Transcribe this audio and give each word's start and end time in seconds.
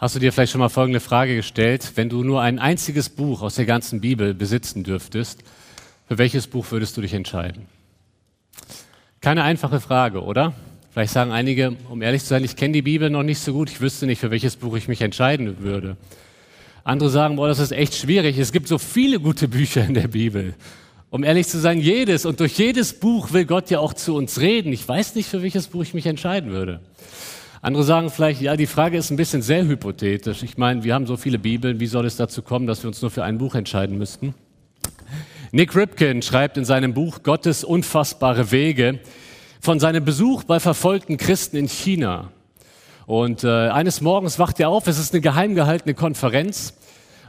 Hast 0.00 0.14
du 0.14 0.18
dir 0.18 0.32
vielleicht 0.32 0.52
schon 0.52 0.60
mal 0.60 0.70
folgende 0.70 0.98
Frage 0.98 1.36
gestellt? 1.36 1.92
Wenn 1.94 2.08
du 2.08 2.24
nur 2.24 2.40
ein 2.40 2.58
einziges 2.58 3.10
Buch 3.10 3.42
aus 3.42 3.56
der 3.56 3.66
ganzen 3.66 4.00
Bibel 4.00 4.32
besitzen 4.32 4.82
dürftest, 4.82 5.44
für 6.08 6.16
welches 6.16 6.46
Buch 6.46 6.64
würdest 6.70 6.96
du 6.96 7.02
dich 7.02 7.12
entscheiden? 7.12 7.66
Keine 9.20 9.42
einfache 9.42 9.78
Frage, 9.78 10.22
oder? 10.22 10.54
Vielleicht 10.90 11.12
sagen 11.12 11.32
einige, 11.32 11.76
um 11.90 12.00
ehrlich 12.00 12.22
zu 12.22 12.28
sein, 12.28 12.44
ich 12.44 12.56
kenne 12.56 12.72
die 12.72 12.80
Bibel 12.80 13.10
noch 13.10 13.22
nicht 13.22 13.40
so 13.40 13.52
gut, 13.52 13.68
ich 13.68 13.82
wüsste 13.82 14.06
nicht, 14.06 14.20
für 14.20 14.30
welches 14.30 14.56
Buch 14.56 14.74
ich 14.74 14.88
mich 14.88 15.02
entscheiden 15.02 15.58
würde. 15.58 15.98
Andere 16.82 17.10
sagen, 17.10 17.36
boah, 17.36 17.48
das 17.48 17.58
ist 17.58 17.72
echt 17.72 17.94
schwierig. 17.94 18.38
Es 18.38 18.52
gibt 18.52 18.68
so 18.68 18.78
viele 18.78 19.20
gute 19.20 19.48
Bücher 19.48 19.84
in 19.84 19.92
der 19.92 20.08
Bibel. 20.08 20.54
Um 21.10 21.24
ehrlich 21.24 21.46
zu 21.46 21.58
sein, 21.58 21.78
jedes 21.78 22.24
und 22.24 22.40
durch 22.40 22.56
jedes 22.56 22.94
Buch 22.98 23.34
will 23.34 23.44
Gott 23.44 23.68
ja 23.68 23.80
auch 23.80 23.92
zu 23.92 24.14
uns 24.14 24.40
reden. 24.40 24.72
Ich 24.72 24.88
weiß 24.88 25.14
nicht, 25.14 25.28
für 25.28 25.42
welches 25.42 25.66
Buch 25.66 25.82
ich 25.82 25.92
mich 25.92 26.06
entscheiden 26.06 26.52
würde. 26.52 26.80
Andere 27.62 27.84
sagen 27.84 28.08
vielleicht, 28.08 28.40
ja, 28.40 28.56
die 28.56 28.66
Frage 28.66 28.96
ist 28.96 29.10
ein 29.10 29.16
bisschen 29.16 29.42
sehr 29.42 29.66
hypothetisch. 29.66 30.42
Ich 30.42 30.56
meine, 30.56 30.82
wir 30.82 30.94
haben 30.94 31.06
so 31.06 31.18
viele 31.18 31.38
Bibeln, 31.38 31.78
wie 31.78 31.86
soll 31.86 32.06
es 32.06 32.16
dazu 32.16 32.40
kommen, 32.40 32.66
dass 32.66 32.82
wir 32.82 32.88
uns 32.88 33.02
nur 33.02 33.10
für 33.10 33.22
ein 33.22 33.36
Buch 33.36 33.54
entscheiden 33.54 33.98
müssten? 33.98 34.34
Nick 35.52 35.76
Ripkin 35.76 36.22
schreibt 36.22 36.56
in 36.56 36.64
seinem 36.64 36.94
Buch 36.94 37.22
Gottes 37.22 37.62
unfassbare 37.62 38.50
Wege 38.50 39.00
von 39.60 39.78
seinem 39.78 40.06
Besuch 40.06 40.44
bei 40.44 40.58
verfolgten 40.58 41.18
Christen 41.18 41.56
in 41.56 41.68
China. 41.68 42.30
Und 43.04 43.44
äh, 43.44 43.68
eines 43.68 44.00
Morgens 44.00 44.38
wacht 44.38 44.58
er 44.58 44.70
auf, 44.70 44.86
es 44.86 44.98
ist 44.98 45.12
eine 45.12 45.20
geheim 45.20 45.54
gehaltene 45.54 45.92
Konferenz. 45.92 46.72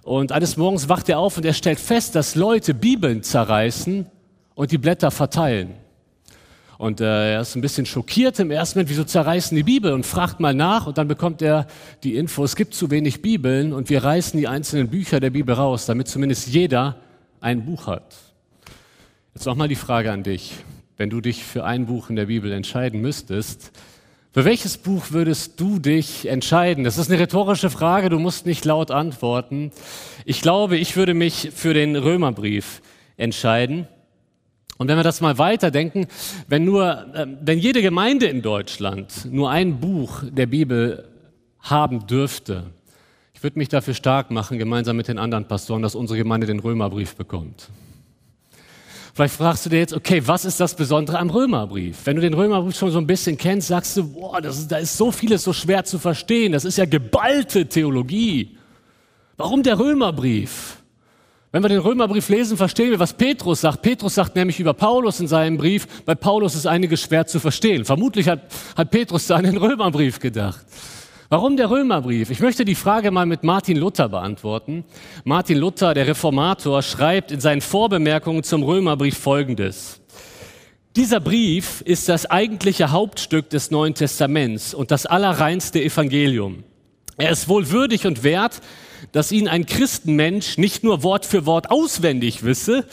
Und 0.04 0.32
eines 0.32 0.56
Morgens 0.56 0.88
wacht 0.88 1.10
er 1.10 1.20
auf 1.20 1.36
und 1.36 1.46
er 1.46 1.54
stellt 1.54 1.80
fest, 1.80 2.16
dass 2.16 2.36
Leute 2.36 2.74
Bibeln 2.74 3.22
zerreißen 3.22 4.06
und 4.56 4.72
die 4.72 4.78
Blätter 4.78 5.12
verteilen. 5.12 5.74
Und 6.82 7.00
äh, 7.00 7.34
er 7.34 7.42
ist 7.42 7.56
ein 7.56 7.62
bisschen 7.62 7.86
schockiert 7.86 8.40
im 8.40 8.50
ersten 8.50 8.80
Moment, 8.80 8.90
wieso 8.90 9.04
zerreißen 9.04 9.56
die 9.56 9.62
Bibel 9.62 9.94
und 9.94 10.04
fragt 10.04 10.40
mal 10.40 10.56
nach 10.56 10.88
und 10.88 10.98
dann 10.98 11.08
bekommt 11.08 11.44
er 11.44 11.68
die 12.02 12.16
Info, 12.16 12.44
es 12.44 12.56
gibt 12.56 12.74
zu 12.74 12.90
wenig 12.90 13.22
Bibeln 13.22 13.72
und 13.72 13.92
wir 13.92 14.04
reißen 14.04 14.40
die 14.40 14.48
einzelnen 14.48 14.88
Bücher 14.88 15.20
der 15.20 15.30
Bibel 15.30 15.54
raus, 15.54 15.86
damit 15.86 16.08
zumindest 16.08 16.48
jeder 16.48 16.96
ein 17.40 17.66
Buch 17.66 17.86
hat. 17.86 18.16
Jetzt 19.36 19.46
nochmal 19.46 19.68
die 19.68 19.76
Frage 19.76 20.12
an 20.12 20.24
dich. 20.24 20.56
Wenn 20.98 21.12
du 21.12 21.22
dich 21.22 21.44
für 21.44 21.66
ein 21.66 21.86
Buch 21.86 22.10
in 22.10 22.16
der 22.16 22.26
Bibel 22.26 22.52
entscheiden 22.52 23.00
müsstest, 23.00 23.72
für 24.32 24.44
welches 24.44 24.80
Buch 24.80 25.12
würdest 25.12 25.60
du 25.60 25.78
dich 25.78 26.28
entscheiden? 26.28 26.84
Das 26.84 26.98
ist 26.98 27.12
eine 27.12 27.20
rhetorische 27.20 27.70
Frage, 27.70 28.10
du 28.10 28.18
musst 28.18 28.48
nicht 28.48 28.66
laut 28.66 28.90
antworten. 28.90 29.72
Ich 30.26 30.42
glaube, 30.42 30.78
ich 30.78 30.96
würde 30.96 31.14
mich 31.14 31.52
für 31.54 31.76
den 31.76 31.96
Römerbrief 31.96 32.82
entscheiden. 33.18 33.88
Und 34.82 34.88
wenn 34.88 34.98
wir 34.98 35.04
das 35.04 35.22
mal 35.22 35.38
weiterdenken, 35.38 36.08
wenn 36.48 36.66
nur, 36.66 37.06
äh, 37.14 37.28
wenn 37.40 37.60
jede 37.60 37.84
Gemeinde 37.84 38.26
in 38.26 38.42
Deutschland 38.42 39.28
nur 39.30 39.52
ein 39.52 39.80
Buch 39.80 40.24
der 40.28 40.48
Bibel 40.48 41.08
haben 41.60 42.08
dürfte, 42.08 42.64
ich 43.36 43.44
würde 43.44 43.60
mich 43.60 43.70
dafür 43.70 43.94
stark 43.94 44.32
machen, 44.32 44.58
gemeinsam 44.58 44.98
mit 44.98 45.08
den 45.08 45.20
anderen 45.20 45.48
Pastoren, 45.48 45.84
dass 45.84 45.94
unsere 45.94 46.18
Gemeinde 46.18 46.48
den 46.48 46.58
Römerbrief 46.58 47.16
bekommt. 47.16 47.70
Vielleicht 49.14 49.36
fragst 49.36 49.68
du 49.68 49.70
dir 49.70 49.78
jetzt, 49.78 49.94
okay, 49.94 50.24
was 50.26 50.46
ist 50.46 50.60
das 50.60 50.74
Besondere 50.74 51.20
am 51.20 51.30
Römerbrief? 51.30 52.00
Wenn 52.06 52.16
du 52.16 52.24
den 52.24 52.34
Römerbrief 52.34 52.76
schon 52.76 52.90
so 52.90 52.98
ein 52.98 53.06
bisschen 53.06 53.38
kennst, 53.38 53.68
sagst 53.68 53.96
du, 53.98 54.12
boah, 54.12 54.42
das 54.42 54.58
ist, 54.58 54.72
da 54.72 54.78
ist 54.78 54.98
so 54.98 55.12
vieles 55.12 55.44
so 55.44 55.54
schwer 55.54 55.84
zu 55.84 56.00
verstehen. 56.00 56.54
Das 56.54 56.66
ist 56.66 56.80
ja 56.80 56.86
geballte 56.86 57.68
Theologie. 57.68 58.58
Warum 59.38 59.62
der 59.62 59.78
Römerbrief? 59.78 60.81
Wenn 61.54 61.64
wir 61.64 61.70
den 61.70 61.80
Römerbrief 61.80 62.30
lesen, 62.30 62.56
verstehen 62.56 62.92
wir, 62.92 63.00
was 63.00 63.14
Petrus 63.14 63.62
sagt. 63.62 63.82
Petrus 63.82 64.16
sagt 64.16 64.38
nämlich 64.38 64.60
über 64.62 64.74
Paulus 64.74 65.20
in 65.20 65.28
seinem 65.28 65.58
Brief, 65.58 65.86
bei 66.06 66.16
Paulus 66.16 66.56
ist 66.56 66.66
einiges 66.66 67.02
schwer 67.02 67.28
zu 67.28 67.42
verstehen. 67.42 67.84
Vermutlich 67.84 68.30
hat, 68.30 68.44
hat 68.78 68.90
Petrus 68.90 69.28
da 69.28 69.36
an 69.36 69.44
den 69.44 69.58
Römerbrief 69.58 70.20
gedacht. 70.20 70.66
Warum 71.28 71.58
der 71.58 71.70
Römerbrief? 71.70 72.30
Ich 72.30 72.40
möchte 72.40 72.64
die 72.64 72.76
Frage 72.76 73.12
mal 73.12 73.26
mit 73.26 73.44
Martin 73.44 73.76
Luther 73.76 74.08
beantworten. 74.08 74.86
Martin 75.26 75.58
Luther, 75.58 75.94
der 75.94 76.08
Reformator, 76.08 76.82
schreibt 76.82 77.32
in 77.32 77.42
seinen 77.42 77.62
Vorbemerkungen 77.62 78.44
zum 78.44 78.64
Römerbrief 78.64 79.18
Folgendes. 79.18 80.00
Dieser 80.96 81.20
Brief 81.20 81.82
ist 81.82 82.08
das 82.08 82.26
eigentliche 82.26 82.92
Hauptstück 82.92 83.50
des 83.50 83.72
Neuen 83.72 83.94
Testaments 83.94 84.74
und 84.74 84.92
das 84.92 85.06
allerreinste 85.06 85.82
Evangelium. 85.82 86.64
Er 87.18 87.32
ist 87.32 87.50
wohl 87.50 87.72
würdig 87.72 88.06
und 88.08 88.24
wert, 88.24 88.62
dass 89.12 89.32
ihn 89.32 89.48
ein 89.48 89.66
Christenmensch 89.66 90.58
nicht 90.58 90.84
nur 90.84 91.04
Wort 91.04 91.26
für 91.26 91.46
Wort 91.46 91.72
auswendig 91.72 92.44
wisse, 92.44 92.86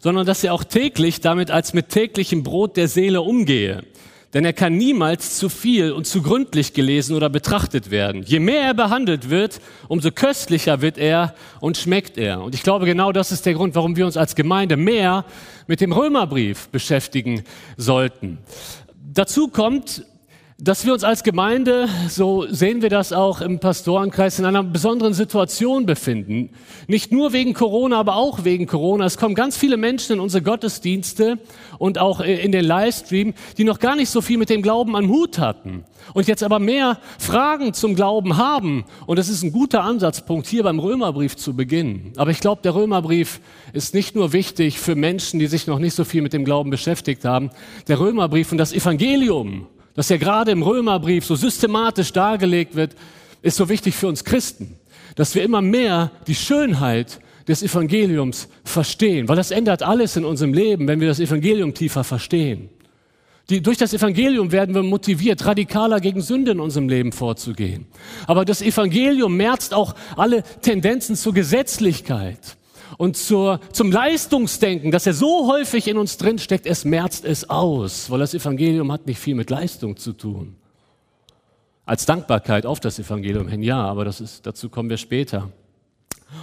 sondern 0.00 0.26
dass 0.26 0.44
er 0.44 0.54
auch 0.54 0.64
täglich 0.64 1.20
damit 1.20 1.50
als 1.50 1.74
mit 1.74 1.88
täglichem 1.88 2.42
Brot 2.42 2.76
der 2.76 2.88
Seele 2.88 3.22
umgehe. 3.22 3.82
Denn 4.34 4.44
er 4.44 4.52
kann 4.52 4.76
niemals 4.76 5.38
zu 5.38 5.48
viel 5.48 5.92
und 5.92 6.06
zu 6.06 6.20
gründlich 6.20 6.74
gelesen 6.74 7.16
oder 7.16 7.30
betrachtet 7.30 7.90
werden. 7.90 8.22
Je 8.22 8.38
mehr 8.38 8.62
er 8.62 8.74
behandelt 8.74 9.30
wird, 9.30 9.60
umso 9.88 10.10
köstlicher 10.10 10.82
wird 10.82 10.98
er 10.98 11.34
und 11.60 11.78
schmeckt 11.78 12.18
er. 12.18 12.42
Und 12.42 12.54
ich 12.54 12.62
glaube, 12.62 12.84
genau 12.84 13.12
das 13.12 13.32
ist 13.32 13.46
der 13.46 13.54
Grund, 13.54 13.74
warum 13.74 13.96
wir 13.96 14.04
uns 14.04 14.16
als 14.16 14.34
Gemeinde 14.34 14.76
mehr 14.76 15.24
mit 15.66 15.80
dem 15.80 15.92
Römerbrief 15.92 16.68
beschäftigen 16.68 17.44
sollten. 17.76 18.38
Dazu 19.14 19.48
kommt, 19.48 20.04
dass 20.58 20.86
wir 20.86 20.94
uns 20.94 21.04
als 21.04 21.22
Gemeinde, 21.22 21.86
so 22.08 22.46
sehen 22.48 22.80
wir 22.80 22.88
das 22.88 23.12
auch 23.12 23.42
im 23.42 23.58
Pastorenkreis, 23.58 24.38
in 24.38 24.46
einer 24.46 24.62
besonderen 24.62 25.12
Situation 25.12 25.84
befinden. 25.84 26.48
Nicht 26.86 27.12
nur 27.12 27.34
wegen 27.34 27.52
Corona, 27.52 28.00
aber 28.00 28.16
auch 28.16 28.44
wegen 28.44 28.66
Corona. 28.66 29.04
Es 29.04 29.18
kommen 29.18 29.34
ganz 29.34 29.58
viele 29.58 29.76
Menschen 29.76 30.14
in 30.14 30.20
unsere 30.20 30.42
Gottesdienste 30.42 31.38
und 31.78 31.98
auch 31.98 32.20
in 32.20 32.52
den 32.52 32.64
Livestream, 32.64 33.34
die 33.58 33.64
noch 33.64 33.80
gar 33.80 33.96
nicht 33.96 34.08
so 34.08 34.22
viel 34.22 34.38
mit 34.38 34.48
dem 34.48 34.62
Glauben 34.62 34.96
am 34.96 35.10
Hut 35.10 35.38
hatten 35.38 35.84
und 36.14 36.26
jetzt 36.26 36.42
aber 36.42 36.58
mehr 36.58 37.00
Fragen 37.18 37.74
zum 37.74 37.94
Glauben 37.94 38.38
haben. 38.38 38.86
Und 39.04 39.18
das 39.18 39.28
ist 39.28 39.42
ein 39.42 39.52
guter 39.52 39.84
Ansatzpunkt, 39.84 40.46
hier 40.46 40.62
beim 40.62 40.78
Römerbrief 40.78 41.36
zu 41.36 41.54
beginnen. 41.54 42.14
Aber 42.16 42.30
ich 42.30 42.40
glaube, 42.40 42.62
der 42.62 42.74
Römerbrief 42.74 43.40
ist 43.74 43.92
nicht 43.92 44.16
nur 44.16 44.32
wichtig 44.32 44.78
für 44.78 44.94
Menschen, 44.94 45.38
die 45.38 45.48
sich 45.48 45.66
noch 45.66 45.78
nicht 45.78 45.94
so 45.94 46.04
viel 46.04 46.22
mit 46.22 46.32
dem 46.32 46.46
Glauben 46.46 46.70
beschäftigt 46.70 47.26
haben. 47.26 47.50
Der 47.88 48.00
Römerbrief 48.00 48.52
und 48.52 48.58
das 48.58 48.72
Evangelium 48.72 49.66
das 49.96 50.08
ja 50.10 50.18
gerade 50.18 50.52
im 50.52 50.62
Römerbrief 50.62 51.24
so 51.24 51.34
systematisch 51.34 52.12
dargelegt 52.12 52.76
wird, 52.76 52.94
ist 53.42 53.56
so 53.56 53.68
wichtig 53.68 53.94
für 53.96 54.08
uns 54.08 54.24
Christen, 54.24 54.76
dass 55.16 55.34
wir 55.34 55.42
immer 55.42 55.62
mehr 55.62 56.12
die 56.26 56.34
Schönheit 56.34 57.20
des 57.48 57.62
Evangeliums 57.62 58.48
verstehen, 58.64 59.28
weil 59.28 59.36
das 59.36 59.50
ändert 59.50 59.82
alles 59.82 60.16
in 60.16 60.24
unserem 60.24 60.52
Leben, 60.52 60.86
wenn 60.86 61.00
wir 61.00 61.08
das 61.08 61.20
Evangelium 61.20 61.74
tiefer 61.74 62.04
verstehen. 62.04 62.68
Die, 63.48 63.62
durch 63.62 63.78
das 63.78 63.94
Evangelium 63.94 64.50
werden 64.50 64.74
wir 64.74 64.82
motiviert, 64.82 65.46
radikaler 65.46 66.00
gegen 66.00 66.20
Sünde 66.20 66.50
in 66.50 66.60
unserem 66.60 66.88
Leben 66.88 67.12
vorzugehen. 67.12 67.86
Aber 68.26 68.44
das 68.44 68.60
Evangelium 68.60 69.36
merzt 69.36 69.72
auch 69.72 69.94
alle 70.16 70.42
Tendenzen 70.62 71.14
zur 71.14 71.32
Gesetzlichkeit 71.32 72.56
und 72.98 73.16
zur, 73.16 73.60
zum 73.72 73.90
Leistungsdenken, 73.90 74.90
das 74.90 75.04
ja 75.04 75.12
so 75.12 75.48
häufig 75.48 75.88
in 75.88 75.98
uns 75.98 76.16
drin 76.16 76.38
steckt, 76.38 76.66
es 76.66 76.84
merzt 76.84 77.24
es 77.24 77.48
aus, 77.50 78.10
weil 78.10 78.18
das 78.18 78.34
Evangelium 78.34 78.92
hat 78.92 79.06
nicht 79.06 79.18
viel 79.18 79.34
mit 79.34 79.50
Leistung 79.50 79.96
zu 79.96 80.12
tun. 80.12 80.56
Als 81.84 82.04
Dankbarkeit 82.06 82.66
auf 82.66 82.80
das 82.80 82.98
Evangelium 82.98 83.48
hin, 83.48 83.62
ja, 83.62 83.80
aber 83.80 84.04
das 84.04 84.20
ist, 84.20 84.46
dazu 84.46 84.68
kommen 84.68 84.90
wir 84.90 84.96
später. 84.96 85.50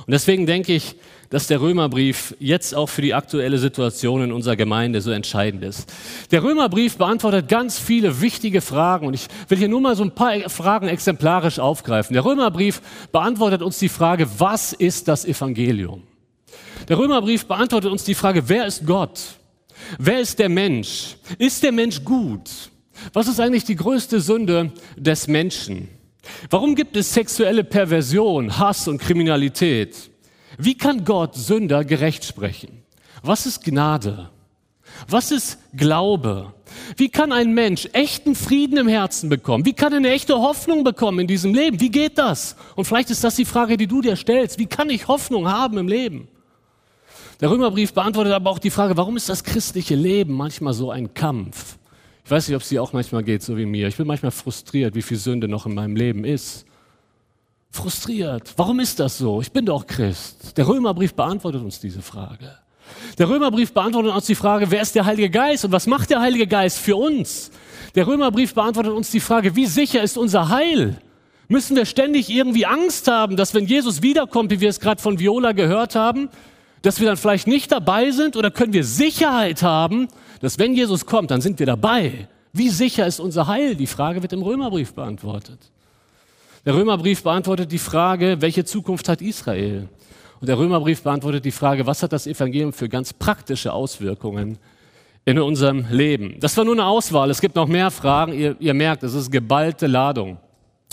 Und 0.06 0.12
deswegen 0.12 0.46
denke 0.46 0.74
ich, 0.74 0.96
dass 1.30 1.48
der 1.48 1.60
Römerbrief 1.60 2.36
jetzt 2.40 2.74
auch 2.74 2.88
für 2.88 3.02
die 3.02 3.14
aktuelle 3.14 3.58
Situation 3.58 4.24
in 4.24 4.32
unserer 4.32 4.56
Gemeinde 4.56 5.02
so 5.02 5.12
entscheidend 5.12 5.64
ist. 5.64 5.92
Der 6.32 6.44
Römerbrief 6.44 6.98
beantwortet 6.98 7.50
ganz 7.50 7.80
viele 7.80 8.22
wichtige 8.22 8.62
Fragen 8.62 9.08
und 9.08 9.14
ich 9.14 9.28
will 9.50 9.58
hier 9.58 9.68
nur 9.68 9.82
mal 9.82 9.96
so 9.96 10.04
ein 10.04 10.12
paar 10.12 10.50
Fragen 10.50 10.88
exemplarisch 10.88 11.60
aufgreifen. 11.60 12.14
Der 12.14 12.24
Römerbrief 12.24 12.82
beantwortet 13.12 13.62
uns 13.62 13.80
die 13.80 13.90
Frage, 13.90 14.28
was 14.38 14.74
ist 14.74 15.08
das 15.08 15.26
Evangelium? 15.26 16.04
Der 16.88 16.98
Römerbrief 16.98 17.46
beantwortet 17.46 17.92
uns 17.92 18.04
die 18.04 18.16
Frage, 18.16 18.48
wer 18.50 18.66
ist 18.66 18.86
Gott? 18.86 19.20
Wer 19.98 20.20
ist 20.20 20.40
der 20.40 20.50
Mensch? 20.50 21.16
Ist 21.38 21.64
der 21.64 21.72
Mensch 21.72 22.04
gut? 22.04 22.50
Was 23.12 23.28
ist 23.28 23.40
eigentlich 23.40 23.66
die 23.66 23.76
größte 23.76 24.22
Sünde 24.22 24.72
des 24.96 25.28
Menschen? 25.28 25.90
Warum 26.50 26.76
gibt 26.76 26.96
es 26.96 27.14
sexuelle 27.14 27.64
Perversion, 27.64 28.58
Hass 28.58 28.88
und 28.88 29.00
Kriminalität? 29.00 30.10
Wie 30.58 30.78
kann 30.78 31.04
Gott 31.04 31.36
Sünder 31.36 31.84
gerecht 31.84 32.24
sprechen? 32.24 32.84
Was 33.24 33.46
ist 33.46 33.64
Gnade? 33.64 34.30
Was 35.08 35.32
ist 35.32 35.58
Glaube? 35.76 36.54
Wie 36.98 37.10
kann 37.10 37.32
ein 37.32 37.54
Mensch 37.54 37.88
echten 37.94 38.36
Frieden 38.36 38.78
im 38.78 38.88
Herzen 38.88 39.30
bekommen? 39.30 39.66
Wie 39.66 39.74
kann 39.74 39.94
er 39.94 39.98
eine 39.98 40.12
echte 40.12 40.36
Hoffnung 40.36 40.84
bekommen 40.84 41.20
in 41.20 41.28
diesem 41.28 41.54
Leben? 41.54 41.80
Wie 41.80 41.90
geht 41.90 42.18
das? 42.18 42.56
Und 42.76 42.86
vielleicht 42.86 43.10
ist 43.10 43.24
das 43.24 43.36
die 43.36 43.46
Frage, 43.46 43.78
die 43.78 43.88
du 43.88 44.02
dir 44.02 44.16
stellst. 44.16 44.60
Wie 44.60 44.66
kann 44.66 44.90
ich 44.90 45.08
Hoffnung 45.08 45.48
haben 45.48 45.78
im 45.78 45.88
Leben? 45.88 46.28
Der 47.44 47.52
Römerbrief 47.52 47.92
beantwortet 47.92 48.32
aber 48.32 48.50
auch 48.50 48.58
die 48.58 48.70
Frage, 48.70 48.96
warum 48.96 49.18
ist 49.18 49.28
das 49.28 49.44
christliche 49.44 49.96
Leben 49.96 50.34
manchmal 50.34 50.74
so 50.74 50.92
ein 50.92 51.14
Kampf? 51.14 51.78
Ich 52.24 52.32
weiß 52.32 52.48
nicht, 52.48 52.56
ob 52.56 52.62
es 52.62 52.70
dir 52.70 52.82
auch 52.82 52.94
manchmal 52.94 53.22
geht, 53.22 53.44
so 53.44 53.58
wie 53.58 53.66
mir. 53.66 53.90
Ich 53.90 53.98
bin 53.98 54.08
manchmal 54.08 54.32
frustriert, 54.32 54.96
wie 54.96 55.02
viel 55.02 55.18
Sünde 55.18 55.50
noch 55.50 55.66
in 55.66 55.74
meinem 55.74 55.98
Leben 55.98 56.24
ist. 56.24 56.66
Frustriert. 57.70 58.54
Warum 58.56 58.80
ist 58.80 58.98
das 59.02 59.18
so? 59.18 59.42
Ich 59.42 59.52
bin 59.52 59.66
doch 59.66 59.86
Christ. 59.86 60.58
Der 60.58 60.66
Römerbrief 60.70 61.16
beantwortet 61.16 61.62
uns 61.62 61.82
diese 61.82 62.02
Frage. 62.02 62.60
Der 63.18 63.28
Römerbrief 63.28 63.74
beantwortet 63.74 64.14
uns 64.14 64.26
die 64.26 64.36
Frage, 64.36 64.72
wer 64.72 64.82
ist 64.82 64.96
der 64.96 65.04
Heilige 65.04 65.30
Geist 65.30 65.66
und 65.66 65.74
was 65.74 65.86
macht 65.86 66.12
der 66.12 66.22
Heilige 66.22 66.48
Geist 66.48 66.80
für 66.80 66.96
uns? 66.96 67.52
Der 67.94 68.08
Römerbrief 68.08 68.54
beantwortet 68.54 68.94
uns 68.94 69.12
die 69.12 69.20
Frage, 69.20 69.54
wie 69.58 69.66
sicher 69.66 70.02
ist 70.02 70.18
unser 70.18 70.48
Heil? 70.48 70.96
Müssen 71.50 71.76
wir 71.76 71.84
ständig 71.84 72.30
irgendwie 72.30 72.66
Angst 72.66 73.10
haben, 73.10 73.36
dass 73.36 73.54
wenn 73.54 73.66
Jesus 73.66 74.02
wiederkommt, 74.02 74.50
wie 74.50 74.62
wir 74.62 74.70
es 74.70 74.80
gerade 74.80 75.02
von 75.02 75.20
Viola 75.20 75.52
gehört 75.52 75.96
haben, 75.96 76.30
dass 76.84 77.00
wir 77.00 77.08
dann 77.08 77.18
vielleicht 77.18 77.48
nicht 77.48 77.72
dabei 77.72 78.12
sind? 78.12 78.36
Oder 78.36 78.52
können 78.52 78.74
wir 78.74 78.84
Sicherheit 78.84 79.64
haben, 79.64 80.08
dass 80.42 80.60
wenn 80.60 80.76
Jesus 80.76 81.08
kommt, 81.08 81.32
dann 81.32 81.42
sind 81.42 81.58
wir 81.58 81.66
dabei? 81.66 82.28
Wie 82.52 82.70
sicher 82.70 83.08
ist 83.08 83.20
unser 83.20 83.48
Heil? 83.48 83.76
Die 83.76 83.88
Frage 83.88 84.22
wird 84.22 84.34
im 84.34 84.44
Römerbrief 84.44 84.94
beantwortet. 84.94 85.60
Der 86.66 86.76
Römerbrief 86.76 87.24
beantwortet 87.24 87.72
die 87.72 87.80
Frage, 87.80 88.38
welche 88.42 88.64
Zukunft 88.64 89.10
hat 89.10 89.22
Israel? 89.22 89.90
Und 90.40 90.48
der 90.48 90.58
Römerbrief 90.58 91.02
beantwortet 91.02 91.46
die 91.46 91.52
Frage, 91.52 91.88
was 91.88 92.04
hat 92.04 92.14
das 92.14 92.28
Evangelium 92.28 92.74
für 92.74 92.90
ganz 92.90 93.14
praktische 93.14 93.72
Auswirkungen 93.74 94.58
in 95.26 95.40
unserem 95.40 95.86
Leben? 95.90 96.36
Das 96.42 96.56
war 96.58 96.66
nur 96.66 96.76
eine 96.76 96.86
Auswahl. 96.86 97.30
Es 97.30 97.42
gibt 97.42 97.56
noch 97.56 97.68
mehr 97.68 97.92
Fragen. 97.92 98.34
Ihr, 98.34 98.56
ihr 98.60 98.74
merkt, 98.74 99.04
es 99.04 99.14
ist 99.14 99.32
geballte 99.32 99.88
Ladung. 99.88 100.38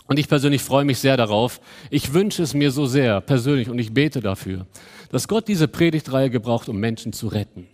Und 0.06 0.18
ich 0.18 0.28
persönlich 0.28 0.62
freue 0.62 0.84
mich 0.84 0.98
sehr 0.98 1.16
darauf. 1.16 1.60
Ich 1.88 2.12
wünsche 2.12 2.42
es 2.42 2.54
mir 2.54 2.70
so 2.72 2.86
sehr 2.86 3.20
persönlich 3.20 3.68
und 3.68 3.78
ich 3.78 3.94
bete 3.94 4.20
dafür, 4.20 4.66
dass 5.10 5.28
Gott 5.28 5.48
diese 5.48 5.68
Predigtreihe 5.68 6.30
gebraucht, 6.30 6.68
um 6.68 6.78
Menschen 6.78 7.12
zu 7.12 7.28
retten. 7.28 7.66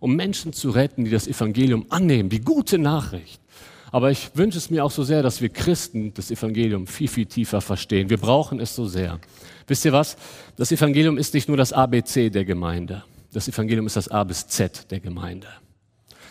Um 0.00 0.16
Menschen 0.16 0.52
zu 0.52 0.70
retten, 0.70 1.04
die 1.04 1.10
das 1.10 1.28
Evangelium 1.28 1.86
annehmen, 1.90 2.30
die 2.30 2.40
gute 2.40 2.78
Nachricht. 2.78 3.40
Aber 3.92 4.10
ich 4.10 4.30
wünsche 4.34 4.58
es 4.58 4.70
mir 4.70 4.84
auch 4.84 4.90
so 4.90 5.02
sehr, 5.02 5.22
dass 5.22 5.40
wir 5.40 5.48
Christen 5.48 6.14
das 6.14 6.30
Evangelium 6.30 6.86
viel, 6.86 7.08
viel 7.08 7.26
tiefer 7.26 7.60
verstehen. 7.60 8.08
Wir 8.08 8.18
brauchen 8.18 8.60
es 8.60 8.74
so 8.74 8.86
sehr. 8.86 9.18
Wisst 9.66 9.84
ihr 9.84 9.92
was? 9.92 10.16
Das 10.56 10.72
Evangelium 10.72 11.18
ist 11.18 11.34
nicht 11.34 11.48
nur 11.48 11.56
das 11.56 11.72
ABC 11.72 12.30
der 12.30 12.44
Gemeinde. 12.44 13.04
Das 13.32 13.48
Evangelium 13.48 13.86
ist 13.86 13.96
das 13.96 14.08
A 14.08 14.24
bis 14.24 14.46
Z 14.46 14.90
der 14.90 15.00
Gemeinde. 15.00 15.48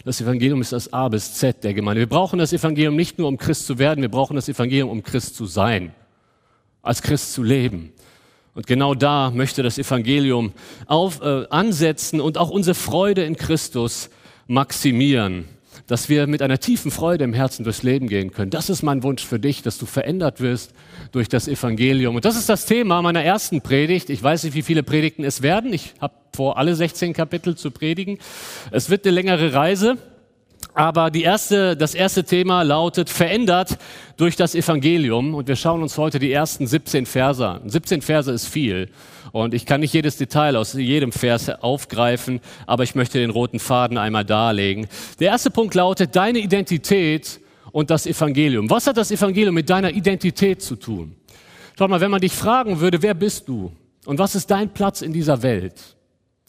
Das 0.06 0.20
Evangelium 0.22 0.62
ist 0.62 0.72
das 0.72 0.92
A 0.94 1.10
bis 1.10 1.36
Z 1.36 1.64
der 1.64 1.74
Gemeinde. 1.74 2.00
Wir 2.00 2.10
brauchen 2.10 2.40
das 2.40 2.54
Evangelium 2.54 2.96
nicht 2.96 3.18
nur, 3.18 3.28
um 3.28 3.38
Christ 3.38 3.66
zu 3.66 3.78
werden, 3.78 4.02
wir 4.02 4.10
brauchen 4.10 4.36
das 4.36 4.48
Evangelium, 4.48 4.90
um 4.90 5.04
Christ 5.04 5.36
zu 5.36 5.46
sein, 5.46 5.94
als 6.82 7.02
Christ 7.02 7.34
zu 7.34 7.44
leben. 7.44 7.92
Und 8.60 8.68
genau 8.68 8.94
da 8.94 9.32
möchte 9.34 9.64
das 9.64 9.78
Evangelium 9.78 10.52
auf, 10.86 11.22
äh, 11.22 11.46
ansetzen 11.50 12.20
und 12.20 12.38
auch 12.38 12.50
unsere 12.50 12.76
Freude 12.76 13.24
in 13.24 13.38
Christus 13.38 14.10
maximieren 14.48 15.46
dass 15.88 16.08
wir 16.08 16.28
mit 16.28 16.44
einer 16.44 16.60
tiefen 16.60 16.92
Freude 16.92 17.24
im 17.24 17.34
Herzen 17.34 17.64
durchs 17.64 17.82
Leben 17.82 18.08
gehen 18.10 18.32
können. 18.32 18.52
Das 18.52 18.70
ist 18.70 18.84
mein 18.84 19.02
Wunsch 19.02 19.26
für 19.26 19.40
dich, 19.40 19.64
dass 19.64 19.80
du 19.80 19.88
verändert 19.88 20.40
wirst 20.40 20.72
durch 21.12 21.30
das 21.30 21.48
Evangelium. 21.48 22.16
Und 22.16 22.26
das 22.26 22.36
ist 22.36 22.48
das 22.48 22.66
Thema 22.66 23.02
meiner 23.02 23.24
ersten 23.24 23.62
Predigt. 23.62 24.12
Ich 24.12 24.22
weiß 24.22 24.44
nicht, 24.44 24.54
wie 24.54 24.62
viele 24.62 24.84
Predigten 24.84 25.24
es 25.24 25.42
werden. 25.42 25.74
Ich 25.74 25.96
habe 26.00 26.14
vor, 26.36 26.58
alle 26.58 26.76
16 26.76 27.14
Kapitel 27.14 27.56
zu 27.56 27.72
predigen. 27.72 28.20
Es 28.70 28.92
wird 28.92 29.04
eine 29.06 29.16
längere 29.16 29.54
Reise. 29.54 29.98
Aber 30.80 31.12
die 31.12 31.24
erste, 31.24 31.76
das 31.76 31.94
erste 31.94 32.24
Thema 32.24 32.62
lautet 32.62 33.10
verändert 33.10 33.78
durch 34.16 34.38
das 34.38 34.56
Evangelium. 34.56 35.36
Und 35.36 35.50
wir 35.50 35.58
schauen 35.58 35.82
uns 35.82 35.98
heute 35.98 36.20
die 36.20 36.32
ersten 36.32 36.68
17 36.68 37.06
Verse 37.06 37.46
an. 37.46 37.68
17 37.70 38.02
Verse 38.02 38.32
ist 38.32 38.46
viel. 38.46 38.90
Und 39.34 39.54
ich 39.54 39.66
kann 39.66 39.82
nicht 39.82 39.94
jedes 39.94 40.16
Detail 40.16 40.56
aus 40.56 40.72
jedem 40.72 41.12
Vers 41.12 41.50
aufgreifen, 41.50 42.40
aber 42.66 42.84
ich 42.84 42.96
möchte 42.96 43.18
den 43.18 43.30
roten 43.30 43.60
Faden 43.60 43.98
einmal 43.98 44.24
darlegen. 44.24 44.88
Der 45.20 45.32
erste 45.32 45.52
Punkt 45.52 45.76
lautet 45.76 46.16
deine 46.16 46.40
Identität 46.40 47.42
und 47.74 47.90
das 47.90 48.08
Evangelium. 48.08 48.70
Was 48.70 48.88
hat 48.88 48.96
das 48.96 49.12
Evangelium 49.12 49.56
mit 49.56 49.70
deiner 49.70 49.92
Identität 49.92 50.62
zu 50.62 50.78
tun? 50.78 51.14
Schau 51.78 51.90
mal, 51.90 52.00
wenn 52.00 52.10
man 52.10 52.22
dich 52.22 52.32
fragen 52.32 52.80
würde, 52.80 53.02
wer 53.02 53.16
bist 53.16 53.50
du 53.50 53.74
und 54.06 54.18
was 54.18 54.34
ist 54.34 54.50
dein 54.50 54.70
Platz 54.70 55.02
in 55.02 55.12
dieser 55.12 55.44
Welt? 55.44 55.98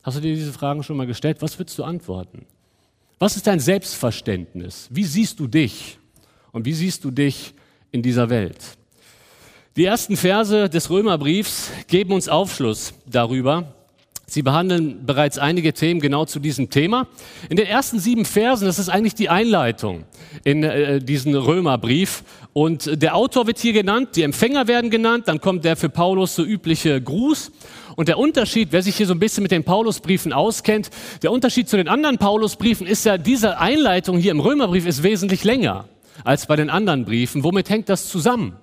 Hast 0.04 0.18
du 0.18 0.20
dir 0.20 0.36
diese 0.36 0.52
Fragen 0.52 0.84
schon 0.84 0.96
mal 0.96 1.08
gestellt? 1.08 1.38
Was 1.40 1.58
würdest 1.58 1.76
du 1.80 1.82
antworten? 1.82 2.46
Was 3.22 3.36
ist 3.36 3.46
dein 3.46 3.60
Selbstverständnis? 3.60 4.88
Wie 4.90 5.04
siehst 5.04 5.38
du 5.40 5.46
dich? 5.46 5.98
Und 6.52 6.64
wie 6.64 6.72
siehst 6.72 7.04
du 7.04 7.10
dich 7.10 7.52
in 7.92 8.00
dieser 8.00 8.30
Welt? 8.30 8.56
Die 9.76 9.84
ersten 9.84 10.16
Verse 10.16 10.70
des 10.70 10.88
Römerbriefs 10.88 11.70
geben 11.86 12.14
uns 12.14 12.30
Aufschluss 12.30 12.94
darüber. 13.04 13.74
Sie 14.24 14.40
behandeln 14.40 15.04
bereits 15.04 15.36
einige 15.36 15.74
Themen 15.74 16.00
genau 16.00 16.24
zu 16.24 16.38
diesem 16.38 16.70
Thema. 16.70 17.08
In 17.50 17.58
den 17.58 17.66
ersten 17.66 17.98
sieben 17.98 18.24
Versen, 18.24 18.64
das 18.64 18.78
ist 18.78 18.88
eigentlich 18.88 19.16
die 19.16 19.28
Einleitung 19.28 20.04
in 20.44 20.62
äh, 20.62 20.98
diesen 20.98 21.34
Römerbrief. 21.34 22.24
Und 22.54 23.02
der 23.02 23.14
Autor 23.16 23.46
wird 23.46 23.58
hier 23.58 23.74
genannt, 23.74 24.16
die 24.16 24.22
Empfänger 24.22 24.66
werden 24.66 24.88
genannt, 24.88 25.28
dann 25.28 25.42
kommt 25.42 25.66
der 25.66 25.76
für 25.76 25.90
Paulus 25.90 26.36
so 26.36 26.42
übliche 26.42 27.02
Gruß 27.02 27.52
und 28.00 28.08
der 28.08 28.16
Unterschied, 28.16 28.68
wer 28.70 28.82
sich 28.82 28.96
hier 28.96 29.06
so 29.06 29.12
ein 29.12 29.18
bisschen 29.18 29.42
mit 29.42 29.52
den 29.52 29.62
Paulusbriefen 29.62 30.32
auskennt, 30.32 30.88
der 31.20 31.30
Unterschied 31.30 31.68
zu 31.68 31.76
den 31.76 31.86
anderen 31.86 32.16
Paulusbriefen 32.16 32.86
ist 32.86 33.04
ja, 33.04 33.18
diese 33.18 33.58
Einleitung 33.58 34.16
hier 34.16 34.30
im 34.30 34.40
Römerbrief 34.40 34.86
ist 34.86 35.02
wesentlich 35.02 35.44
länger 35.44 35.84
als 36.24 36.46
bei 36.46 36.56
den 36.56 36.70
anderen 36.70 37.04
Briefen. 37.04 37.44
Womit 37.44 37.68
hängt 37.68 37.90
das 37.90 38.08
zusammen? 38.08 38.56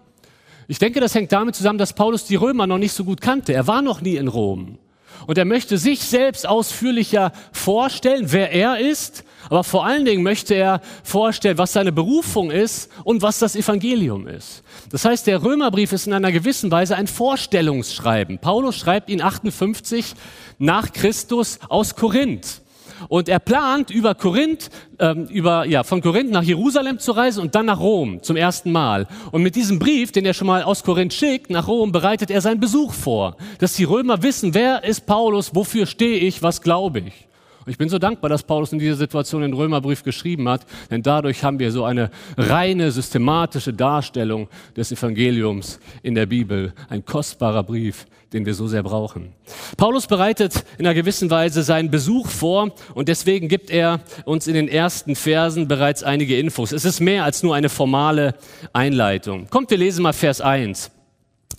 Ich 0.68 0.80
denke, 0.80 1.02
das 1.02 1.14
hängt 1.14 1.32
damit 1.34 1.54
zusammen, 1.56 1.78
dass 1.78 1.94
Paulus 1.94 2.26
die 2.26 2.36
Römer 2.36 2.66
noch 2.66 2.80
nicht 2.80 2.94
so 2.94 3.04
gut 3.04 3.22
kannte. 3.22 3.54
Er 3.54 3.68
war 3.68 3.84
noch 3.84 4.02
nie 4.02 4.16
in 4.16 4.28
Rom. 4.28 4.80
Und 5.28 5.38
er 5.38 5.46
möchte 5.46 5.78
sich 5.78 6.00
selbst 6.00 6.48
ausführlicher 6.48 7.32
vorstellen, 7.52 8.32
wer 8.32 8.52
er 8.52 8.80
ist, 8.80 9.24
aber 9.50 9.64
vor 9.64 9.86
allen 9.86 10.06
Dingen 10.06 10.24
möchte 10.24 10.56
er 10.56 10.82
vorstellen, 11.04 11.58
was 11.58 11.74
seine 11.74 11.92
Berufung 11.92 12.52
ist 12.52 12.92
und 13.04 13.22
was 13.22 13.40
das 13.40 13.56
Evangelium 13.56 14.28
ist. 14.28 14.64
Das 14.92 15.06
heißt, 15.06 15.28
der 15.28 15.44
Römerbrief 15.44 15.92
ist 15.92 16.08
in 16.08 16.14
einer 16.14 16.32
gewissen 16.32 16.72
Weise 16.72 16.96
ein 16.96 17.08
Vorstellungsschreiben. 17.08 18.40
Paulus 18.40 18.76
schreibt 18.78 19.10
ihn 19.10 19.22
58 19.22 20.16
nach 20.60 20.92
Christus 20.92 21.60
aus 21.70 21.96
Korinth. 21.96 22.62
Und 23.10 23.30
er 23.30 23.40
plant, 23.40 23.92
über 23.92 24.16
Korinth, 24.16 24.70
ähm, 25.00 25.26
über, 25.26 25.66
ja, 25.66 25.84
von 25.84 26.02
Korinth 26.02 26.32
nach 26.32 26.44
Jerusalem 26.44 27.00
zu 27.00 27.12
reisen 27.12 27.42
und 27.42 27.56
dann 27.56 27.68
nach 27.68 27.80
Rom 27.80 28.24
zum 28.24 28.36
ersten 28.36 28.72
Mal. 28.72 29.08
Und 29.32 29.44
mit 29.44 29.56
diesem 29.56 29.80
Brief, 29.80 30.12
den 30.12 30.26
er 30.26 30.34
schon 30.34 30.48
mal 30.48 30.64
aus 30.64 30.84
Korinth 30.84 31.14
schickt, 31.14 31.50
nach 31.50 31.68
Rom, 31.68 31.92
bereitet 31.92 32.32
er 32.32 32.42
seinen 32.42 32.60
Besuch 32.60 32.94
vor. 32.94 33.38
Dass 33.60 33.74
die 33.74 33.84
Römer 33.84 34.24
wissen, 34.24 34.54
wer 34.54 34.84
ist 34.84 35.06
Paulus, 35.06 35.54
wofür 35.54 35.86
stehe 35.86 36.18
ich, 36.18 36.42
was 36.42 36.62
glaube 36.62 37.00
ich. 37.02 37.27
Und 37.68 37.72
ich 37.72 37.78
bin 37.78 37.90
so 37.90 38.00
dankbar, 38.00 38.30
dass 38.30 38.44
Paulus 38.44 38.72
in 38.72 38.80
dieser 38.80 38.96
Situation 38.96 39.42
den 39.42 39.52
Römerbrief 39.52 40.02
geschrieben 40.02 40.48
hat, 40.48 40.66
denn 40.90 41.04
dadurch 41.04 41.44
haben 41.44 41.60
wir 41.60 41.70
so 41.74 41.84
eine 41.84 42.12
reine, 42.38 42.92
systematische 42.92 43.74
Darstellung 43.74 44.48
des 44.78 44.94
Evangeliums 44.94 45.78
in 46.02 46.16
der 46.16 46.28
Bibel. 46.28 46.74
Ein 46.88 47.04
kostbarer 47.04 47.64
Brief, 47.64 48.08
den 48.32 48.46
wir 48.46 48.54
so 48.54 48.70
sehr 48.70 48.84
brauchen. 48.84 49.34
Paulus 49.76 50.08
bereitet 50.08 50.64
in 50.78 50.86
einer 50.86 50.94
gewissen 50.94 51.30
Weise 51.30 51.62
seinen 51.62 51.92
Besuch 51.92 52.30
vor 52.30 52.72
und 52.94 53.10
deswegen 53.10 53.50
gibt 53.50 53.70
er 53.70 54.00
uns 54.24 54.48
in 54.48 54.54
den 54.54 54.70
ersten 54.70 55.18
Versen 55.18 55.68
bereits 55.68 56.04
einige 56.04 56.40
Infos. 56.40 56.72
Es 56.72 56.86
ist 56.86 57.02
mehr 57.02 57.26
als 57.26 57.44
nur 57.44 57.54
eine 57.54 57.68
formale 57.68 58.36
Einleitung. 58.72 59.50
Kommt, 59.50 59.72
wir 59.72 59.78
lesen 59.78 60.04
mal 60.04 60.14
Vers 60.14 60.40
1. 60.40 60.90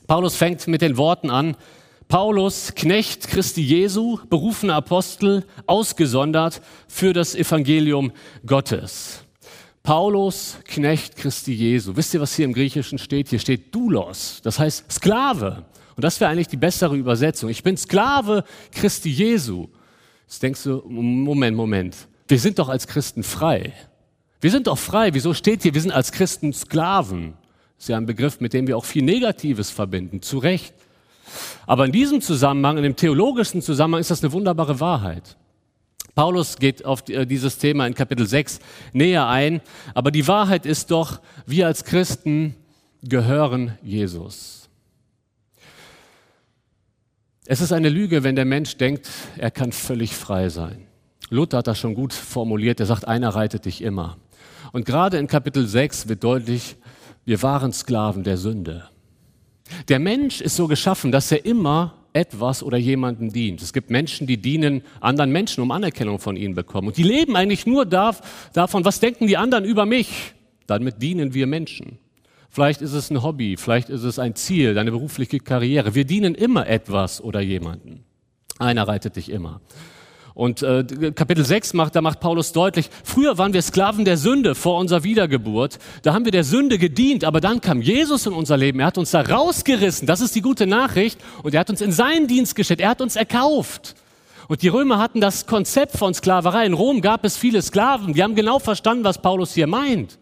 Paulus 0.07 0.37
fängt 0.37 0.67
mit 0.69 0.81
den 0.81 0.97
Worten 0.97 1.29
an, 1.29 1.55
Paulus, 2.09 2.73
Knecht 2.75 3.29
Christi 3.29 3.61
Jesu, 3.61 4.19
berufener 4.31 4.77
Apostel, 4.77 5.45
ausgesondert 5.67 6.63
für 6.89 7.13
das 7.13 7.35
Evangelium 7.35 8.13
Gottes. 8.47 9.25
Paulus, 9.83 10.57
Knecht 10.65 11.17
Christi 11.17 11.53
Jesu. 11.53 11.95
Wisst 11.95 12.15
ihr, 12.15 12.21
was 12.23 12.35
hier 12.35 12.47
im 12.47 12.55
Griechischen 12.55 12.97
steht? 12.97 13.29
Hier 13.29 13.39
steht 13.39 13.75
Doulos, 13.75 14.41
das 14.43 14.59
heißt 14.59 14.91
Sklave. 14.91 15.67
Und 15.97 16.03
das 16.03 16.19
wäre 16.19 16.31
eigentlich 16.31 16.49
die 16.49 16.57
bessere 16.57 16.97
Übersetzung. 16.97 17.51
Ich 17.51 17.63
bin 17.63 17.77
Sklave 17.77 18.43
Christi 18.73 19.11
Jesu. 19.11 19.69
Jetzt 20.27 20.43
denkst 20.43 20.63
du, 20.63 20.83
Moment, 20.87 21.59
Moment. 21.59 21.95
Wir 22.27 22.39
sind 22.39 22.59
doch 22.59 22.71
als 22.71 22.87
Christen 22.87 23.23
frei. 23.23 23.75
Wir 24.41 24.51
sind 24.51 24.67
doch 24.67 24.79
frei. 24.79 25.13
Wieso 25.13 25.35
steht 25.35 25.63
hier, 25.63 25.75
wir 25.75 25.83
sind 25.83 25.93
als 25.93 26.13
Christen 26.13 26.55
Sklaven? 26.55 27.35
Das 27.77 27.85
ist 27.85 27.89
ja 27.89 27.99
ein 27.99 28.07
Begriff, 28.07 28.41
mit 28.41 28.55
dem 28.55 28.67
wir 28.67 28.79
auch 28.79 28.87
viel 28.87 29.03
Negatives 29.03 29.71
verbinden. 29.71 30.23
Zu 30.23 30.39
Recht. 30.39 30.73
Aber 31.67 31.85
in 31.85 31.93
diesem 31.93 32.21
Zusammenhang, 32.21 32.77
in 32.77 32.83
dem 32.83 32.97
theologischen 32.97 33.63
Zusammenhang, 33.63 34.01
ist 34.01 34.11
das 34.11 34.23
eine 34.23 34.33
wunderbare 34.33 34.81
Wahrheit. 34.81 35.37
Paulus 36.15 36.57
geht 36.57 36.85
auf 36.85 37.09
äh, 37.09 37.27
dieses 37.27 37.59
Thema 37.59 37.87
in 37.87 37.95
Kapitel 37.95 38.27
6 38.27 38.59
näher 38.93 39.29
ein, 39.29 39.61
aber 39.95 40.11
die 40.11 40.27
Wahrheit 40.27 40.67
ist 40.67 40.91
doch, 40.91 41.21
wir 41.47 41.67
als 41.67 41.85
Christen 41.85 42.57
gehören 43.03 43.79
Jesus. 43.83 44.69
Es 47.47 47.61
ist 47.61 47.73
eine 47.73 47.89
Lüge, 47.89 48.25
wenn 48.25 48.37
der 48.37 48.45
Mensch 48.45 48.77
denkt, 48.77 49.09
er 49.37 49.51
kann 49.51 49.73
völlig 49.73 50.15
frei 50.15 50.49
sein. 50.49 50.87
Luther 51.31 51.59
hat 51.59 51.67
das 51.67 51.79
schon 51.79 51.95
gut 51.95 52.13
formuliert, 52.13 52.81
er 52.81 52.87
sagt, 52.87 53.07
einer 53.07 53.31
reitet 53.31 53.65
dich 53.65 53.81
immer. 53.81 54.17
Und 54.73 54.85
gerade 54.87 55.19
in 55.19 55.29
Kapitel 55.29 55.67
6 55.67 56.09
wird 56.09 56.25
deutlich, 56.25 56.77
wir 57.25 57.43
waren 57.43 57.73
Sklaven 57.73 58.25
der 58.25 58.39
Sünde. 58.39 58.89
Der 59.89 59.99
Mensch 59.99 60.41
ist 60.41 60.57
so 60.57 60.67
geschaffen, 60.67 61.13
dass 61.13 61.31
er 61.33 61.45
immer 61.45 61.95
etwas 62.13 62.63
oder 62.63 62.79
jemanden 62.79 63.31
dient. 63.31 63.63
Es 63.63 63.73
gibt 63.73 63.91
Menschen, 63.91 64.27
die 64.27 64.39
dienen 64.39 64.83
anderen 65.01 65.31
Menschen, 65.31 65.63
um 65.63 65.71
Anerkennung 65.71 66.19
von 66.19 66.37
ihnen 66.37 66.55
bekommen. 66.55 66.89
Und 66.89 66.97
die 66.97 67.03
leben 67.03 67.37
eigentlich 67.37 67.67
nur 67.67 67.87
davon, 67.87 68.85
was 68.85 69.01
denken 69.01 69.27
die 69.27 69.37
anderen 69.37 69.65
über 69.65 69.87
mich. 69.87 70.35
Damit 70.67 71.01
dienen 71.01 71.35
wir 71.35 71.47
Menschen. 71.47 71.99
Vielleicht 72.51 72.83
ist 72.83 72.93
es 72.93 73.11
ein 73.11 73.23
Hobby, 73.23 73.57
vielleicht 73.57 73.91
ist 73.91 74.03
es 74.03 74.19
ein 74.19 74.35
Ziel, 74.35 74.75
deine 74.75 74.91
berufliche 74.91 75.39
Karriere. 75.39 75.95
Wir 75.95 76.05
dienen 76.05 76.35
immer 76.35 76.67
etwas 76.67 77.21
oder 77.21 77.41
jemanden. 77.41 78.05
Einer 78.59 78.89
reitet 78.89 79.17
dich 79.17 79.31
immer. 79.31 79.61
Und 80.39 80.63
äh, 80.63 80.85
Kapitel 81.17 81.45
6 81.45 81.75
macht, 81.75 81.97
da 81.97 82.01
macht 82.01 82.21
Paulus 82.21 82.53
deutlich, 82.53 82.91
früher 83.03 83.39
waren 83.39 83.53
wir 83.53 83.61
Sklaven 83.61 84.05
der 84.05 84.17
Sünde 84.17 84.55
vor 84.55 84.79
unserer 84.79 85.03
Wiedergeburt. 85.03 85.81
Da 86.03 86.15
haben 86.15 86.25
wir 86.25 86.31
der 86.31 86.45
Sünde 86.45 86.79
gedient, 86.79 87.25
aber 87.25 87.41
dann 87.41 87.61
kam 87.61 87.83
Jesus 87.83 88.25
in 88.25 88.33
unser 88.33 88.57
Leben. 88.57 88.79
Er 88.79 88.87
hat 88.87 88.99
uns 88.99 89.11
da 89.11 89.23
rausgerissen. 89.23 90.07
Das 90.07 90.21
ist 90.21 90.37
die 90.37 90.41
gute 90.41 90.69
Nachricht. 90.69 91.19
Und 91.43 91.55
er 91.55 91.61
hat 91.61 91.71
uns 91.71 91.81
in 91.81 91.91
seinen 91.91 92.29
Dienst 92.29 92.55
gestellt. 92.55 92.79
Er 92.79 92.91
hat 92.91 93.01
uns 93.01 93.17
erkauft. 93.17 93.97
Und 94.47 94.63
die 94.63 94.69
Römer 94.69 95.01
hatten 95.01 95.21
das 95.21 95.47
Konzept 95.47 95.99
von 95.99 96.15
Sklaverei. 96.15 96.67
In 96.67 96.75
Rom 96.75 97.01
gab 97.01 97.25
es 97.25 97.37
viele 97.37 97.61
Sklaven. 97.61 98.15
Die 98.15 98.23
haben 98.23 98.37
genau 98.37 98.61
verstanden, 98.61 99.03
was 99.03 99.21
Paulus 99.21 99.55
hier 99.55 99.67
meint. 99.67 100.21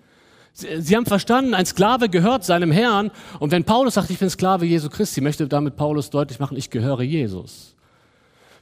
Sie, 0.55 0.81
sie 0.81 0.97
haben 0.97 1.05
verstanden, 1.05 1.53
ein 1.53 1.67
Sklave 1.67 2.09
gehört 2.09 2.43
seinem 2.43 2.71
Herrn. 2.71 3.11
Und 3.39 3.51
wenn 3.53 3.65
Paulus 3.65 3.93
sagt, 3.93 4.09
ich 4.09 4.19
bin 4.19 4.31
Sklave 4.31 4.65
Jesu 4.65 4.89
Christi, 4.89 5.21
möchte 5.21 5.47
damit 5.47 5.77
Paulus 5.77 6.09
deutlich 6.09 6.39
machen, 6.39 6.57
ich 6.57 6.71
gehöre 6.71 7.03
Jesus. 7.03 7.76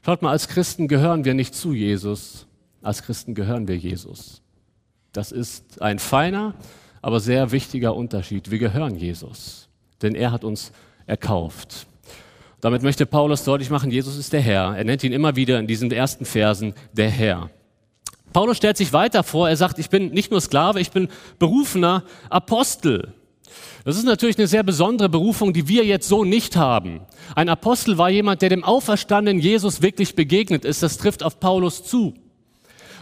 Schaut 0.04 0.20
mal, 0.20 0.32
als 0.32 0.48
Christen 0.48 0.86
gehören 0.86 1.24
wir 1.24 1.32
nicht 1.32 1.54
zu 1.54 1.72
Jesus, 1.72 2.46
als 2.82 3.02
Christen 3.02 3.34
gehören 3.34 3.68
wir 3.68 3.76
Jesus. 3.78 4.42
Das 5.12 5.32
ist 5.32 5.80
ein 5.80 5.98
feiner, 5.98 6.54
aber 7.00 7.20
sehr 7.20 7.52
wichtiger 7.52 7.96
Unterschied. 7.96 8.50
Wir 8.50 8.58
gehören 8.58 8.96
Jesus, 8.96 9.70
denn 10.02 10.14
er 10.14 10.30
hat 10.30 10.44
uns 10.44 10.72
erkauft. 11.06 11.86
Damit 12.60 12.82
möchte 12.82 13.06
Paulus 13.06 13.44
deutlich 13.44 13.70
machen, 13.70 13.90
Jesus 13.90 14.18
ist 14.18 14.34
der 14.34 14.42
Herr. 14.42 14.76
Er 14.76 14.84
nennt 14.84 15.02
ihn 15.04 15.12
immer 15.12 15.36
wieder 15.36 15.58
in 15.58 15.66
diesen 15.66 15.90
ersten 15.90 16.26
Versen 16.26 16.74
der 16.92 17.08
Herr. 17.08 17.48
Paulus 18.34 18.58
stellt 18.58 18.76
sich 18.76 18.92
weiter 18.92 19.22
vor, 19.22 19.48
er 19.48 19.56
sagt, 19.56 19.78
ich 19.78 19.88
bin 19.88 20.10
nicht 20.10 20.30
nur 20.30 20.42
Sklave, 20.42 20.80
ich 20.80 20.90
bin 20.90 21.08
berufener 21.38 22.04
Apostel. 22.28 23.14
Das 23.84 23.96
ist 23.96 24.04
natürlich 24.04 24.38
eine 24.38 24.46
sehr 24.46 24.62
besondere 24.62 25.08
Berufung, 25.08 25.52
die 25.52 25.68
wir 25.68 25.84
jetzt 25.84 26.08
so 26.08 26.24
nicht 26.24 26.56
haben. 26.56 27.00
Ein 27.34 27.48
Apostel 27.48 27.98
war 27.98 28.10
jemand, 28.10 28.42
der 28.42 28.48
dem 28.48 28.64
auferstandenen 28.64 29.40
Jesus 29.40 29.82
wirklich 29.82 30.14
begegnet 30.14 30.64
ist. 30.64 30.82
Das 30.82 30.96
trifft 30.96 31.22
auf 31.22 31.38
Paulus 31.40 31.84
zu. 31.84 32.14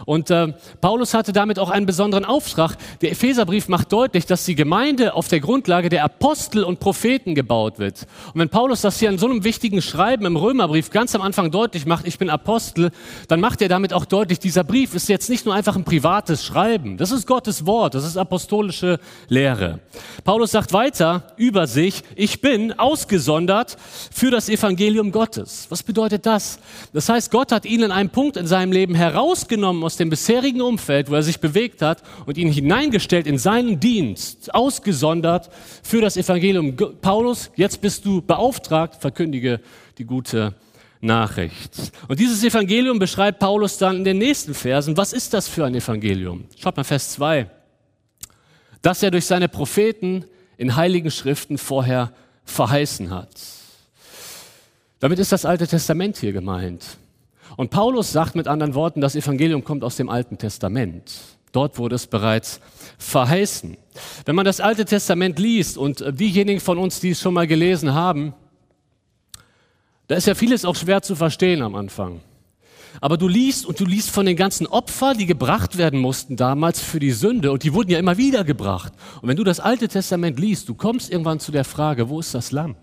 Und 0.05 0.29
äh, 0.29 0.53
Paulus 0.81 1.13
hatte 1.13 1.33
damit 1.33 1.59
auch 1.59 1.69
einen 1.69 1.85
besonderen 1.85 2.25
Auftrag. 2.25 2.75
Der 3.01 3.11
Epheserbrief 3.11 3.67
macht 3.67 3.91
deutlich, 3.91 4.25
dass 4.25 4.45
die 4.45 4.55
Gemeinde 4.55 5.13
auf 5.13 5.27
der 5.27 5.39
Grundlage 5.39 5.89
der 5.89 6.03
Apostel 6.03 6.63
und 6.63 6.79
Propheten 6.79 7.35
gebaut 7.35 7.79
wird. 7.79 8.05
Und 8.33 8.39
wenn 8.39 8.49
Paulus 8.49 8.81
das 8.81 8.99
hier 8.99 9.09
in 9.09 9.17
so 9.17 9.27
einem 9.27 9.43
wichtigen 9.43 9.81
Schreiben 9.81 10.25
im 10.25 10.35
Römerbrief 10.35 10.89
ganz 10.89 11.15
am 11.15 11.21
Anfang 11.21 11.51
deutlich 11.51 11.85
macht, 11.85 12.07
ich 12.07 12.17
bin 12.17 12.29
Apostel, 12.29 12.91
dann 13.27 13.39
macht 13.39 13.61
er 13.61 13.69
damit 13.69 13.93
auch 13.93 14.05
deutlich, 14.05 14.39
dieser 14.39 14.63
Brief 14.63 14.93
ist 14.93 15.09
jetzt 15.09 15.29
nicht 15.29 15.45
nur 15.45 15.55
einfach 15.55 15.75
ein 15.75 15.83
privates 15.83 16.43
Schreiben. 16.43 16.97
Das 16.97 17.11
ist 17.11 17.27
Gottes 17.27 17.65
Wort, 17.65 17.95
das 17.95 18.05
ist 18.05 18.17
apostolische 18.17 18.99
Lehre. 19.27 19.79
Paulus 20.23 20.51
sagt 20.51 20.73
weiter 20.73 21.23
über 21.37 21.67
sich, 21.67 22.03
ich 22.15 22.41
bin 22.41 22.73
ausgesondert 22.73 23.77
für 24.11 24.31
das 24.31 24.49
Evangelium 24.49 25.11
Gottes. 25.11 25.67
Was 25.69 25.83
bedeutet 25.83 26.25
das? 26.25 26.59
Das 26.93 27.09
heißt, 27.09 27.31
Gott 27.31 27.51
hat 27.51 27.65
ihn 27.65 27.83
in 27.83 27.91
einem 27.91 28.09
Punkt 28.09 28.37
in 28.37 28.47
seinem 28.47 28.71
Leben 28.71 28.95
herausgenommen 28.95 29.83
aus 29.83 29.92
dem 29.97 30.09
bisherigen 30.09 30.61
Umfeld, 30.61 31.09
wo 31.09 31.15
er 31.15 31.23
sich 31.23 31.39
bewegt 31.39 31.81
hat, 31.81 32.03
und 32.25 32.37
ihn 32.37 32.51
hineingestellt 32.51 33.27
in 33.27 33.37
seinen 33.37 33.79
Dienst, 33.79 34.53
ausgesondert 34.53 35.49
für 35.81 36.01
das 36.01 36.17
Evangelium. 36.17 36.75
Paulus, 37.01 37.51
jetzt 37.55 37.81
bist 37.81 38.05
du 38.05 38.21
beauftragt, 38.21 39.01
verkündige 39.01 39.59
die 39.97 40.05
gute 40.05 40.55
Nachricht. 41.01 41.91
Und 42.07 42.19
dieses 42.19 42.43
Evangelium 42.43 42.97
beschreibt 42.97 43.39
Paulus 43.39 43.77
dann 43.77 43.97
in 43.97 44.03
den 44.03 44.17
nächsten 44.17 44.53
Versen. 44.53 44.95
Was 44.97 45.13
ist 45.13 45.33
das 45.33 45.47
für 45.47 45.65
ein 45.65 45.75
Evangelium? 45.75 46.45
Schaut 46.57 46.77
mal 46.77 46.83
Vers 46.83 47.11
2. 47.11 47.49
Dass 48.81 49.03
er 49.03 49.11
durch 49.11 49.25
seine 49.25 49.49
Propheten 49.49 50.25
in 50.57 50.75
heiligen 50.75 51.11
Schriften 51.11 51.57
vorher 51.57 52.13
verheißen 52.45 53.09
hat. 53.09 53.29
Damit 54.99 55.19
ist 55.19 55.33
das 55.33 55.45
Alte 55.45 55.67
Testament 55.67 56.17
hier 56.17 56.31
gemeint. 56.31 56.97
Und 57.57 57.69
Paulus 57.69 58.11
sagt 58.11 58.35
mit 58.35 58.47
anderen 58.47 58.73
Worten, 58.73 59.01
das 59.01 59.15
Evangelium 59.15 59.63
kommt 59.63 59.83
aus 59.83 59.95
dem 59.95 60.09
Alten 60.09 60.37
Testament. 60.37 61.13
Dort 61.51 61.77
wurde 61.77 61.95
es 61.95 62.07
bereits 62.07 62.59
verheißen. 62.97 63.77
Wenn 64.25 64.35
man 64.35 64.45
das 64.45 64.59
Alte 64.59 64.85
Testament 64.85 65.37
liest 65.37 65.77
und 65.77 66.03
diejenigen 66.19 66.59
von 66.59 66.79
uns, 66.79 66.99
die 66.99 67.11
es 67.11 67.21
schon 67.21 67.35
mal 67.35 67.45
gelesen 67.45 67.93
haben, 67.93 68.33
da 70.07 70.15
ist 70.15 70.27
ja 70.27 70.35
vieles 70.35 70.65
auch 70.65 70.75
schwer 70.75 71.01
zu 71.01 71.15
verstehen 71.15 71.61
am 71.61 71.75
Anfang. 71.75 72.21
Aber 73.01 73.17
du 73.17 73.27
liest 73.27 73.65
und 73.65 73.79
du 73.79 73.85
liest 73.85 74.09
von 74.09 74.25
den 74.25 74.35
ganzen 74.35 74.67
Opfern, 74.67 75.17
die 75.17 75.25
gebracht 75.25 75.77
werden 75.77 75.99
mussten 75.99 76.35
damals 76.35 76.79
für 76.79 76.99
die 76.99 77.11
Sünde 77.11 77.51
und 77.51 77.63
die 77.63 77.73
wurden 77.73 77.91
ja 77.91 77.99
immer 77.99 78.17
wieder 78.17 78.43
gebracht. 78.43 78.93
Und 79.21 79.29
wenn 79.29 79.37
du 79.37 79.43
das 79.43 79.59
Alte 79.59 79.87
Testament 79.87 80.39
liest, 80.39 80.69
du 80.69 80.75
kommst 80.75 81.11
irgendwann 81.11 81.39
zu 81.39 81.51
der 81.51 81.65
Frage, 81.65 82.09
wo 82.09 82.19
ist 82.19 82.33
das 82.33 82.51
Lamm? 82.51 82.75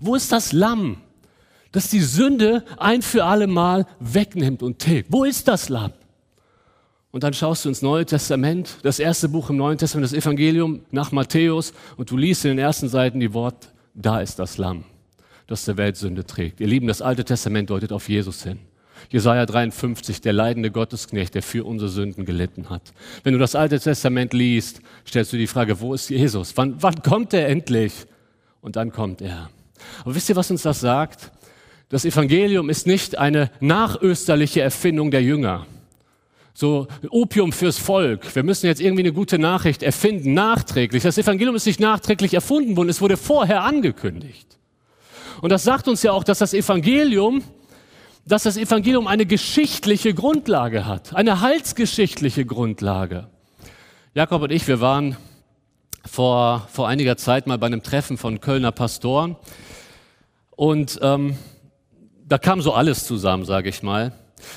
Wo 0.00 0.14
ist 0.14 0.32
das 0.32 0.52
Lamm, 0.52 0.98
das 1.72 1.88
die 1.88 2.00
Sünde 2.00 2.64
ein 2.78 3.02
für 3.02 3.24
alle 3.24 3.46
Mal 3.46 3.86
wegnimmt 3.98 4.62
und 4.62 4.78
tilgt. 4.78 5.10
Wo 5.10 5.24
ist 5.24 5.48
das 5.48 5.68
Lamm? 5.68 5.92
Und 7.10 7.24
dann 7.24 7.34
schaust 7.34 7.64
du 7.64 7.68
ins 7.68 7.82
Neue 7.82 8.06
Testament, 8.06 8.76
das 8.82 8.98
erste 8.98 9.28
Buch 9.28 9.50
im 9.50 9.58
Neuen 9.58 9.76
Testament, 9.76 10.10
das 10.10 10.18
Evangelium 10.18 10.80
nach 10.90 11.12
Matthäus, 11.12 11.74
und 11.96 12.10
du 12.10 12.16
liest 12.16 12.44
in 12.44 12.52
den 12.52 12.58
ersten 12.58 12.88
Seiten 12.88 13.20
die 13.20 13.34
Wort, 13.34 13.68
da 13.94 14.20
ist 14.20 14.38
das 14.38 14.56
Lamm, 14.56 14.84
das 15.46 15.66
der 15.66 15.76
Welt 15.76 15.96
Sünde 15.96 16.24
trägt. 16.24 16.60
Ihr 16.60 16.68
Lieben, 16.68 16.86
das 16.86 17.02
Alte 17.02 17.24
Testament 17.24 17.68
deutet 17.68 17.92
auf 17.92 18.08
Jesus 18.08 18.42
hin. 18.44 18.60
Jesaja 19.10 19.44
53, 19.44 20.22
der 20.22 20.32
leidende 20.32 20.70
Gottesknecht, 20.70 21.34
der 21.34 21.42
für 21.42 21.64
unsere 21.64 21.90
Sünden 21.90 22.24
gelitten 22.24 22.70
hat. 22.70 22.94
Wenn 23.24 23.34
du 23.34 23.38
das 23.38 23.54
Alte 23.54 23.78
Testament 23.78 24.32
liest, 24.32 24.80
stellst 25.06 25.34
du 25.34 25.36
die 25.36 25.46
Frage, 25.46 25.80
wo 25.80 25.92
ist 25.92 26.08
Jesus? 26.08 26.56
Wann, 26.56 26.76
wann 26.80 27.02
kommt 27.02 27.34
er 27.34 27.48
endlich? 27.48 27.92
Und 28.62 28.76
dann 28.76 28.92
kommt 28.92 29.20
er. 29.20 29.50
Aber 30.02 30.14
wisst 30.14 30.28
ihr, 30.30 30.36
was 30.36 30.50
uns 30.50 30.62
das 30.62 30.80
sagt? 30.80 31.30
Das 31.92 32.06
Evangelium 32.06 32.70
ist 32.70 32.86
nicht 32.86 33.18
eine 33.18 33.50
nachösterliche 33.60 34.62
Erfindung 34.62 35.10
der 35.10 35.22
Jünger. 35.22 35.66
So 36.54 36.86
Opium 37.10 37.52
fürs 37.52 37.76
Volk. 37.76 38.34
Wir 38.34 38.42
müssen 38.44 38.64
jetzt 38.64 38.80
irgendwie 38.80 39.02
eine 39.02 39.12
gute 39.12 39.38
Nachricht 39.38 39.82
erfinden, 39.82 40.32
nachträglich. 40.32 41.02
Das 41.02 41.18
Evangelium 41.18 41.54
ist 41.54 41.66
nicht 41.66 41.80
nachträglich 41.80 42.32
erfunden 42.32 42.78
worden, 42.78 42.88
es 42.88 43.02
wurde 43.02 43.18
vorher 43.18 43.64
angekündigt. 43.64 44.56
Und 45.42 45.50
das 45.50 45.64
sagt 45.64 45.86
uns 45.86 46.02
ja 46.02 46.12
auch, 46.12 46.24
dass 46.24 46.38
das 46.38 46.54
Evangelium, 46.54 47.44
dass 48.24 48.44
das 48.44 48.56
Evangelium 48.56 49.06
eine 49.06 49.26
geschichtliche 49.26 50.14
Grundlage 50.14 50.86
hat, 50.86 51.14
eine 51.14 51.42
heilsgeschichtliche 51.42 52.46
Grundlage. 52.46 53.28
Jakob 54.14 54.40
und 54.40 54.50
ich, 54.50 54.66
wir 54.66 54.80
waren 54.80 55.18
vor, 56.06 56.66
vor 56.72 56.88
einiger 56.88 57.18
Zeit 57.18 57.46
mal 57.46 57.58
bei 57.58 57.66
einem 57.66 57.82
Treffen 57.82 58.16
von 58.16 58.40
Kölner 58.40 58.72
Pastoren 58.72 59.36
und 60.56 60.98
ähm, 61.02 61.36
da 62.32 62.38
kam 62.38 62.62
so 62.62 62.72
alles 62.72 63.04
zusammen, 63.04 63.44
sage 63.44 63.68
ich 63.68 63.82
mal. 63.82 64.14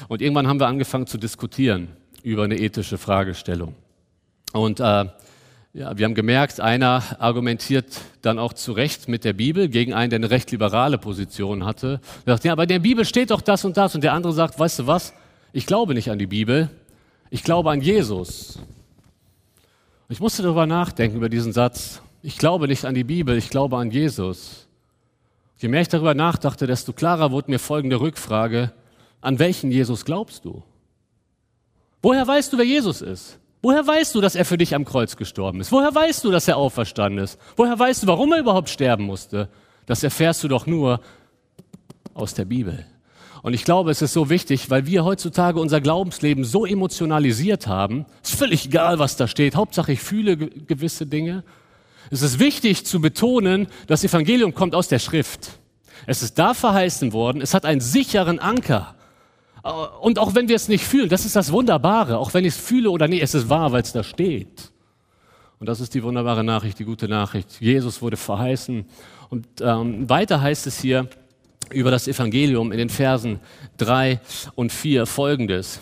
Und 0.08 0.22
irgendwann 0.22 0.48
haben 0.48 0.62
wir 0.62 0.68
angefangen 0.68 1.08
zu 1.08 1.18
diskutieren 1.18 1.90
über 2.24 2.46
eine 2.46 2.58
ethische 2.58 2.98
Fragestellung. 2.98 3.76
Und 4.54 4.80
äh, 4.80 4.84
ja, 5.74 5.98
wir 5.98 6.06
haben 6.06 6.16
gemerkt, 6.16 6.62
einer 6.62 7.04
argumentiert 7.20 8.00
dann 8.22 8.40
auch 8.40 8.54
zu 8.54 8.72
Recht 8.72 9.10
mit 9.10 9.26
der 9.26 9.34
Bibel 9.34 9.68
gegen 9.68 9.94
einen, 9.94 10.10
der 10.10 10.20
eine 10.20 10.30
recht 10.30 10.52
liberale 10.52 10.98
Position 10.98 11.66
hatte. 11.66 12.00
Er 12.26 12.36
sagt, 12.36 12.46
ja, 12.46 12.54
aber 12.54 12.64
in 12.64 12.70
der 12.70 12.80
Bibel 12.80 13.04
steht 13.04 13.30
doch 13.30 13.42
das 13.42 13.66
und 13.66 13.76
das. 13.76 13.94
Und 13.94 14.06
der 14.06 14.14
andere 14.14 14.32
sagt, 14.32 14.58
weißt 14.58 14.80
du 14.80 14.88
was? 14.88 15.14
Ich 15.52 15.66
glaube 15.66 15.96
nicht 15.96 16.10
an 16.10 16.18
die 16.18 16.28
Bibel. 16.28 16.70
Ich 17.30 17.44
glaube 17.44 17.72
an 17.72 17.82
Jesus. 17.82 18.58
Ich 20.08 20.22
musste 20.22 20.44
darüber 20.44 20.66
nachdenken, 20.66 21.18
über 21.18 21.28
diesen 21.28 21.52
Satz. 21.52 22.02
Ich 22.24 22.38
glaube 22.38 22.70
nicht 22.70 22.86
an 22.86 22.96
die 22.96 23.04
Bibel, 23.04 23.38
ich 23.38 23.50
glaube 23.50 23.76
an 23.76 23.92
Jesus. 23.92 24.65
Je 25.58 25.70
mehr 25.70 25.82
ich 25.82 25.88
darüber 25.88 26.14
nachdachte, 26.14 26.68
desto 26.68 26.94
klarer 26.94 27.32
wurde 27.32 27.52
mir 27.52 27.60
folgende 27.60 28.00
Rückfrage. 28.00 28.72
An 29.22 29.40
welchen 29.40 29.72
Jesus 29.72 30.06
glaubst 30.06 30.46
du? 30.46 30.64
Woher 32.02 32.28
weißt 32.28 32.54
du, 32.54 32.58
wer 32.58 32.66
Jesus 32.66 33.02
ist? 33.02 33.40
Woher 33.62 33.88
weißt 33.88 34.14
du, 34.14 34.22
dass 34.22 34.36
er 34.36 34.46
für 34.46 34.58
dich 34.58 34.76
am 34.76 34.86
Kreuz 34.86 35.16
gestorben 35.16 35.60
ist? 35.60 35.72
Woher 35.72 35.96
weißt 35.96 36.24
du, 36.24 36.32
dass 36.32 36.48
er 36.48 36.58
auferstanden 36.58 37.24
ist? 37.24 37.40
Woher 37.56 37.80
weißt 37.80 38.04
du, 38.04 38.08
warum 38.08 38.32
er 38.34 38.40
überhaupt 38.40 38.70
sterben 38.70 39.06
musste? 39.06 39.50
Das 39.88 40.04
erfährst 40.04 40.44
du 40.44 40.48
doch 40.48 40.68
nur 40.68 41.00
aus 42.14 42.34
der 42.34 42.46
Bibel. 42.46 42.86
Und 43.42 43.54
ich 43.54 43.64
glaube, 43.64 43.92
es 43.92 44.02
ist 44.02 44.14
so 44.14 44.30
wichtig, 44.30 44.70
weil 44.70 44.86
wir 44.86 45.04
heutzutage 45.04 45.60
unser 45.60 45.82
Glaubensleben 45.82 46.44
so 46.44 46.66
emotionalisiert 46.66 47.68
haben. 47.68 48.06
Es 48.24 48.32
ist 48.32 48.40
völlig 48.40 48.66
egal, 48.66 49.00
was 49.00 49.18
da 49.18 49.28
steht. 49.28 49.56
Hauptsache, 49.56 49.94
ich 49.94 50.00
fühle 50.00 50.36
gewisse 50.36 51.06
Dinge. 51.06 51.44
Es 52.12 52.22
ist 52.22 52.40
wichtig 52.40 52.86
zu 52.86 53.02
betonen, 53.02 53.68
das 53.88 54.04
Evangelium 54.04 54.54
kommt 54.54 54.76
aus 54.76 54.88
der 54.88 55.00
Schrift. 55.00 55.60
Es 56.06 56.22
ist 56.22 56.38
da 56.38 56.54
verheißen 56.54 57.14
worden, 57.14 57.42
es 57.42 57.54
hat 57.54 57.66
einen 57.66 57.82
sicheren 57.82 58.40
Anker. 58.40 58.96
Und 60.02 60.20
auch 60.20 60.36
wenn 60.36 60.48
wir 60.48 60.56
es 60.56 60.68
nicht 60.68 60.84
fühlen, 60.84 61.10
das 61.10 61.26
ist 61.26 61.36
das 61.36 61.52
Wunderbare, 61.52 62.20
auch 62.20 62.34
wenn 62.34 62.46
ich 62.46 62.54
es 62.54 62.60
fühle 62.60 62.92
oder 62.92 63.08
nicht, 63.08 63.24
es 63.24 63.34
ist 63.34 63.50
wahr, 63.50 63.72
weil 63.72 63.82
es 63.82 63.92
da 63.92 64.04
steht. 64.04 64.72
Und 65.60 65.68
das 65.68 65.80
ist 65.80 65.96
die 65.96 66.04
wunderbare 66.04 66.44
Nachricht, 66.44 66.78
die 66.78 66.86
gute 66.86 67.08
Nachricht. 67.08 67.60
Jesus 67.60 68.02
wurde 68.02 68.18
verheißen. 68.18 68.86
Und 69.30 69.48
ähm, 69.62 70.08
weiter 70.08 70.42
heißt 70.42 70.68
es 70.68 70.80
hier 70.80 71.10
über 71.72 71.90
das 71.90 72.08
Evangelium 72.08 72.72
in 72.72 72.78
den 72.78 72.90
Versen 72.90 73.40
3 73.78 74.20
und 74.54 74.72
4 74.72 75.08
folgendes. 75.08 75.82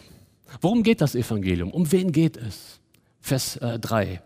Worum 0.61 0.83
geht 0.83 1.01
das 1.01 1.15
Evangelium? 1.15 1.71
Um 1.71 1.91
wen 1.91 2.11
geht 2.11 2.37
es? 2.37 2.79
Vers 3.19 3.57
äh, 3.57 3.79
3. 3.79 4.21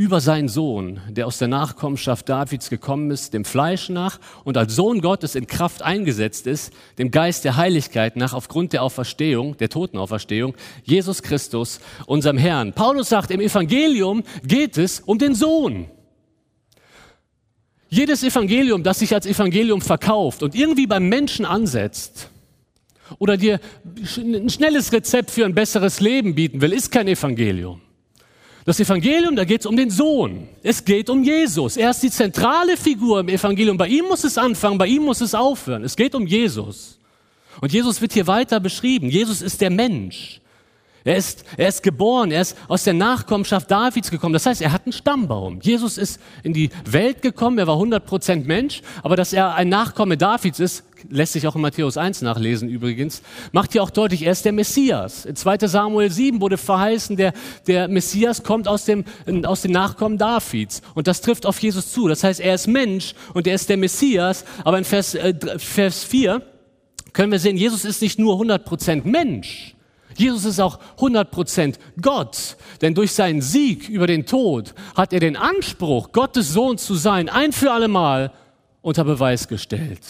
über 0.00 0.22
seinen 0.22 0.48
Sohn, 0.48 0.98
der 1.10 1.26
aus 1.26 1.36
der 1.36 1.48
Nachkommenschaft 1.48 2.26
Davids 2.26 2.70
gekommen 2.70 3.10
ist, 3.10 3.34
dem 3.34 3.44
Fleisch 3.44 3.90
nach 3.90 4.18
und 4.44 4.56
als 4.56 4.74
Sohn 4.74 5.02
Gottes 5.02 5.34
in 5.34 5.46
Kraft 5.46 5.82
eingesetzt 5.82 6.46
ist, 6.46 6.72
dem 6.96 7.10
Geist 7.10 7.44
der 7.44 7.56
Heiligkeit 7.56 8.16
nach 8.16 8.32
aufgrund 8.32 8.72
der 8.72 8.82
Auferstehung, 8.82 9.58
der 9.58 9.68
Totenauferstehung, 9.68 10.54
Jesus 10.84 11.22
Christus, 11.22 11.80
unserem 12.06 12.38
Herrn. 12.38 12.72
Paulus 12.72 13.10
sagt, 13.10 13.30
im 13.30 13.40
Evangelium 13.42 14.22
geht 14.42 14.78
es 14.78 15.00
um 15.00 15.18
den 15.18 15.34
Sohn. 15.34 15.90
Jedes 17.90 18.22
Evangelium, 18.22 18.82
das 18.82 19.00
sich 19.00 19.12
als 19.12 19.26
Evangelium 19.26 19.82
verkauft 19.82 20.42
und 20.42 20.54
irgendwie 20.54 20.86
beim 20.86 21.10
Menschen 21.10 21.44
ansetzt 21.44 22.30
oder 23.18 23.36
dir 23.36 23.60
ein 24.16 24.48
schnelles 24.48 24.94
Rezept 24.94 25.30
für 25.30 25.44
ein 25.44 25.54
besseres 25.54 26.00
Leben 26.00 26.34
bieten 26.34 26.62
will, 26.62 26.72
ist 26.72 26.90
kein 26.90 27.06
Evangelium. 27.06 27.82
Das 28.64 28.78
Evangelium, 28.78 29.36
da 29.36 29.44
geht 29.44 29.60
es 29.60 29.66
um 29.66 29.76
den 29.76 29.90
Sohn. 29.90 30.48
Es 30.62 30.84
geht 30.84 31.08
um 31.08 31.22
Jesus. 31.22 31.76
Er 31.76 31.90
ist 31.90 32.02
die 32.02 32.10
zentrale 32.10 32.76
Figur 32.76 33.20
im 33.20 33.28
Evangelium. 33.28 33.76
Bei 33.76 33.88
ihm 33.88 34.04
muss 34.04 34.24
es 34.24 34.36
anfangen, 34.36 34.76
bei 34.76 34.86
ihm 34.86 35.02
muss 35.02 35.20
es 35.20 35.34
aufhören. 35.34 35.82
Es 35.82 35.96
geht 35.96 36.14
um 36.14 36.26
Jesus. 36.26 36.98
Und 37.60 37.72
Jesus 37.72 38.00
wird 38.00 38.12
hier 38.12 38.26
weiter 38.26 38.60
beschrieben. 38.60 39.08
Jesus 39.08 39.42
ist 39.42 39.60
der 39.60 39.70
Mensch. 39.70 40.40
Er 41.02 41.16
ist, 41.16 41.44
er 41.56 41.68
ist 41.68 41.82
geboren, 41.82 42.30
er 42.30 42.42
ist 42.42 42.56
aus 42.68 42.84
der 42.84 42.92
Nachkommenschaft 42.92 43.70
Davids 43.70 44.10
gekommen. 44.10 44.34
Das 44.34 44.44
heißt, 44.44 44.60
er 44.60 44.72
hat 44.72 44.84
einen 44.84 44.92
Stammbaum. 44.92 45.60
Jesus 45.62 45.96
ist 45.96 46.20
in 46.42 46.52
die 46.52 46.68
Welt 46.84 47.22
gekommen, 47.22 47.58
er 47.58 47.66
war 47.66 47.76
100% 47.76 48.44
Mensch, 48.44 48.82
aber 49.02 49.16
dass 49.16 49.32
er 49.32 49.54
ein 49.54 49.70
Nachkomme 49.70 50.18
Davids 50.18 50.60
ist, 50.60 50.84
lässt 51.08 51.32
sich 51.32 51.46
auch 51.46 51.54
in 51.54 51.62
Matthäus 51.62 51.96
1 51.96 52.22
nachlesen 52.22 52.68
übrigens, 52.68 53.22
macht 53.52 53.72
hier 53.72 53.82
auch 53.82 53.90
deutlich, 53.90 54.22
er 54.22 54.32
ist 54.32 54.44
der 54.44 54.52
Messias. 54.52 55.24
In 55.24 55.36
2 55.36 55.58
Samuel 55.66 56.10
7 56.10 56.40
wurde 56.40 56.58
verheißen, 56.58 57.16
der, 57.16 57.32
der 57.66 57.88
Messias 57.88 58.42
kommt 58.42 58.68
aus, 58.68 58.84
dem, 58.84 59.04
aus 59.44 59.62
den 59.62 59.72
Nachkommen 59.72 60.18
Davids. 60.18 60.82
Und 60.94 61.06
das 61.06 61.20
trifft 61.20 61.46
auf 61.46 61.58
Jesus 61.60 61.92
zu. 61.92 62.08
Das 62.08 62.24
heißt, 62.24 62.40
er 62.40 62.54
ist 62.54 62.66
Mensch 62.66 63.14
und 63.34 63.46
er 63.46 63.54
ist 63.54 63.68
der 63.68 63.76
Messias. 63.76 64.44
Aber 64.64 64.78
in 64.78 64.84
Vers, 64.84 65.14
äh, 65.14 65.34
Vers 65.58 66.04
4 66.04 66.42
können 67.12 67.32
wir 67.32 67.38
sehen, 67.38 67.56
Jesus 67.56 67.84
ist 67.84 68.02
nicht 68.02 68.18
nur 68.18 68.40
100% 68.40 69.02
Mensch, 69.04 69.74
Jesus 70.16 70.44
ist 70.44 70.60
auch 70.60 70.78
100% 70.98 71.76
Gott, 72.00 72.56
denn 72.82 72.94
durch 72.94 73.12
seinen 73.12 73.42
Sieg 73.42 73.88
über 73.88 74.06
den 74.06 74.26
Tod 74.26 74.74
hat 74.94 75.12
er 75.12 75.20
den 75.20 75.36
Anspruch, 75.36 76.12
Gottes 76.12 76.52
Sohn 76.52 76.78
zu 76.78 76.94
sein, 76.94 77.28
ein 77.28 77.52
für 77.52 77.72
allemal 77.72 78.32
unter 78.82 79.04
Beweis 79.04 79.48
gestellt. 79.48 80.00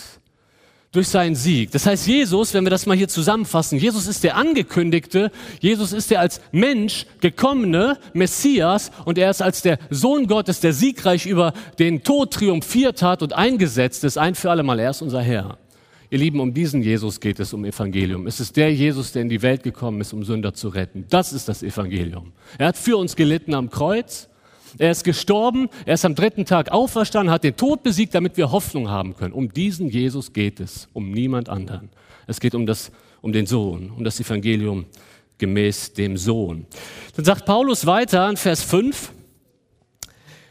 Durch 0.93 1.07
seinen 1.07 1.37
Sieg. 1.37 1.71
Das 1.71 1.87
heißt, 1.87 2.09
Jesus, 2.09 2.53
wenn 2.53 2.65
wir 2.65 2.71
das 2.71 2.85
mal 2.85 2.97
hier 2.97 3.07
zusammenfassen, 3.07 3.79
Jesus 3.79 4.09
ist 4.09 4.25
der 4.25 4.37
angekündigte, 4.37 5.31
Jesus 5.61 5.93
ist 5.93 6.11
der 6.11 6.19
als 6.19 6.41
Mensch 6.51 7.07
gekommene 7.21 7.97
Messias 8.13 8.91
und 9.05 9.17
er 9.17 9.31
ist 9.31 9.41
als 9.41 9.63
der 9.63 9.79
Sohn 9.91 10.27
Gottes, 10.27 10.59
der 10.59 10.73
siegreich 10.73 11.27
über 11.27 11.53
den 11.79 12.03
Tod 12.03 12.33
triumphiert 12.33 13.03
hat 13.03 13.23
und 13.23 13.35
eingesetzt 13.35 14.03
ist, 14.03 14.19
ein 14.19 14.35
für 14.35 14.51
allemal. 14.51 14.81
Er 14.81 14.91
ist 14.91 15.01
unser 15.01 15.23
Herr. 15.23 15.59
Ihr 16.11 16.19
Lieben, 16.19 16.41
um 16.41 16.53
diesen 16.53 16.83
Jesus 16.83 17.21
geht 17.21 17.39
es 17.39 17.53
um 17.53 17.65
Evangelium. 17.65 18.27
Es 18.27 18.41
ist 18.41 18.57
der 18.57 18.75
Jesus, 18.75 19.13
der 19.13 19.23
in 19.23 19.29
die 19.29 19.43
Welt 19.43 19.63
gekommen 19.63 20.01
ist, 20.01 20.13
um 20.13 20.25
Sünder 20.25 20.55
zu 20.55 20.67
retten. 20.67 21.05
Das 21.09 21.33
ist 21.33 21.49
das 21.49 21.63
Evangelium. 21.63 22.33
Er 22.59 22.67
hat 22.67 22.77
für 22.77 22.97
uns 22.97 23.15
gelitten 23.15 23.55
am 23.55 23.71
Kreuz. 23.71 24.29
Er 24.79 24.91
ist 24.91 25.05
gestorben, 25.05 25.69
er 25.85 25.95
ist 25.95 26.05
am 26.05 26.15
dritten 26.15 26.45
Tag 26.45 26.71
auferstanden, 26.71 27.33
hat 27.33 27.45
den 27.45 27.57
Tod 27.57 27.83
besiegt, 27.83 28.15
damit 28.15 28.37
wir 28.37 28.51
Hoffnung 28.51 28.89
haben 28.89 29.17
können. 29.17 29.33
Um 29.33 29.53
diesen 29.53 29.89
Jesus 29.89 30.33
geht 30.33 30.61
es, 30.61 30.89
um 30.93 31.11
niemand 31.11 31.49
anderen. 31.49 31.91
Es 32.27 32.41
geht 32.41 32.55
um, 32.55 32.67
das, 32.67 32.93
um 33.21 33.33
den 33.33 33.47
Sohn, 33.47 33.91
um 33.97 34.05
das 34.05 34.21
Evangelium 34.21 34.87
gemäß 35.39 35.95
dem 35.95 36.17
Sohn. 36.17 36.67
Dann 37.17 37.25
sagt 37.25 37.47
Paulus 37.47 37.87
weiter 37.87 38.29
in 38.29 38.37
Vers 38.37 38.63
5, 38.63 39.13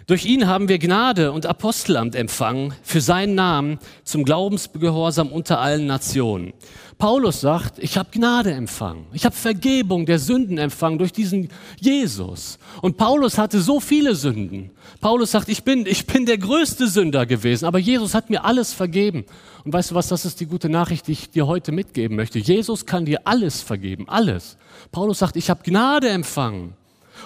durch 0.10 0.26
ihn 0.26 0.48
haben 0.48 0.70
wir 0.70 0.80
Gnade 0.80 1.32
und 1.32 1.46
Apostelamt 1.46 2.16
empfangen 2.16 2.74
für 2.82 3.00
seinen 3.00 3.36
Namen 3.36 3.78
zum 4.04 4.26
Glaubensgehorsam 4.26 5.32
unter 5.32 5.60
allen 5.60 5.86
Nationen. 5.86 6.54
Paulus 7.00 7.40
sagt, 7.40 7.80
ich 7.80 7.98
habe 7.98 8.10
Gnade 8.12 8.52
empfangen. 8.52 9.06
Ich 9.14 9.24
habe 9.24 9.34
Vergebung 9.34 10.06
der 10.06 10.20
Sünden 10.20 10.58
empfangen 10.58 10.98
durch 10.98 11.14
diesen 11.14 11.48
Jesus. 11.80 12.60
Und 12.82 12.98
Paulus 12.98 13.38
hatte 13.38 13.62
so 13.62 13.80
viele 13.80 14.16
Sünden. 14.16 14.72
Paulus 15.00 15.32
sagt, 15.32 15.48
ich 15.48 15.64
bin, 15.64 15.86
ich 15.86 16.06
bin 16.06 16.26
der 16.26 16.38
größte 16.38 16.90
Sünder 16.90 17.26
gewesen, 17.26 17.64
aber 17.64 17.80
Jesus 17.80 18.14
hat 18.14 18.30
mir 18.30 18.44
alles 18.44 18.74
vergeben. 18.74 19.24
Und 19.64 19.72
weißt 19.72 19.92
du 19.92 19.96
was, 19.96 20.10
das 20.10 20.26
ist 20.26 20.42
die 20.42 20.46
gute 20.46 20.68
Nachricht, 20.68 21.08
die 21.08 21.14
ich 21.14 21.30
dir 21.30 21.48
heute 21.48 21.72
mitgeben 21.72 22.18
möchte. 22.18 22.38
Jesus 22.38 22.86
kann 22.86 23.06
dir 23.06 23.22
alles 23.24 23.62
vergeben, 23.62 24.10
alles. 24.10 24.58
Paulus 24.92 25.20
sagt, 25.20 25.38
ich 25.38 25.50
habe 25.50 25.64
Gnade 25.64 26.10
empfangen. 26.10 26.74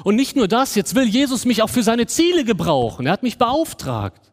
Und 0.04 0.16
nicht 0.16 0.36
nur 0.36 0.48
das, 0.48 0.76
jetzt 0.76 0.94
will 0.94 1.08
Jesus 1.08 1.46
mich 1.46 1.64
auch 1.64 1.70
für 1.72 1.82
seine 1.82 2.06
Ziele 2.06 2.46
gebrauchen. 2.46 3.08
Er 3.08 3.14
hat 3.14 3.24
mich 3.24 3.40
beauftragt. 3.40 4.33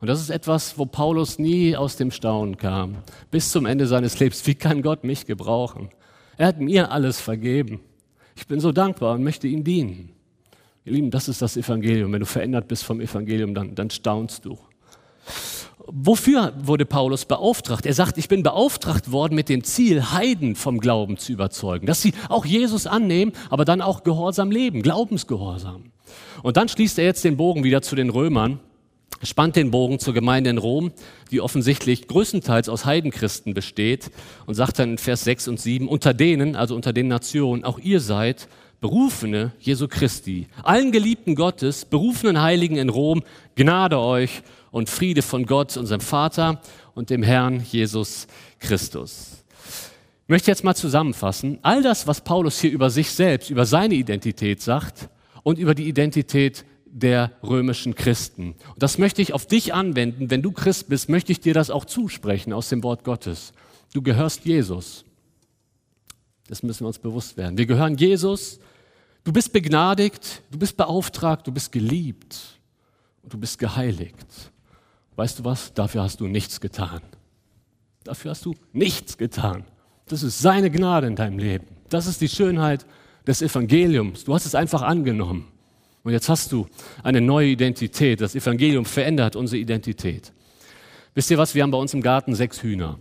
Und 0.00 0.08
das 0.08 0.20
ist 0.20 0.30
etwas, 0.30 0.78
wo 0.78 0.86
Paulus 0.86 1.38
nie 1.38 1.76
aus 1.76 1.96
dem 1.96 2.10
Staunen 2.10 2.56
kam. 2.56 2.98
Bis 3.30 3.50
zum 3.50 3.66
Ende 3.66 3.86
seines 3.86 4.18
Lebens. 4.18 4.46
Wie 4.46 4.54
kann 4.54 4.82
Gott 4.82 5.04
mich 5.04 5.26
gebrauchen? 5.26 5.88
Er 6.36 6.48
hat 6.48 6.60
mir 6.60 6.90
alles 6.90 7.20
vergeben. 7.20 7.80
Ich 8.36 8.46
bin 8.46 8.60
so 8.60 8.72
dankbar 8.72 9.14
und 9.14 9.24
möchte 9.24 9.48
ihm 9.48 9.64
dienen. 9.64 10.10
Ihr 10.84 10.92
Lieben, 10.92 11.10
das 11.10 11.28
ist 11.28 11.40
das 11.40 11.56
Evangelium. 11.56 12.12
Wenn 12.12 12.20
du 12.20 12.26
verändert 12.26 12.68
bist 12.68 12.84
vom 12.84 13.00
Evangelium, 13.00 13.54
dann, 13.54 13.74
dann 13.74 13.90
staunst 13.90 14.44
du. 14.44 14.58
Wofür 15.88 16.52
wurde 16.58 16.84
Paulus 16.84 17.24
beauftragt? 17.24 17.86
Er 17.86 17.94
sagt, 17.94 18.18
ich 18.18 18.28
bin 18.28 18.42
beauftragt 18.42 19.12
worden 19.12 19.34
mit 19.34 19.48
dem 19.48 19.62
Ziel, 19.64 20.12
Heiden 20.12 20.56
vom 20.56 20.80
Glauben 20.80 21.16
zu 21.16 21.32
überzeugen, 21.32 21.86
dass 21.86 22.02
sie 22.02 22.12
auch 22.28 22.44
Jesus 22.44 22.86
annehmen, 22.86 23.32
aber 23.50 23.64
dann 23.64 23.80
auch 23.80 24.02
gehorsam 24.02 24.50
leben, 24.50 24.82
Glaubensgehorsam. 24.82 25.92
Und 26.42 26.56
dann 26.56 26.68
schließt 26.68 26.98
er 26.98 27.04
jetzt 27.04 27.24
den 27.24 27.36
Bogen 27.36 27.62
wieder 27.64 27.82
zu 27.82 27.94
den 27.94 28.10
Römern, 28.10 28.58
spannt 29.22 29.56
den 29.56 29.70
Bogen 29.70 29.98
zur 29.98 30.14
Gemeinde 30.14 30.50
in 30.50 30.58
Rom, 30.58 30.92
die 31.30 31.40
offensichtlich 31.40 32.08
größtenteils 32.08 32.68
aus 32.68 32.84
Heidenchristen 32.84 33.54
besteht 33.54 34.10
und 34.46 34.54
sagt 34.54 34.78
dann 34.78 34.92
in 34.92 34.98
Vers 34.98 35.24
6 35.24 35.48
und 35.48 35.60
7, 35.60 35.88
unter 35.88 36.14
denen, 36.14 36.56
also 36.56 36.74
unter 36.74 36.92
den 36.92 37.08
Nationen, 37.08 37.64
auch 37.64 37.78
ihr 37.78 38.00
seid 38.00 38.48
Berufene 38.80 39.52
Jesu 39.58 39.88
Christi, 39.88 40.48
allen 40.62 40.92
Geliebten 40.92 41.34
Gottes, 41.34 41.86
berufenen 41.86 42.42
Heiligen 42.42 42.76
in 42.76 42.90
Rom, 42.90 43.22
Gnade 43.54 43.98
euch 43.98 44.42
und 44.70 44.90
Friede 44.90 45.22
von 45.22 45.46
Gott, 45.46 45.78
unserem 45.78 46.02
Vater 46.02 46.60
und 46.94 47.08
dem 47.08 47.22
Herrn 47.22 47.64
Jesus 47.64 48.26
Christus. 48.60 49.44
Ich 50.24 50.28
möchte 50.28 50.50
jetzt 50.50 50.62
mal 50.62 50.74
zusammenfassen. 50.74 51.58
All 51.62 51.82
das, 51.82 52.06
was 52.06 52.20
Paulus 52.20 52.60
hier 52.60 52.70
über 52.70 52.90
sich 52.90 53.10
selbst, 53.10 53.48
über 53.48 53.64
seine 53.64 53.94
Identität 53.94 54.60
sagt 54.60 55.08
und 55.42 55.58
über 55.58 55.74
die 55.74 55.88
Identität 55.88 56.64
der 56.96 57.32
römischen 57.42 57.94
Christen. 57.94 58.54
Und 58.72 58.82
das 58.82 58.96
möchte 58.96 59.20
ich 59.20 59.34
auf 59.34 59.46
dich 59.46 59.74
anwenden. 59.74 60.30
Wenn 60.30 60.40
du 60.40 60.50
Christ 60.50 60.88
bist, 60.88 61.10
möchte 61.10 61.30
ich 61.30 61.40
dir 61.40 61.52
das 61.52 61.70
auch 61.70 61.84
zusprechen 61.84 62.54
aus 62.54 62.70
dem 62.70 62.82
Wort 62.82 63.04
Gottes. 63.04 63.52
Du 63.92 64.00
gehörst 64.00 64.46
Jesus. 64.46 65.04
Das 66.48 66.62
müssen 66.62 66.84
wir 66.84 66.88
uns 66.88 66.98
bewusst 66.98 67.36
werden. 67.36 67.58
Wir 67.58 67.66
gehören 67.66 67.96
Jesus. 67.96 68.60
Du 69.24 69.32
bist 69.32 69.52
begnadigt, 69.52 70.42
du 70.50 70.58
bist 70.58 70.76
beauftragt, 70.76 71.46
du 71.46 71.52
bist 71.52 71.70
geliebt 71.70 72.36
und 73.22 73.32
du 73.32 73.38
bist 73.38 73.58
geheiligt. 73.58 74.16
Weißt 75.16 75.38
du 75.38 75.44
was? 75.44 75.74
Dafür 75.74 76.02
hast 76.02 76.20
du 76.20 76.28
nichts 76.28 76.60
getan. 76.60 77.00
Dafür 78.04 78.30
hast 78.30 78.46
du 78.46 78.54
nichts 78.72 79.18
getan. 79.18 79.64
Das 80.08 80.22
ist 80.22 80.40
seine 80.40 80.70
Gnade 80.70 81.08
in 81.08 81.16
deinem 81.16 81.38
Leben. 81.38 81.66
Das 81.90 82.06
ist 82.06 82.20
die 82.20 82.28
Schönheit 82.28 82.86
des 83.26 83.42
Evangeliums. 83.42 84.24
Du 84.24 84.32
hast 84.32 84.46
es 84.46 84.54
einfach 84.54 84.82
angenommen. 84.82 85.48
Und 86.06 86.12
jetzt 86.12 86.28
hast 86.28 86.52
du 86.52 86.68
eine 87.02 87.20
neue 87.20 87.48
Identität. 87.48 88.20
Das 88.20 88.36
Evangelium 88.36 88.84
verändert 88.84 89.34
unsere 89.34 89.58
Identität. 89.58 90.32
Wisst 91.16 91.32
ihr 91.32 91.36
was? 91.36 91.56
Wir 91.56 91.64
haben 91.64 91.72
bei 91.72 91.78
uns 91.78 91.94
im 91.94 92.00
Garten 92.00 92.36
sechs 92.36 92.62
Hühner. 92.62 93.00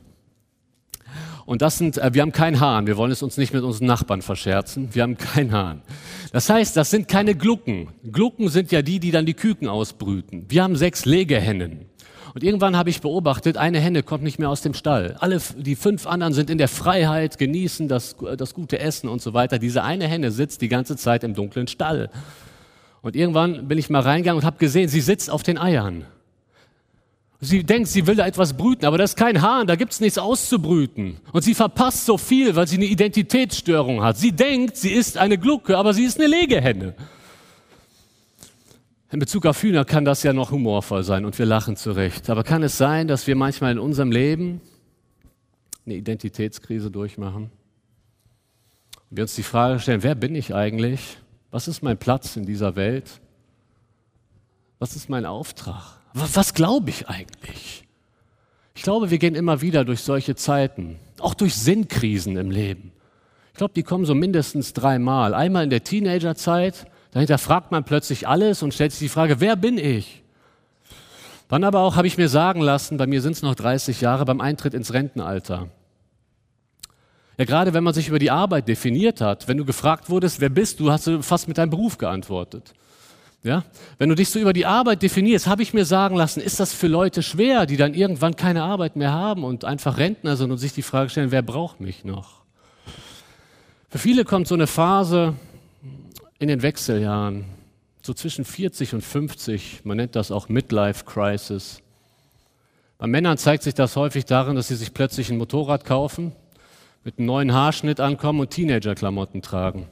Und 1.46 1.62
das 1.62 1.78
sind, 1.78 2.00
äh, 2.00 2.16
wir 2.16 2.24
haben 2.24 2.32
keinen 2.32 2.60
Hahn. 2.60 2.88
Wir 2.88 2.98
wollen 2.98 3.12
es 3.12 3.22
uns 3.22 3.38
nicht 3.38 3.54
mit 3.54 3.62
unseren 3.62 3.86
Nachbarn 3.86 4.24
verscherzen. 4.24 4.90
Wir 4.94 5.04
haben 5.04 5.20
keinen 5.20 5.52
Hahn. 5.52 5.84
Das 6.32 6.50
heißt, 6.50 6.76
das 6.76 6.90
sind 6.90 7.08
keine 7.08 7.36
Glucken. 7.36 7.90
Glucken 8.12 8.50
sind 8.50 8.72
ja 8.72 8.82
die, 8.82 9.00
die 9.00 9.12
dann 9.12 9.28
die 9.28 9.36
Küken 9.36 9.68
ausbrüten. 9.68 10.46
Wir 10.50 10.64
haben 10.64 10.76
sechs 10.76 11.06
Legehennen. 11.06 11.86
Und 12.34 12.44
irgendwann 12.44 12.76
habe 12.76 12.90
ich 12.90 13.02
beobachtet, 13.02 13.56
eine 13.56 13.80
Henne 13.80 14.02
kommt 14.02 14.24
nicht 14.24 14.40
mehr 14.40 14.50
aus 14.50 14.62
dem 14.62 14.74
Stall. 14.74 15.16
Alle, 15.20 15.40
die 15.58 15.76
fünf 15.76 16.08
anderen 16.08 16.34
sind 16.34 16.50
in 16.50 16.58
der 16.58 16.70
Freiheit, 16.70 17.38
genießen 17.38 17.88
das, 17.88 18.16
das 18.36 18.56
gute 18.56 18.80
Essen 18.80 19.10
und 19.10 19.22
so 19.22 19.36
weiter. 19.36 19.60
Diese 19.60 19.84
eine 19.84 20.08
Henne 20.08 20.32
sitzt 20.32 20.64
die 20.64 20.70
ganze 20.70 20.98
Zeit 20.98 21.24
im 21.24 21.36
dunklen 21.36 21.68
Stall. 21.68 22.10
Und 23.06 23.16
irgendwann 23.16 23.68
bin 23.68 23.78
ich 23.78 23.92
mal 23.92 24.00
reingegangen 24.00 24.40
und 24.40 24.46
habe 24.48 24.58
gesehen, 24.58 24.90
sie 24.90 25.00
sitzt 25.00 25.30
auf 25.30 25.44
den 25.44 25.60
Eiern. 25.60 26.06
Sie 27.40 27.64
denkt, 27.64 27.88
sie 27.88 28.08
will 28.08 28.16
da 28.16 28.26
etwas 28.26 28.58
brüten, 28.58 28.84
aber 28.84 28.98
das 28.98 29.12
ist 29.12 29.16
kein 29.16 29.44
Hahn, 29.44 29.68
da 29.68 29.76
gibt 29.76 29.92
es 29.92 30.00
nichts 30.00 30.18
auszubrüten. 30.18 31.18
Und 31.32 31.44
sie 31.44 31.54
verpasst 31.54 32.08
so 32.08 32.18
viel, 32.18 32.56
weil 32.56 32.68
sie 32.68 32.78
eine 32.78 32.86
Identitätsstörung 32.86 34.02
hat. 34.02 34.18
Sie 34.18 34.32
denkt, 34.32 34.76
sie 34.78 34.92
ist 34.92 35.20
eine 35.20 35.38
Glucke, 35.38 35.78
aber 35.78 35.94
sie 35.94 36.04
ist 36.04 36.18
eine 36.18 36.26
Legehenne. 36.26 36.96
In 39.12 39.20
Bezug 39.20 39.46
auf 39.46 39.62
Hühner 39.62 39.86
kann 39.86 40.04
das 40.04 40.24
ja 40.24 40.34
noch 40.34 40.50
humorvoll 40.50 41.04
sein 41.04 41.26
und 41.26 41.38
wir 41.38 41.46
lachen 41.46 41.76
zurecht. 41.76 42.28
Aber 42.32 42.44
kann 42.44 42.64
es 42.64 42.76
sein, 42.76 43.08
dass 43.08 43.28
wir 43.28 43.36
manchmal 43.36 43.74
in 43.74 43.78
unserem 43.78 44.12
Leben 44.12 44.62
eine 45.86 45.94
Identitätskrise 45.94 46.90
durchmachen? 46.90 47.52
Und 49.12 49.18
wir 49.18 49.26
uns 49.26 49.36
die 49.36 49.44
Frage 49.44 49.80
stellen, 49.80 50.02
wer 50.02 50.16
bin 50.16 50.34
ich 50.34 50.56
eigentlich? 50.56 51.20
Was 51.56 51.70
ist 51.70 51.84
mein 51.84 51.98
Platz 51.98 52.36
in 52.36 52.46
dieser 52.46 52.76
Welt? 52.76 53.22
Was 54.78 54.98
ist 54.98 55.10
mein 55.10 55.26
Auftrag? 55.26 56.02
Was, 56.14 56.54
glaube 56.54 56.90
ich 56.90 57.08
eigentlich? 57.08 57.86
Ich 58.74 58.82
glaube, 58.82 59.10
wir 59.10 59.20
gehen 59.20 59.36
immer 59.36 59.62
wieder 59.62 59.86
durch 59.86 60.02
solche 60.02 60.36
Zeiten, 60.36 61.00
auch 61.18 61.34
durch 61.34 61.56
Sinnkrisen 61.56 62.36
im 62.36 62.52
Leben. 62.52 62.92
Ich 63.54 63.58
glaube, 63.58 63.74
die 63.74 63.84
kommen 63.84 64.04
so 64.04 64.14
mindestens 64.14 64.74
dreimal. 64.74 65.34
Einmal 65.34 65.64
in 65.64 65.70
der 65.70 65.86
Teenagerzeit, 65.86 66.88
dahinter 67.12 67.38
fragt 67.38 67.72
man 67.72 67.86
plötzlich 67.86 68.28
alles 68.28 68.62
und 68.62 68.74
stellt 68.74 68.92
sich 68.92 69.00
die 69.00 69.08
Frage, 69.08 69.40
wer 69.40 69.56
bin 69.56 69.78
ich? 69.78 70.24
Dann 71.48 71.64
aber 71.64 71.80
auch 71.80 71.96
habe 71.96 72.08
ich 72.08 72.18
mir 72.18 72.28
sagen 72.28 72.60
lassen, 72.60 72.98
bei 72.98 73.08
mir 73.08 73.22
sind 73.22 73.32
es 73.32 73.44
noch 73.44 73.56
30 73.56 74.02
Jahre 74.02 74.26
beim 74.26 74.42
Eintritt 74.42 74.74
ins 74.74 74.92
Rentenalter. 74.92 75.70
Ja, 77.38 77.46
gerade 77.46 77.74
wenn 77.74 77.84
man 77.84 77.94
sich 77.94 78.08
über 78.08 78.20
die 78.20 78.32
Arbeit 78.32 78.68
definiert 78.68 79.20
hat, 79.20 79.48
wenn 79.48 79.58
du 79.58 79.66
gefragt 79.66 80.10
wurdest, 80.10 80.40
wer 80.40 80.50
bist 80.50 80.80
du, 80.80 80.92
hast 80.92 81.08
du 81.08 81.22
fast 81.22 81.48
mit 81.48 81.58
deinem 81.58 81.70
Beruf 81.70 81.98
geantwortet. 81.98 82.74
Ja? 83.44 83.64
Wenn 83.98 84.10
du 84.10 84.16
dich 84.16 84.30
so 84.30 84.40
über 84.40 84.54
die 84.54 84.66
Arbeit 84.66 85.02
definierst, 85.04 85.46
habe 85.46 85.62
ich 85.62 85.74
mir 85.74 85.86
sagen 85.86 86.16
lassen, 86.16 86.42
ist 86.42 86.60
das 86.60 86.74
für 86.74 86.88
Leute 86.88 87.22
schwer, 87.22 87.66
die 87.66 87.78
dann 87.78 87.94
irgendwann 87.94 88.36
keine 88.36 88.64
Arbeit 88.64 88.96
mehr 88.96 89.12
haben 89.12 89.44
und 89.44 89.66
einfach 89.66 89.98
Rentner 89.98 90.36
sind 90.38 90.52
und 90.52 90.58
sich 90.58 90.74
die 90.74 90.82
Frage 90.82 91.10
stellen, 91.10 91.32
wer 91.32 91.42
braucht 91.42 91.82
mich 91.82 92.06
noch? 92.06 92.42
Für 93.90 94.00
viele 94.00 94.26
kommt 94.26 94.48
so 94.48 94.56
eine 94.56 94.68
Phase 94.68 95.36
in 96.40 96.48
den 96.48 96.64
Wechseljahren, 96.64 97.46
so 98.02 98.14
zwischen 98.14 98.46
40 98.46 98.94
und 98.94 99.02
50, 99.02 99.82
man 99.84 99.98
nennt 99.98 100.16
das 100.16 100.32
auch 100.32 100.50
Midlife 100.50 101.06
Crisis. 101.06 101.82
Bei 102.98 103.08
Männern 103.08 103.38
zeigt 103.38 103.64
sich 103.64 103.74
das 103.74 103.96
häufig 103.96 104.26
darin, 104.26 104.56
dass 104.56 104.70
sie 104.70 104.76
sich 104.76 104.94
plötzlich 104.94 105.30
ein 105.30 105.38
Motorrad 105.38 105.86
kaufen, 105.86 106.32
mit 107.06 107.20
einem 107.20 107.28
neuen 107.28 107.54
Haarschnitt 107.54 108.00
ankommen 108.00 108.42
und 108.42 108.50
Teenagerklamotten 108.50 109.44
tragen. 109.44 109.88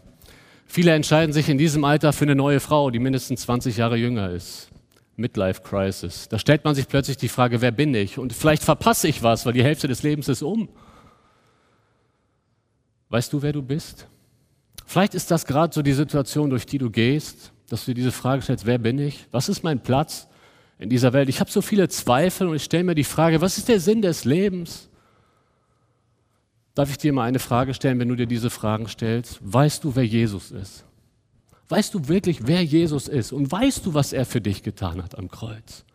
Viele 0.65 0.91
entscheiden 0.93 1.31
sich 1.31 1.47
in 1.47 1.59
diesem 1.59 1.85
Alter 1.85 2.11
für 2.11 2.25
eine 2.25 2.35
neue 2.35 2.59
Frau, 2.59 2.89
die 2.89 2.97
mindestens 2.97 3.41
20 3.41 3.77
Jahre 3.77 3.95
jünger 3.97 4.31
ist. 4.31 4.69
Midlife 5.15 5.61
Crisis. 5.61 6.27
Da 6.27 6.39
stellt 6.39 6.65
man 6.65 6.73
sich 6.73 6.87
plötzlich 6.87 7.17
die 7.17 7.29
Frage, 7.29 7.61
wer 7.61 7.69
bin 7.69 7.93
ich? 7.93 8.17
Und 8.17 8.33
vielleicht 8.33 8.63
verpasse 8.63 9.07
ich 9.07 9.21
was, 9.21 9.45
weil 9.45 9.53
die 9.53 9.63
Hälfte 9.63 9.87
des 9.87 10.01
Lebens 10.01 10.27
ist 10.27 10.41
um. 10.41 10.67
Weißt 13.09 13.31
du, 13.31 13.43
wer 13.43 13.53
du 13.53 13.61
bist? 13.61 14.07
Vielleicht 14.87 15.13
ist 15.13 15.29
das 15.29 15.45
gerade 15.45 15.71
so 15.71 15.83
die 15.83 15.93
Situation, 15.93 16.49
durch 16.49 16.65
die 16.65 16.79
du 16.79 16.89
gehst, 16.89 17.51
dass 17.69 17.85
du 17.85 17.91
dir 17.91 17.95
diese 17.95 18.11
Frage 18.11 18.41
stellst, 18.41 18.65
wer 18.65 18.79
bin 18.79 18.97
ich? 18.97 19.27
Was 19.29 19.49
ist 19.49 19.63
mein 19.63 19.83
Platz 19.83 20.27
in 20.79 20.89
dieser 20.89 21.13
Welt? 21.13 21.29
Ich 21.29 21.39
habe 21.39 21.51
so 21.51 21.61
viele 21.61 21.87
Zweifel 21.89 22.47
und 22.47 22.55
ich 22.55 22.63
stelle 22.63 22.83
mir 22.83 22.95
die 22.95 23.03
Frage, 23.03 23.39
was 23.39 23.59
ist 23.59 23.69
der 23.69 23.79
Sinn 23.79 24.01
des 24.01 24.25
Lebens? 24.25 24.89
Darf 26.75 26.89
ich 26.89 26.97
dir 26.97 27.13
mal 27.13 27.23
eine 27.23 27.39
Frage 27.39 27.73
stellen, 27.73 27.99
wenn 27.99 28.09
du 28.09 28.15
dir 28.15 28.25
diese 28.25 28.49
Fragen 28.49 28.87
stellst? 28.87 29.39
Weißt 29.41 29.83
du, 29.83 29.95
wer 29.95 30.05
Jesus 30.05 30.51
ist? 30.51 30.85
Weißt 31.69 31.93
du 31.93 32.07
wirklich, 32.07 32.47
wer 32.47 32.63
Jesus 32.63 33.07
ist? 33.07 33.31
Und 33.31 33.51
weißt 33.51 33.85
du, 33.85 33.93
was 33.93 34.13
er 34.13 34.25
für 34.25 34.41
dich 34.41 34.63
getan 34.63 35.03
hat 35.03 35.17
am 35.17 35.29
Kreuz? 35.29 35.85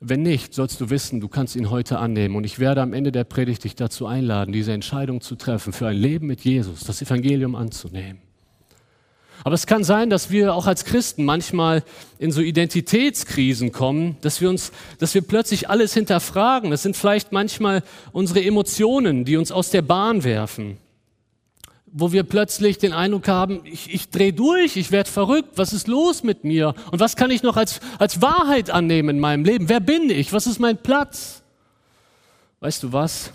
Wenn 0.00 0.22
nicht, 0.22 0.54
sollst 0.54 0.80
du 0.80 0.90
wissen, 0.90 1.20
du 1.20 1.28
kannst 1.28 1.56
ihn 1.56 1.70
heute 1.70 1.98
annehmen. 1.98 2.36
Und 2.36 2.44
ich 2.44 2.60
werde 2.60 2.82
am 2.82 2.92
Ende 2.92 3.10
der 3.10 3.24
Predigt 3.24 3.64
dich 3.64 3.74
dazu 3.74 4.06
einladen, 4.06 4.52
diese 4.52 4.72
Entscheidung 4.72 5.20
zu 5.20 5.34
treffen, 5.34 5.72
für 5.72 5.88
ein 5.88 5.96
Leben 5.96 6.28
mit 6.28 6.42
Jesus, 6.42 6.84
das 6.84 7.02
Evangelium 7.02 7.56
anzunehmen. 7.56 8.20
Aber 9.44 9.54
es 9.54 9.66
kann 9.66 9.84
sein, 9.84 10.10
dass 10.10 10.30
wir 10.30 10.54
auch 10.54 10.66
als 10.66 10.84
Christen 10.84 11.24
manchmal 11.24 11.82
in 12.18 12.32
so 12.32 12.40
Identitätskrisen 12.40 13.72
kommen, 13.72 14.16
dass 14.20 14.40
wir 14.40 14.48
uns, 14.48 14.72
dass 14.98 15.14
wir 15.14 15.22
plötzlich 15.22 15.68
alles 15.70 15.94
hinterfragen. 15.94 16.70
Das 16.70 16.82
sind 16.82 16.96
vielleicht 16.96 17.32
manchmal 17.32 17.82
unsere 18.12 18.42
Emotionen, 18.42 19.24
die 19.24 19.36
uns 19.36 19.52
aus 19.52 19.70
der 19.70 19.82
Bahn 19.82 20.24
werfen. 20.24 20.78
Wo 21.90 22.12
wir 22.12 22.22
plötzlich 22.22 22.78
den 22.78 22.92
Eindruck 22.92 23.28
haben, 23.28 23.60
ich, 23.64 23.92
ich 23.94 24.10
drehe 24.10 24.32
durch, 24.32 24.76
ich 24.76 24.90
werde 24.90 25.10
verrückt, 25.10 25.52
was 25.56 25.72
ist 25.72 25.88
los 25.88 26.22
mit 26.22 26.44
mir? 26.44 26.74
Und 26.90 27.00
was 27.00 27.16
kann 27.16 27.30
ich 27.30 27.42
noch 27.42 27.56
als, 27.56 27.80
als 27.98 28.20
Wahrheit 28.20 28.70
annehmen 28.70 29.10
in 29.10 29.20
meinem 29.20 29.44
Leben? 29.44 29.68
Wer 29.68 29.80
bin 29.80 30.10
ich? 30.10 30.32
Was 30.32 30.46
ist 30.46 30.58
mein 30.58 30.76
Platz? 30.76 31.42
Weißt 32.60 32.82
du 32.82 32.92
was? 32.92 33.32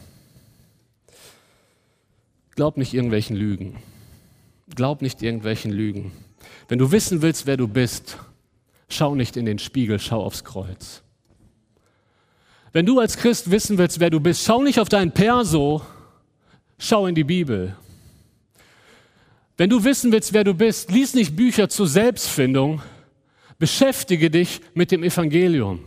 Glaub 2.56 2.78
nicht 2.78 2.94
irgendwelchen 2.94 3.36
Lügen. 3.36 3.78
Glaub 4.76 5.02
nicht 5.02 5.22
irgendwelchen 5.22 5.72
Lügen. 5.72 6.12
Wenn 6.68 6.80
du 6.80 6.92
wissen 6.92 7.22
willst, 7.22 7.46
wer 7.46 7.58
du 7.58 7.68
bist, 7.68 8.18
schau 8.90 9.16
nicht 9.16 9.38
in 9.38 9.46
den 9.46 9.60
Spiegel, 9.60 10.00
schau 10.00 10.24
aufs 10.24 10.44
Kreuz. 10.44 11.04
Wenn 12.72 12.86
du 12.86 13.00
als 13.00 13.18
Christ 13.18 13.52
wissen 13.52 13.78
willst, 13.78 14.00
wer 14.00 14.10
du 14.10 14.20
bist, 14.20 14.44
schau 14.44 14.64
nicht 14.64 14.80
auf 14.80 14.90
dein 14.90 15.12
Perso, 15.12 15.82
schau 16.80 17.06
in 17.06 17.14
die 17.14 17.24
Bibel. 17.24 17.76
Wenn 19.58 19.70
du 19.70 19.84
wissen 19.84 20.12
willst, 20.12 20.34
wer 20.34 20.44
du 20.44 20.56
bist, 20.56 20.90
lies 20.90 21.14
nicht 21.14 21.36
Bücher 21.36 21.70
zur 21.70 21.88
Selbstfindung, 21.88 22.82
beschäftige 23.60 24.32
dich 24.32 24.62
mit 24.74 24.90
dem 24.92 25.04
Evangelium. 25.04 25.82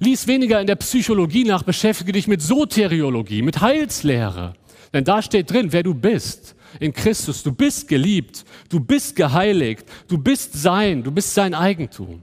Lies 0.00 0.26
weniger 0.26 0.60
in 0.60 0.66
der 0.66 0.76
Psychologie 0.76 1.44
nach, 1.44 1.62
beschäftige 1.62 2.12
dich 2.12 2.26
mit 2.26 2.42
Soteriologie, 2.42 3.42
mit 3.42 3.60
Heilslehre. 3.60 4.54
Denn 4.92 5.04
da 5.04 5.22
steht 5.22 5.50
drin, 5.50 5.72
wer 5.72 5.84
du 5.84 5.94
bist 5.94 6.56
in 6.80 6.92
Christus. 6.92 7.42
Du 7.42 7.52
bist 7.52 7.88
geliebt, 7.88 8.44
du 8.68 8.80
bist 8.80 9.16
geheiligt, 9.16 9.84
du 10.08 10.18
bist 10.18 10.54
sein, 10.54 11.02
du 11.02 11.10
bist 11.10 11.34
sein 11.34 11.54
Eigentum. 11.54 12.22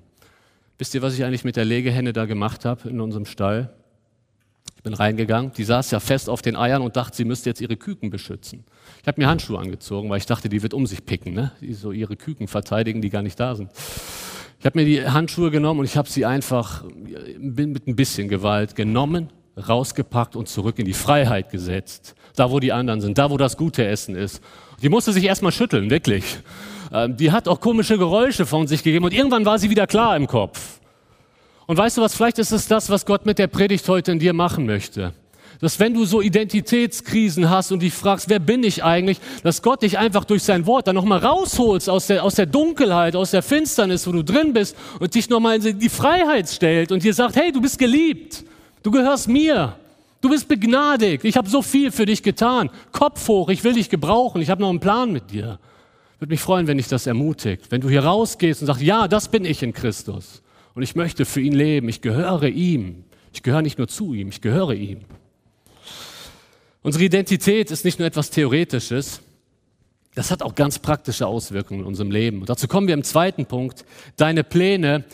Wisst 0.78 0.96
ihr, 0.96 1.02
was 1.02 1.14
ich 1.14 1.24
eigentlich 1.24 1.44
mit 1.44 1.58
der 1.58 1.66
Legehenne 1.66 2.14
da 2.14 2.26
gemacht 2.26 2.66
habe 2.66 2.90
in 2.90 3.02
unserem 3.02 3.26
Stall? 3.26 3.74
Ich 4.78 4.84
bin 4.84 4.94
reingegangen, 4.94 5.52
die 5.58 5.66
saß 5.66 5.92
ja 5.92 6.00
fest 6.00 6.30
auf 6.30 6.42
den 6.42 6.56
Eiern 6.56 6.82
und 6.82 6.96
dachte, 6.96 7.18
sie 7.18 7.26
müsste 7.26 7.50
jetzt 7.50 7.60
ihre 7.60 7.76
Küken 7.76 8.10
beschützen. 8.10 8.64
Ich 9.02 9.08
habe 9.08 9.20
mir 9.20 9.28
Handschuhe 9.28 9.60
angezogen, 9.60 10.10
weil 10.10 10.20
ich 10.20 10.26
dachte, 10.26 10.48
die 10.48 10.64
wird 10.64 10.74
um 10.74 10.88
sich 10.88 11.06
picken, 11.06 11.34
ne? 11.34 11.52
die 11.60 11.74
so 11.74 11.92
ihre 11.92 12.16
Küken 12.16 12.48
verteidigen, 12.48 13.02
die 13.02 13.10
gar 13.10 13.22
nicht 13.22 13.38
da 13.38 13.56
sind. 13.56 13.72
Ich 14.58 14.66
habe 14.66 14.80
mir 14.80 14.86
die 14.86 15.06
Handschuhe 15.06 15.52
genommen 15.52 15.82
und 15.82 15.86
ich 15.86 15.98
habe 15.98 16.10
sie 16.10 16.26
einfach 16.26 16.86
mit 17.38 17.88
ein 17.88 17.96
bisschen 17.98 18.30
Gewalt 18.30 18.76
genommen, 18.76 19.30
rausgepackt 19.60 20.36
und 20.36 20.48
zurück 20.48 20.80
in 20.80 20.86
die 20.86 20.94
Freiheit 20.94 21.50
gesetzt 21.52 22.16
da 22.40 22.50
wo 22.50 22.60
die 22.60 22.72
anderen 22.72 23.02
sind, 23.02 23.18
da 23.18 23.30
wo 23.30 23.38
das 23.38 23.58
gute 23.58 23.86
Essen 23.86 24.16
ist. 24.16 24.42
Die 24.82 24.90
musste 24.90 25.12
sich 25.12 25.26
erstmal 25.26 25.52
schütteln, 25.52 25.90
wirklich. 25.90 26.24
Ähm, 26.92 27.18
die 27.18 27.32
hat 27.32 27.48
auch 27.48 27.60
komische 27.60 27.98
Geräusche 27.98 28.46
von 28.46 28.66
sich 28.68 28.82
gegeben 28.82 29.06
und 29.06 29.14
irgendwann 29.14 29.46
war 29.46 29.60
sie 29.60 29.70
wieder 29.70 29.88
klar 29.88 30.16
im 30.16 30.26
Kopf. 30.26 30.80
Und 31.68 31.78
weißt 31.78 31.98
du 31.98 32.02
was, 32.02 32.16
vielleicht 32.16 32.40
ist 32.40 32.52
es 32.52 32.68
das, 32.68 32.90
was 32.90 33.06
Gott 33.06 33.26
mit 33.26 33.38
der 33.38 33.48
Predigt 33.48 33.88
heute 33.90 34.14
in 34.14 34.20
dir 34.20 34.34
machen 34.34 34.66
möchte. 34.66 35.14
Dass 35.60 35.80
wenn 35.80 35.94
du 35.94 36.06
so 36.06 36.22
Identitätskrisen 36.22 37.50
hast 37.50 37.74
und 37.74 37.82
dich 37.82 37.94
fragst, 37.94 38.30
wer 38.30 38.40
bin 38.40 38.64
ich 38.64 38.84
eigentlich, 38.84 39.20
dass 39.44 39.62
Gott 39.62 39.82
dich 39.82 39.98
einfach 39.98 40.24
durch 40.24 40.42
sein 40.42 40.66
Wort 40.66 40.88
dann 40.88 40.96
nochmal 40.96 41.20
rausholst 41.20 41.90
aus 41.90 42.08
der, 42.08 42.24
aus 42.24 42.36
der 42.36 42.46
Dunkelheit, 42.46 43.18
aus 43.18 43.32
der 43.32 43.44
Finsternis, 43.44 44.08
wo 44.08 44.14
du 44.14 44.24
drin 44.24 44.54
bist 44.54 44.78
und 45.02 45.14
dich 45.14 45.30
nochmal 45.30 45.64
in 45.64 45.78
die 45.78 45.90
Freiheit 45.90 46.48
stellt 46.48 46.94
und 46.94 47.04
dir 47.04 47.14
sagt, 47.14 47.36
hey, 47.36 47.52
du 47.52 47.60
bist 47.60 47.78
geliebt, 47.78 48.46
du 48.90 48.98
gehörst 48.98 49.28
mir. 49.28 49.76
Du 50.22 50.30
bist 50.30 50.48
begnadigt. 50.48 51.24
Ich 51.24 51.38
habe 51.38 51.48
so 51.48 51.62
viel 51.62 51.92
für 51.92 52.06
dich 52.06 52.24
getan. 52.24 52.70
Kopf 52.92 53.28
hoch, 53.28 53.50
ich 53.50 53.64
will 53.64 53.74
dich 53.74 53.90
gebrauchen. 53.90 54.42
Ich 54.42 54.50
habe 54.50 54.62
noch 54.62 54.70
einen 54.70 54.80
Plan 54.80 55.12
mit 55.12 55.32
dir. 55.32 55.60
Würde 56.20 56.32
mich 56.32 56.42
freuen, 56.42 56.68
wenn 56.68 56.78
dich 56.78 56.90
das 56.90 57.08
ermutigt. 57.08 57.72
Wenn 57.72 57.82
du 57.82 57.90
hier 57.90 58.04
rausgehst 58.04 58.62
und 58.62 58.68
sagst, 58.68 58.82
ja, 58.82 59.08
das 59.08 59.30
bin 59.30 59.46
ich 59.46 59.64
in 59.64 59.72
Christus. 59.72 60.42
Und 60.74 60.84
ich 60.84 60.96
möchte 60.96 61.24
für 61.24 61.40
ihn 61.40 61.54
leben. 61.54 61.88
Ich 61.88 62.02
gehöre 62.02 62.50
ihm. 62.50 63.06
Ich 63.32 63.44
gehöre 63.44 63.62
nicht 63.62 63.78
nur 63.78 63.88
zu 63.88 64.14
ihm, 64.14 64.30
ich 64.30 64.42
gehöre 64.42 64.74
ihm. 64.74 65.02
Unsere 66.82 67.04
Identität 67.04 67.70
ist 67.72 67.86
nicht 67.86 68.00
nur 68.00 68.08
etwas 68.08 68.32
Theoretisches. 68.32 69.22
Das 70.16 70.32
hat 70.32 70.42
auch 70.42 70.56
ganz 70.56 70.80
praktische 70.80 71.28
Auswirkungen 71.28 71.82
in 71.82 71.86
unserem 71.86 72.10
Leben. 72.10 72.42
Und 72.42 72.50
dazu 72.50 72.68
kommen 72.68 72.88
wir 72.88 72.96
im 72.96 73.04
zweiten 73.04 73.46
Punkt. 73.46 73.86
Deine 74.18 74.44
Pläne 74.44 75.06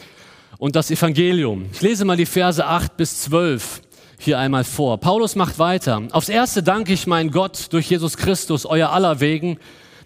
und 0.58 0.76
das 0.76 0.92
Evangelium. 0.92 1.66
Ich 1.72 1.82
lese 1.82 2.06
mal 2.06 2.18
die 2.18 2.26
Verse 2.26 2.66
8 2.66 2.98
bis 2.98 3.22
12 3.24 3.82
hier 4.18 4.40
einmal 4.40 4.64
vor. 4.64 5.00
Paulus 5.00 5.36
macht 5.36 5.60
weiter. 5.60 6.02
Aufs 6.12 6.30
Erste 6.30 6.64
danke 6.64 6.94
ich 6.94 7.08
mein 7.08 7.32
Gott 7.32 7.68
durch 7.72 7.90
Jesus 7.90 8.18
Christus, 8.18 8.66
euer 8.66 8.90
aller 8.90 9.20
wegen, 9.20 9.58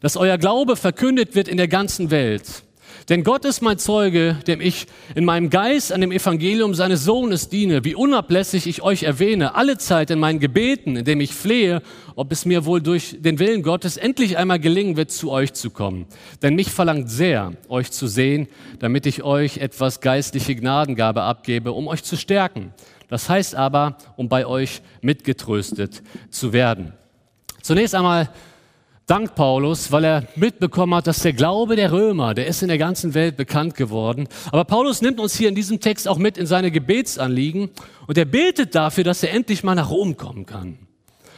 dass 0.01 0.17
euer 0.17 0.38
Glaube 0.38 0.75
verkündet 0.75 1.35
wird 1.35 1.47
in 1.47 1.57
der 1.57 1.67
ganzen 1.67 2.12
Welt. 2.12 2.63
Denn 3.10 3.23
Gott 3.23 3.45
ist 3.45 3.62
mein 3.62 3.78
Zeuge, 3.78 4.38
dem 4.47 4.62
ich 4.62 4.88
in 5.15 5.25
meinem 5.25 5.49
Geist 5.49 5.91
an 5.91 6.02
dem 6.02 6.12
Evangelium 6.12 6.73
seines 6.73 7.04
Sohnes 7.04 7.49
diene, 7.49 7.84
wie 7.84 7.95
unablässig 7.95 8.67
ich 8.67 8.82
euch 8.82 9.04
erwähne, 9.04 9.56
alle 9.56 9.78
Zeit 9.78 10.12
in 10.12 10.19
meinen 10.19 10.39
Gebeten, 10.39 10.95
indem 10.95 11.21
ich 11.21 11.34
flehe, 11.34 11.82
ob 12.15 12.32
es 12.32 12.45
mir 12.45 12.65
wohl 12.65 12.82
durch 12.82 13.17
den 13.19 13.39
Willen 13.39 13.63
Gottes 13.63 13.97
endlich 13.97 14.38
einmal 14.38 14.60
gelingen 14.60 14.97
wird, 14.97 15.12
zu 15.12 15.32
euch 15.32 15.54
zu 15.54 15.69
kommen. 15.69 16.06
Denn 16.41 16.56
mich 16.56 16.71
verlangt 16.71 17.10
sehr, 17.10 17.54
euch 17.67 17.91
zu 17.91 18.08
sehen, 18.08 18.47
damit 18.80 19.06
ich 19.06 19.23
euch 19.23 19.58
etwas 19.58 20.02
geistliche 20.02 20.56
Gnadengabe 20.56 21.23
abgebe, 21.23 21.71
um 21.71 21.88
euch 21.88 22.04
zu 22.04 22.17
stärken 22.17 22.73
das 23.10 23.28
heißt 23.28 23.56
aber, 23.56 23.97
um 24.15 24.30
bei 24.30 24.45
euch 24.45 24.82
mitgetröstet 25.02 26.04
zu 26.30 26.54
werden. 26.54 26.93
Zunächst 27.62 27.95
einmal 27.95 28.30
dank 29.10 29.34
Paulus, 29.34 29.91
weil 29.91 30.04
er 30.04 30.28
mitbekommen 30.36 30.93
hat, 30.93 31.08
dass 31.08 31.19
der 31.19 31.34
Glaube 31.34 31.76
der 31.76 31.91
Römer, 31.91 32.36
der 32.36 32.45
ist 32.45 32.62
in 32.62 32.67
der 32.67 32.78
ganzen 32.78 33.15
Welt 33.15 33.38
bekannt 33.38 33.74
geworden. 33.74 34.28
Aber 34.52 34.65
Paulus 34.65 35.02
nimmt 35.02 35.19
uns 35.19 35.36
hier 35.36 35.50
in 35.50 35.56
diesem 35.56 35.80
Text 35.80 36.08
auch 36.08 36.19
mit 36.19 36.38
in 36.38 36.45
seine 36.45 36.69
Gebetsanliegen 36.69 37.72
und 38.06 38.17
er 38.17 38.26
betet 38.26 38.76
dafür, 38.76 39.04
dass 39.04 39.24
er 39.24 39.34
endlich 39.34 39.63
mal 39.63 39.74
nach 39.74 39.89
Rom 39.89 40.15
kommen 40.15 40.45
kann. 40.45 40.78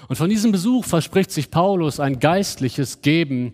Und 0.09 0.17
von 0.17 0.29
diesem 0.29 0.51
Besuch 0.51 0.83
verspricht 0.83 1.31
sich 1.31 1.49
Paulus 1.49 2.01
ein 2.01 2.19
geistliches 2.19 3.01
Geben 3.01 3.53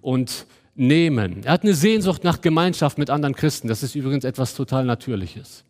und 0.00 0.46
nehmen. 0.74 1.42
Er 1.44 1.52
hat 1.52 1.64
eine 1.64 1.74
Sehnsucht 1.74 2.24
nach 2.24 2.40
Gemeinschaft 2.40 2.96
mit 2.96 3.10
anderen 3.10 3.34
Christen. 3.34 3.68
Das 3.68 3.82
ist 3.82 3.94
übrigens 3.94 4.24
etwas 4.24 4.54
total 4.54 4.86
Natürliches. 4.86 5.64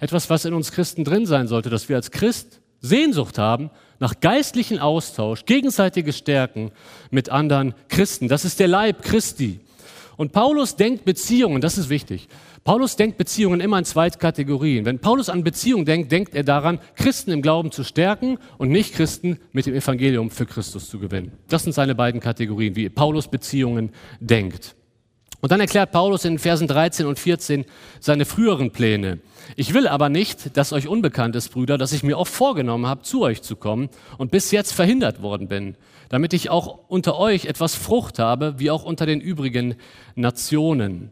Etwas, 0.00 0.30
was 0.30 0.46
in 0.46 0.54
uns 0.54 0.72
Christen 0.72 1.04
drin 1.04 1.26
sein 1.26 1.48
sollte, 1.48 1.68
dass 1.68 1.90
wir 1.90 1.96
als 1.96 2.10
Christ 2.10 2.61
Sehnsucht 2.82 3.38
haben 3.38 3.70
nach 4.00 4.20
geistlichen 4.20 4.80
Austausch, 4.80 5.46
gegenseitiges 5.46 6.18
Stärken 6.18 6.72
mit 7.10 7.30
anderen 7.30 7.74
Christen. 7.88 8.28
Das 8.28 8.44
ist 8.44 8.60
der 8.60 8.68
Leib 8.68 9.02
Christi. 9.02 9.60
Und 10.16 10.32
Paulus 10.32 10.76
denkt 10.76 11.04
Beziehungen, 11.04 11.60
das 11.60 11.78
ist 11.78 11.88
wichtig. 11.88 12.28
Paulus 12.64 12.94
denkt 12.96 13.16
Beziehungen 13.16 13.60
immer 13.60 13.78
in 13.78 13.84
zwei 13.84 14.10
Kategorien. 14.10 14.84
Wenn 14.84 15.00
Paulus 15.00 15.28
an 15.28 15.42
Beziehungen 15.42 15.84
denkt, 15.84 16.12
denkt 16.12 16.34
er 16.34 16.44
daran, 16.44 16.78
Christen 16.94 17.32
im 17.32 17.42
Glauben 17.42 17.72
zu 17.72 17.82
stärken 17.82 18.38
und 18.58 18.68
nicht 18.68 18.94
Christen 18.94 19.38
mit 19.52 19.66
dem 19.66 19.74
Evangelium 19.74 20.30
für 20.30 20.46
Christus 20.46 20.88
zu 20.88 20.98
gewinnen. 20.98 21.32
Das 21.48 21.64
sind 21.64 21.72
seine 21.72 21.94
beiden 21.94 22.20
Kategorien, 22.20 22.76
wie 22.76 22.88
Paulus 22.88 23.26
Beziehungen 23.26 23.90
denkt. 24.20 24.76
Und 25.42 25.50
dann 25.50 25.60
erklärt 25.60 25.90
Paulus 25.90 26.24
in 26.24 26.38
Versen 26.38 26.68
13 26.68 27.04
und 27.04 27.18
14 27.18 27.64
seine 27.98 28.24
früheren 28.24 28.70
Pläne. 28.70 29.18
Ich 29.56 29.74
will 29.74 29.88
aber 29.88 30.08
nicht, 30.08 30.56
dass 30.56 30.72
euch 30.72 30.86
unbekannt 30.86 31.34
ist, 31.34 31.48
Brüder, 31.48 31.78
dass 31.78 31.92
ich 31.92 32.04
mir 32.04 32.16
oft 32.16 32.32
vorgenommen 32.32 32.86
habe, 32.86 33.02
zu 33.02 33.22
euch 33.22 33.42
zu 33.42 33.56
kommen 33.56 33.88
und 34.18 34.30
bis 34.30 34.52
jetzt 34.52 34.72
verhindert 34.72 35.20
worden 35.20 35.48
bin, 35.48 35.74
damit 36.10 36.32
ich 36.32 36.48
auch 36.48 36.78
unter 36.86 37.18
euch 37.18 37.46
etwas 37.46 37.74
Frucht 37.74 38.20
habe, 38.20 38.60
wie 38.60 38.70
auch 38.70 38.84
unter 38.84 39.04
den 39.04 39.20
übrigen 39.20 39.74
Nationen. 40.14 41.10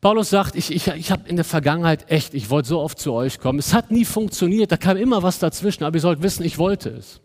Paulus 0.00 0.30
sagt, 0.30 0.56
ich, 0.56 0.74
ich, 0.74 0.88
ich 0.88 1.10
habe 1.10 1.28
in 1.28 1.36
der 1.36 1.44
Vergangenheit 1.44 2.10
echt, 2.10 2.32
ich 2.32 2.48
wollte 2.48 2.68
so 2.68 2.80
oft 2.80 2.98
zu 2.98 3.12
euch 3.12 3.40
kommen. 3.40 3.58
Es 3.58 3.74
hat 3.74 3.90
nie 3.90 4.06
funktioniert, 4.06 4.72
da 4.72 4.78
kam 4.78 4.96
immer 4.96 5.22
was 5.22 5.38
dazwischen, 5.38 5.84
aber 5.84 5.96
ihr 5.96 6.00
sollt 6.00 6.22
wissen, 6.22 6.44
ich 6.44 6.56
wollte 6.56 6.88
es. 6.88 7.20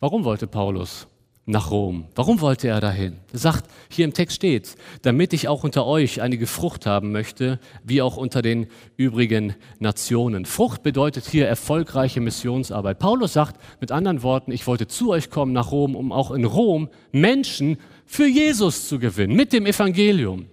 Warum 0.00 0.24
wollte 0.24 0.46
Paulus? 0.46 1.06
Nach 1.46 1.70
Rom. 1.70 2.06
Warum 2.14 2.40
wollte 2.40 2.68
er 2.68 2.80
dahin? 2.80 3.18
Er 3.32 3.38
sagt, 3.38 3.66
hier 3.90 4.06
im 4.06 4.14
Text 4.14 4.36
steht, 4.36 4.76
damit 5.02 5.32
ich 5.34 5.46
auch 5.46 5.62
unter 5.62 5.84
euch 5.86 6.22
einige 6.22 6.46
Frucht 6.46 6.86
haben 6.86 7.12
möchte, 7.12 7.60
wie 7.82 8.00
auch 8.00 8.16
unter 8.16 8.40
den 8.40 8.66
übrigen 8.96 9.54
Nationen. 9.78 10.46
Frucht 10.46 10.82
bedeutet 10.82 11.26
hier 11.26 11.46
erfolgreiche 11.46 12.20
Missionsarbeit. 12.20 12.98
Paulus 12.98 13.34
sagt 13.34 13.60
mit 13.80 13.92
anderen 13.92 14.22
Worten, 14.22 14.52
ich 14.52 14.66
wollte 14.66 14.86
zu 14.86 15.10
euch 15.10 15.28
kommen 15.28 15.52
nach 15.52 15.70
Rom, 15.70 15.96
um 15.96 16.12
auch 16.12 16.30
in 16.30 16.44
Rom 16.44 16.88
Menschen 17.12 17.76
für 18.06 18.26
Jesus 18.26 18.88
zu 18.88 18.98
gewinnen, 18.98 19.36
mit 19.36 19.52
dem 19.52 19.66
Evangelium. 19.66 20.46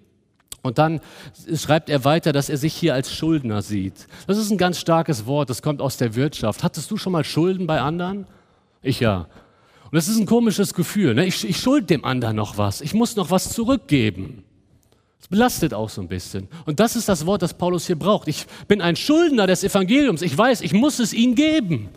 Und 0.61 0.77
dann 0.77 0.99
schreibt 1.55 1.89
er 1.89 2.03
weiter, 2.05 2.33
dass 2.33 2.49
er 2.49 2.57
sich 2.57 2.73
hier 2.73 2.93
als 2.93 3.11
Schuldner 3.11 3.61
sieht. 3.61 4.07
Das 4.27 4.37
ist 4.37 4.51
ein 4.51 4.57
ganz 4.57 4.77
starkes 4.77 5.25
Wort, 5.25 5.49
das 5.49 5.61
kommt 5.61 5.81
aus 5.81 5.97
der 5.97 6.15
Wirtschaft. 6.15 6.63
Hattest 6.63 6.91
du 6.91 6.97
schon 6.97 7.13
mal 7.13 7.23
Schulden 7.23 7.65
bei 7.65 7.79
anderen? 7.79 8.27
Ich 8.83 8.99
ja. 8.99 9.27
Und 9.91 9.97
das 9.97 10.07
ist 10.07 10.17
ein 10.17 10.25
komisches 10.25 10.73
Gefühl. 10.73 11.13
Ne? 11.13 11.25
Ich, 11.25 11.43
ich 11.47 11.57
schuld 11.57 11.89
dem 11.89 12.05
anderen 12.05 12.37
noch 12.37 12.57
was. 12.57 12.79
Ich 12.79 12.93
muss 12.93 13.17
noch 13.17 13.29
was 13.29 13.51
zurückgeben. 13.51 14.45
Das 15.19 15.27
belastet 15.27 15.73
auch 15.73 15.89
so 15.89 16.01
ein 16.01 16.07
bisschen. 16.07 16.47
Und 16.65 16.79
das 16.79 16.95
ist 16.95 17.09
das 17.09 17.25
Wort, 17.25 17.41
das 17.41 17.53
Paulus 17.53 17.87
hier 17.87 17.99
braucht. 17.99 18.29
Ich 18.29 18.45
bin 18.69 18.79
ein 18.79 18.95
Schuldner 18.95 19.47
des 19.47 19.65
Evangeliums. 19.65 20.21
Ich 20.21 20.37
weiß, 20.37 20.61
ich 20.61 20.71
muss 20.71 20.99
es 20.99 21.13
ihnen 21.13 21.35
geben, 21.35 21.89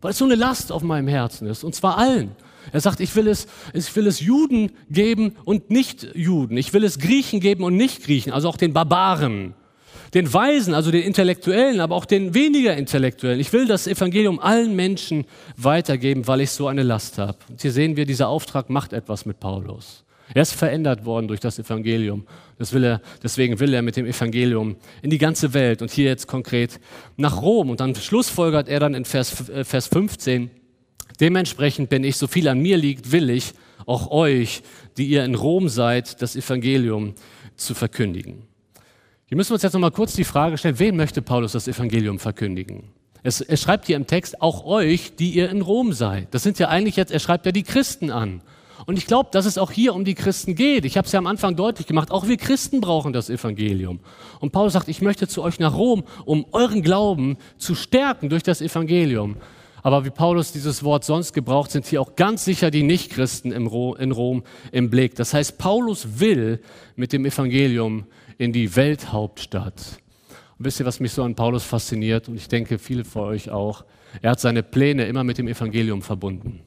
weil 0.00 0.12
es 0.12 0.18
so 0.18 0.24
eine 0.24 0.36
Last 0.36 0.72
auf 0.72 0.82
meinem 0.82 1.06
Herzen 1.06 1.46
ist. 1.46 1.64
Und 1.64 1.74
zwar 1.74 1.98
allen. 1.98 2.34
Er 2.72 2.80
sagt, 2.80 3.00
ich 3.00 3.14
will 3.14 3.28
es, 3.28 3.46
ich 3.74 3.94
will 3.94 4.06
es 4.06 4.20
Juden 4.20 4.72
geben 4.88 5.36
und 5.44 5.70
nicht 5.70 6.14
Juden. 6.14 6.56
Ich 6.56 6.72
will 6.72 6.82
es 6.82 6.98
Griechen 6.98 7.40
geben 7.40 7.62
und 7.62 7.76
nicht 7.76 8.04
Griechen, 8.04 8.32
also 8.32 8.48
auch 8.48 8.56
den 8.56 8.72
Barbaren 8.72 9.54
den 10.14 10.32
Weisen, 10.32 10.74
also 10.74 10.92
den 10.92 11.02
Intellektuellen, 11.02 11.80
aber 11.80 11.96
auch 11.96 12.04
den 12.04 12.34
weniger 12.34 12.76
Intellektuellen. 12.76 13.40
Ich 13.40 13.52
will 13.52 13.66
das 13.66 13.88
Evangelium 13.88 14.38
allen 14.38 14.76
Menschen 14.76 15.26
weitergeben, 15.56 16.26
weil 16.28 16.40
ich 16.40 16.50
so 16.50 16.68
eine 16.68 16.84
Last 16.84 17.18
habe. 17.18 17.36
Und 17.50 17.60
hier 17.60 17.72
sehen 17.72 17.96
wir, 17.96 18.06
dieser 18.06 18.28
Auftrag 18.28 18.70
macht 18.70 18.92
etwas 18.92 19.26
mit 19.26 19.40
Paulus. 19.40 20.04
Er 20.32 20.42
ist 20.42 20.54
verändert 20.54 21.04
worden 21.04 21.28
durch 21.28 21.40
das 21.40 21.58
Evangelium. 21.58 22.26
Das 22.58 22.72
will 22.72 22.84
er, 22.84 23.00
deswegen 23.22 23.58
will 23.60 23.74
er 23.74 23.82
mit 23.82 23.96
dem 23.96 24.06
Evangelium 24.06 24.76
in 25.02 25.10
die 25.10 25.18
ganze 25.18 25.52
Welt 25.52 25.82
und 25.82 25.90
hier 25.90 26.06
jetzt 26.06 26.28
konkret 26.28 26.80
nach 27.16 27.42
Rom. 27.42 27.68
Und 27.68 27.80
dann 27.80 27.94
schlussfolgert 27.94 28.68
er 28.68 28.80
dann 28.80 28.94
in 28.94 29.04
Vers, 29.04 29.48
äh, 29.48 29.64
Vers 29.64 29.88
15, 29.88 30.50
dementsprechend 31.20 31.90
bin 31.90 32.04
ich, 32.04 32.16
so 32.16 32.26
viel 32.26 32.48
an 32.48 32.60
mir 32.60 32.78
liegt, 32.78 33.12
will 33.12 33.28
ich 33.28 33.52
auch 33.84 34.10
euch, 34.10 34.62
die 34.96 35.06
ihr 35.06 35.24
in 35.24 35.34
Rom 35.34 35.68
seid, 35.68 36.22
das 36.22 36.36
Evangelium 36.36 37.14
zu 37.56 37.74
verkündigen. 37.74 38.53
Hier 39.26 39.36
müssen 39.36 39.50
wir 39.50 39.54
uns 39.54 39.62
jetzt 39.62 39.72
noch 39.72 39.80
mal 39.80 39.90
kurz 39.90 40.12
die 40.12 40.24
Frage 40.24 40.58
stellen, 40.58 40.78
wem 40.78 40.96
möchte 40.96 41.22
Paulus 41.22 41.52
das 41.52 41.66
Evangelium 41.66 42.18
verkündigen? 42.18 42.84
Es, 43.22 43.40
er 43.40 43.56
schreibt 43.56 43.86
hier 43.86 43.96
im 43.96 44.06
Text 44.06 44.42
auch 44.42 44.66
euch, 44.66 45.16
die 45.16 45.30
ihr 45.30 45.48
in 45.48 45.62
Rom 45.62 45.94
seid. 45.94 46.28
Das 46.32 46.42
sind 46.42 46.58
ja 46.58 46.68
eigentlich 46.68 46.96
jetzt, 46.96 47.10
er 47.10 47.20
schreibt 47.20 47.46
ja 47.46 47.52
die 47.52 47.62
Christen 47.62 48.10
an. 48.10 48.42
Und 48.84 48.98
ich 48.98 49.06
glaube, 49.06 49.30
dass 49.32 49.46
es 49.46 49.56
auch 49.56 49.70
hier 49.70 49.94
um 49.94 50.04
die 50.04 50.14
Christen 50.14 50.54
geht. 50.54 50.84
Ich 50.84 50.98
habe 50.98 51.06
es 51.06 51.12
ja 51.12 51.18
am 51.18 51.26
Anfang 51.26 51.56
deutlich 51.56 51.86
gemacht, 51.86 52.10
auch 52.10 52.28
wir 52.28 52.36
Christen 52.36 52.82
brauchen 52.82 53.14
das 53.14 53.30
Evangelium. 53.30 54.00
Und 54.40 54.52
Paulus 54.52 54.74
sagt, 54.74 54.88
ich 54.88 55.00
möchte 55.00 55.26
zu 55.26 55.42
euch 55.42 55.58
nach 55.58 55.74
Rom, 55.74 56.04
um 56.26 56.44
euren 56.52 56.82
Glauben 56.82 57.38
zu 57.56 57.74
stärken 57.74 58.28
durch 58.28 58.42
das 58.42 58.60
Evangelium. 58.60 59.36
Aber 59.82 60.04
wie 60.04 60.10
Paulus 60.10 60.52
dieses 60.52 60.82
Wort 60.82 61.04
sonst 61.04 61.32
gebraucht, 61.32 61.70
sind 61.70 61.86
hier 61.86 62.02
auch 62.02 62.14
ganz 62.14 62.44
sicher 62.44 62.70
die 62.70 62.82
Nichtchristen 62.82 63.52
in 63.52 63.66
Rom 63.66 64.42
im 64.70 64.90
Blick. 64.90 65.14
Das 65.14 65.32
heißt, 65.32 65.56
Paulus 65.56 66.20
will 66.20 66.60
mit 66.96 67.12
dem 67.12 67.24
Evangelium 67.24 68.06
in 68.38 68.52
die 68.52 68.74
Welthauptstadt. 68.76 69.98
Und 70.58 70.64
wisst 70.64 70.80
ihr, 70.80 70.86
was 70.86 71.00
mich 71.00 71.12
so 71.12 71.22
an 71.22 71.34
Paulus 71.34 71.64
fasziniert? 71.64 72.28
Und 72.28 72.36
ich 72.36 72.48
denke, 72.48 72.78
viele 72.78 73.04
von 73.04 73.24
euch 73.24 73.50
auch. 73.50 73.84
Er 74.22 74.30
hat 74.30 74.40
seine 74.40 74.62
Pläne 74.62 75.06
immer 75.06 75.24
mit 75.24 75.38
dem 75.38 75.48
Evangelium 75.48 76.02
verbunden. 76.02 76.60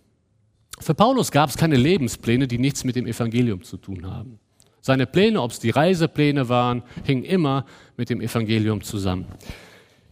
Für 0.79 0.93
Paulus 0.93 1.31
gab 1.31 1.49
es 1.49 1.57
keine 1.57 1.75
Lebenspläne, 1.75 2.47
die 2.47 2.59
nichts 2.59 2.83
mit 2.83 2.95
dem 2.95 3.07
Evangelium 3.07 3.63
zu 3.63 3.77
tun 3.77 4.05
haben. 4.05 4.39
Seine 4.81 5.05
Pläne, 5.05 5.41
ob 5.41 5.51
es 5.51 5.59
die 5.59 5.69
Reisepläne 5.69 6.49
waren, 6.49 6.83
hingen 7.03 7.23
immer 7.23 7.65
mit 7.97 8.09
dem 8.09 8.21
Evangelium 8.21 8.81
zusammen. 8.81 9.25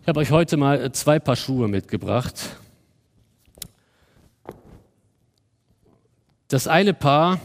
Ich 0.02 0.08
habe 0.08 0.20
euch 0.20 0.32
heute 0.32 0.58
mal 0.58 0.91
zwei 0.91 1.20
Paar 1.20 1.36
Schuhe 1.36 1.68
mitgebracht. 1.68 2.58
Das 6.48 6.68
eine 6.68 6.94
Paar 6.94 7.39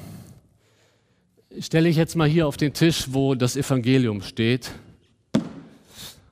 stelle 1.61 1.89
ich 1.89 1.97
jetzt 1.97 2.17
mal 2.17 2.29
hier 2.29 2.47
auf 2.47 2.57
den 2.57 2.73
Tisch, 2.73 3.07
wo 3.11 3.35
das 3.35 3.57
Evangelium 3.57 4.23
steht. 4.23 4.71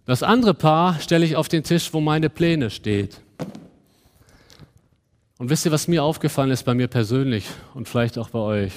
Das 0.07 0.23
andere 0.23 0.55
Paar 0.55 0.99
stelle 1.01 1.25
ich 1.25 1.37
auf 1.37 1.49
den 1.49 1.62
Tisch, 1.62 1.93
wo 1.93 2.01
meine 2.01 2.31
Pläne 2.31 2.71
steht. 2.71 3.21
Und 5.37 5.51
wisst 5.51 5.67
ihr, 5.67 5.73
was 5.73 5.87
mir 5.87 6.03
aufgefallen 6.03 6.51
ist 6.51 6.64
bei 6.64 6.75
mir 6.75 6.88
persönlich 6.88 7.45
und 7.75 7.88
vielleicht 7.88 8.19
auch 8.19 8.31
bei 8.31 8.38
euch? 8.38 8.73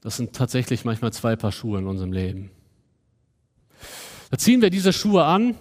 Das 0.00 0.16
sind 0.16 0.34
tatsächlich 0.34 0.84
manchmal 0.84 1.12
zwei 1.12 1.36
Paar 1.36 1.52
Schuhe 1.52 1.78
in 1.78 1.86
unserem 1.86 2.12
Leben. 2.12 2.50
Da 4.30 4.38
ziehen 4.38 4.60
wir 4.60 4.70
diese 4.70 4.92
Schuhe 4.92 5.24
an, 5.24 5.54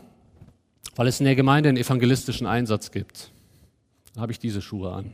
weil 0.96 1.08
es 1.08 1.20
in 1.20 1.26
der 1.26 1.36
Gemeinde 1.36 1.70
einen 1.70 1.78
evangelistischen 1.78 2.48
Einsatz 2.48 2.92
gibt. 2.92 3.32
Dann 4.14 4.24
habe 4.24 4.32
ich 4.32 4.40
diese 4.40 4.62
Schuhe 4.62 4.92
an. 4.92 5.14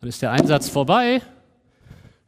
Dann 0.00 0.08
ist 0.08 0.20
der 0.20 0.32
Einsatz 0.32 0.68
vorbei 0.68 1.22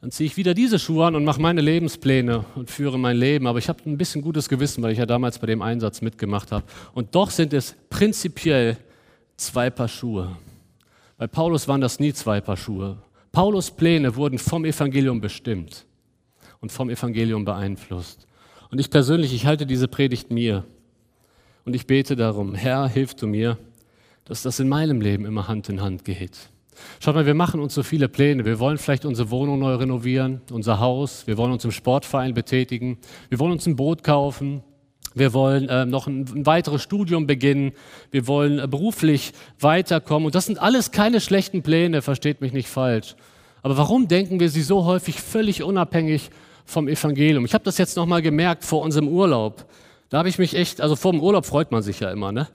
dann 0.06 0.12
ziehe 0.12 0.28
ich 0.28 0.36
wieder 0.36 0.54
diese 0.54 0.78
Schuhe 0.78 1.04
an 1.04 1.16
und 1.16 1.24
mache 1.24 1.40
meine 1.40 1.60
Lebenspläne 1.60 2.44
und 2.54 2.70
führe 2.70 2.96
mein 2.96 3.16
Leben. 3.16 3.48
Aber 3.48 3.58
ich 3.58 3.68
habe 3.68 3.82
ein 3.86 3.98
bisschen 3.98 4.22
gutes 4.22 4.48
Gewissen, 4.48 4.80
weil 4.84 4.92
ich 4.92 4.98
ja 4.98 5.04
damals 5.04 5.40
bei 5.40 5.48
dem 5.48 5.62
Einsatz 5.62 6.00
mitgemacht 6.00 6.52
habe. 6.52 6.64
Und 6.94 7.16
doch 7.16 7.28
sind 7.28 7.52
es 7.52 7.74
prinzipiell 7.90 8.76
zwei 9.36 9.68
Paar 9.68 9.88
Schuhe. 9.88 10.36
Bei 11.18 11.26
Paulus 11.26 11.66
waren 11.66 11.80
das 11.80 11.98
nie 11.98 12.12
zwei 12.12 12.40
Paar 12.40 12.56
Schuhe. 12.56 12.98
Paulus 13.32 13.72
Pläne 13.72 14.14
wurden 14.14 14.38
vom 14.38 14.64
Evangelium 14.64 15.20
bestimmt 15.20 15.84
und 16.60 16.70
vom 16.70 16.88
Evangelium 16.88 17.44
beeinflusst. 17.44 18.28
Und 18.70 18.78
ich 18.78 18.90
persönlich, 18.90 19.34
ich 19.34 19.44
halte 19.44 19.66
diese 19.66 19.88
Predigt 19.88 20.30
mir. 20.30 20.62
Und 21.64 21.74
ich 21.74 21.88
bete 21.88 22.14
darum, 22.14 22.54
Herr, 22.54 22.86
hilf 22.88 23.14
du 23.14 23.26
mir, 23.26 23.58
dass 24.24 24.42
das 24.42 24.60
in 24.60 24.68
meinem 24.68 25.00
Leben 25.00 25.24
immer 25.24 25.48
Hand 25.48 25.68
in 25.68 25.80
Hand 25.80 26.04
geht. 26.04 26.48
Schaut 27.00 27.14
mal, 27.14 27.26
wir 27.26 27.34
machen 27.34 27.60
uns 27.60 27.74
so 27.74 27.82
viele 27.82 28.08
Pläne. 28.08 28.44
Wir 28.44 28.58
wollen 28.58 28.78
vielleicht 28.78 29.04
unsere 29.04 29.30
Wohnung 29.30 29.58
neu 29.58 29.74
renovieren, 29.74 30.40
unser 30.50 30.80
Haus. 30.80 31.26
Wir 31.26 31.36
wollen 31.36 31.52
uns 31.52 31.64
im 31.64 31.72
Sportverein 31.72 32.34
betätigen. 32.34 32.98
Wir 33.28 33.38
wollen 33.38 33.52
uns 33.52 33.66
ein 33.66 33.76
Boot 33.76 34.02
kaufen. 34.02 34.62
Wir 35.14 35.32
wollen 35.32 35.68
äh, 35.70 35.86
noch 35.86 36.06
ein, 36.06 36.26
ein, 36.26 36.44
weiteres 36.44 36.82
Studium 36.82 37.26
beginnen. 37.26 37.72
Wir 38.10 38.26
wollen 38.26 38.58
äh, 38.58 38.68
beruflich 38.68 39.32
weiterkommen. 39.58 40.26
Und 40.26 40.34
das 40.34 40.44
sind 40.44 40.60
alles 40.60 40.90
keine 40.90 41.22
schlechten 41.22 41.62
Pläne, 41.62 42.02
versteht 42.02 42.42
mich 42.42 42.52
nicht 42.52 42.68
falsch. 42.68 43.16
Aber 43.62 43.78
warum 43.78 44.08
denken 44.08 44.40
wir 44.40 44.50
sie 44.50 44.62
so 44.62 44.84
häufig 44.84 45.20
völlig 45.20 45.62
unabhängig 45.62 46.30
vom 46.66 46.86
Evangelium? 46.86 47.46
Ich 47.46 47.54
habe 47.54 47.64
das 47.64 47.78
jetzt 47.78 47.96
nochmal 47.96 48.20
gemerkt 48.20 48.64
vor 48.64 48.82
unserem 48.82 49.08
Urlaub. 49.08 49.64
Da 50.10 50.18
habe 50.18 50.28
ich 50.28 50.38
mich 50.38 50.54
echt, 50.54 50.82
also 50.82 50.96
vor 50.96 51.12
dem 51.12 51.22
Urlaub 51.22 51.46
freut 51.46 51.72
man 51.72 51.82
sich 51.82 52.00
ja 52.00 52.10
immer, 52.10 52.30
ne? 52.30 52.46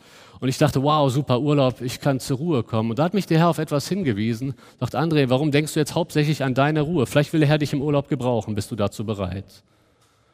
Und 0.41 0.49
ich 0.49 0.57
dachte, 0.57 0.81
wow, 0.81 1.09
super 1.11 1.39
Urlaub, 1.39 1.81
ich 1.81 2.01
kann 2.01 2.19
zur 2.19 2.37
Ruhe 2.37 2.63
kommen. 2.63 2.89
Und 2.89 2.99
da 2.99 3.03
hat 3.03 3.13
mich 3.13 3.27
der 3.27 3.37
Herr 3.37 3.49
auf 3.49 3.59
etwas 3.59 3.87
hingewiesen. 3.87 4.55
Sagt, 4.79 4.95
André, 4.95 5.29
warum 5.29 5.51
denkst 5.51 5.75
du 5.75 5.79
jetzt 5.79 5.93
hauptsächlich 5.93 6.43
an 6.43 6.55
deine 6.55 6.81
Ruhe? 6.81 7.05
Vielleicht 7.05 7.31
will 7.31 7.41
der 7.41 7.47
Herr 7.47 7.59
dich 7.59 7.73
im 7.73 7.81
Urlaub 7.81 8.09
gebrauchen. 8.09 8.55
Bist 8.55 8.71
du 8.71 8.75
dazu 8.75 9.05
bereit? 9.05 9.45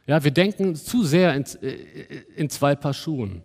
Ja, 0.08 0.24
wir 0.24 0.32
denken 0.32 0.76
zu 0.76 1.04
sehr 1.04 1.36
in, 1.36 1.44
äh, 1.62 1.76
in 2.38 2.50
zwei 2.50 2.74
Paar 2.76 2.94
Schuhen. 2.94 3.44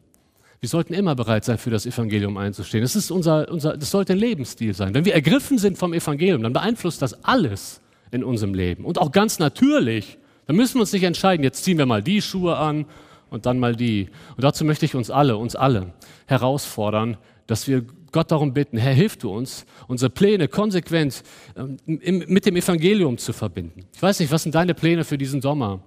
Wir 0.60 0.68
sollten 0.68 0.94
immer 0.94 1.16
bereit 1.16 1.44
sein, 1.44 1.58
für 1.58 1.70
das 1.70 1.84
Evangelium 1.84 2.36
einzustehen. 2.36 2.82
Das, 2.82 2.94
ist 2.94 3.10
unser, 3.10 3.50
unser, 3.50 3.76
das 3.76 3.90
sollte 3.90 4.12
ein 4.12 4.20
Lebensstil 4.20 4.72
sein. 4.72 4.94
Wenn 4.94 5.04
wir 5.04 5.14
ergriffen 5.14 5.58
sind 5.58 5.76
vom 5.76 5.92
Evangelium, 5.92 6.44
dann 6.44 6.52
beeinflusst 6.52 7.02
das 7.02 7.24
alles 7.24 7.80
in 8.12 8.22
unserem 8.22 8.54
Leben. 8.54 8.84
Und 8.84 9.00
auch 9.00 9.10
ganz 9.10 9.40
natürlich 9.40 10.16
Dann 10.46 10.56
müssen 10.56 10.74
wir 10.74 10.82
uns 10.82 10.92
nicht 10.92 11.04
entscheiden, 11.04 11.44
jetzt 11.44 11.64
ziehen 11.64 11.78
wir 11.78 11.86
mal 11.86 12.02
die 12.02 12.20
Schuhe 12.22 12.56
an 12.56 12.86
und 13.32 13.46
dann 13.46 13.58
mal 13.58 13.74
die. 13.74 14.08
Und 14.36 14.44
dazu 14.44 14.64
möchte 14.64 14.84
ich 14.84 14.94
uns 14.94 15.10
alle, 15.10 15.36
uns 15.36 15.56
alle 15.56 15.92
herausfordern, 16.26 17.16
dass 17.46 17.66
wir 17.66 17.84
Gott 18.12 18.30
darum 18.30 18.52
bitten, 18.52 18.76
Herr, 18.76 18.92
hilf 18.92 19.16
du 19.16 19.30
uns, 19.30 19.64
unsere 19.88 20.10
Pläne 20.10 20.46
konsequent 20.46 21.22
ähm, 21.56 21.78
mit 21.86 22.44
dem 22.44 22.56
Evangelium 22.56 23.16
zu 23.16 23.32
verbinden. 23.32 23.86
Ich 23.94 24.02
weiß 24.02 24.20
nicht, 24.20 24.30
was 24.30 24.42
sind 24.42 24.54
deine 24.54 24.74
Pläne 24.74 25.04
für 25.04 25.16
diesen 25.16 25.40
Sommer? 25.40 25.80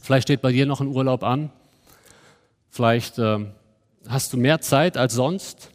Vielleicht 0.00 0.28
steht 0.28 0.42
bei 0.42 0.52
dir 0.52 0.66
noch 0.66 0.80
ein 0.80 0.86
Urlaub 0.86 1.24
an. 1.24 1.50
Vielleicht 2.70 3.18
äh, 3.18 3.46
hast 4.08 4.32
du 4.32 4.36
mehr 4.36 4.60
Zeit 4.60 4.96
als 4.96 5.14
sonst. 5.14 5.70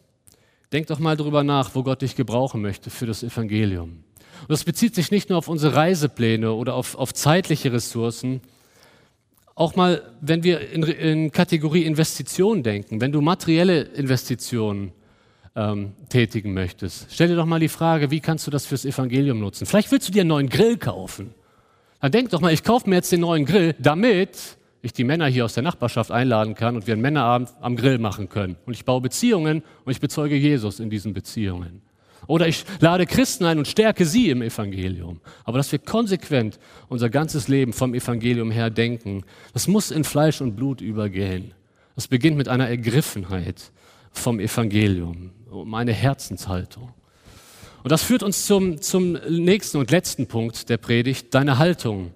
Denk 0.71 0.88
doch 0.88 1.00
mal 1.00 1.17
darüber 1.17 1.43
nach, 1.43 1.76
wo 1.76 1.84
Gott 1.84 2.02
dich 2.02 2.15
gebrauchen 2.15 2.62
möchte 2.62 2.89
für 2.89 3.06
das 3.06 3.24
Evangelium. 3.24 4.04
Und 4.41 4.50
das 4.50 4.63
bezieht 4.63 4.95
sich 4.95 5.12
nicht 5.12 5.30
nur 5.30 5.38
auf 5.38 5.50
unsere 5.50 5.76
Reisepläne 5.76 6.54
oder 6.54 6.76
auf, 6.76 6.95
auf 6.95 7.13
zeitliche 7.13 7.74
Ressourcen, 7.74 8.41
auch 9.62 9.76
mal, 9.76 10.02
wenn 10.21 10.43
wir 10.43 10.71
in, 10.71 10.82
in 10.84 11.32
Kategorie 11.32 11.84
Investitionen 11.84 12.63
denken, 12.63 13.00
wenn 13.00 13.12
du 13.12 13.21
materielle 13.21 13.82
Investitionen 13.82 14.91
ähm, 15.56 15.93
tätigen 16.10 16.54
möchtest, 16.54 17.08
stell 17.12 17.28
dir 17.28 17.36
doch 17.36 17.45
mal 17.45 17.60
die 17.60 17.67
Frage, 17.67 18.10
wie 18.10 18.21
kannst 18.21 18.47
du 18.47 18.52
das 18.52 18.65
fürs 18.65 18.86
Evangelium 18.86 19.39
nutzen? 19.39 19.67
Vielleicht 19.67 19.91
willst 19.91 20.08
du 20.08 20.12
dir 20.12 20.21
einen 20.21 20.30
neuen 20.30 20.50
Grill 20.50 20.78
kaufen. 20.78 21.36
Dann 22.00 22.12
denk 22.12 22.32
doch 22.32 22.41
mal, 22.41 22.52
ich 22.52 22.63
kaufe 22.63 22.89
mir 22.89 22.95
jetzt 22.95 23.12
den 23.12 23.21
neuen 23.21 23.45
Grill, 23.45 23.76
damit 23.78 24.58
ich 24.82 24.93
die 24.93 25.04
Männer 25.04 25.28
hier 25.28 25.45
aus 25.45 25.54
der 25.54 25.62
Nachbarschaft 25.62 26.10
einladen 26.10 26.56
kann 26.56 26.76
und 26.76 26.88
wir 26.88 26.93
einen 26.93 27.04
Männerabend 27.04 27.50
am 27.62 27.76
Grill 27.76 28.00
machen 28.00 28.30
können. 28.30 28.56
Und 28.65 28.74
ich 28.74 28.84
baue 28.84 29.00
Beziehungen 29.00 29.62
und 29.86 29.91
ich 29.91 30.00
bezeuge 30.00 30.36
Jesus 30.36 30.80
in 30.80 30.89
diesen 30.89 31.13
Beziehungen. 31.13 31.84
Oder 32.27 32.47
ich 32.47 32.65
lade 32.79 33.05
Christen 33.05 33.45
ein 33.45 33.57
und 33.57 33.67
stärke 33.67 34.05
sie 34.05 34.29
im 34.29 34.41
Evangelium. 34.41 35.19
Aber 35.43 35.57
dass 35.57 35.71
wir 35.71 35.79
konsequent 35.79 36.60
unser 36.88 37.10
ganzes 37.10 37.47
Leben 37.47 37.73
vom 37.73 37.93
Evangelium 37.93 38.51
her 38.51 38.69
denken, 38.69 39.23
das 39.53 39.67
muss 39.67 39.91
in 39.91 40.03
Fleisch 40.03 40.41
und 40.41 40.55
Blut 40.55 40.81
übergehen. 40.81 41.53
Das 41.95 42.07
beginnt 42.07 42.38
mit 42.38 42.47
einer 42.47 42.67
Ergriffenheit 42.67 43.71
vom 44.12 44.39
Evangelium, 44.39 45.31
um 45.49 45.73
eine 45.73 45.93
Herzenshaltung. 45.93 46.93
Und 47.84 47.91
das 47.91 48.03
führt 48.03 48.23
uns 48.23 48.45
zum, 48.45 48.81
zum 48.81 49.13
nächsten 49.13 49.77
und 49.77 49.89
letzten 49.91 50.27
Punkt 50.27 50.69
der 50.69 50.77
Predigt, 50.77 51.34
deine 51.34 51.57
Haltung 51.57 52.12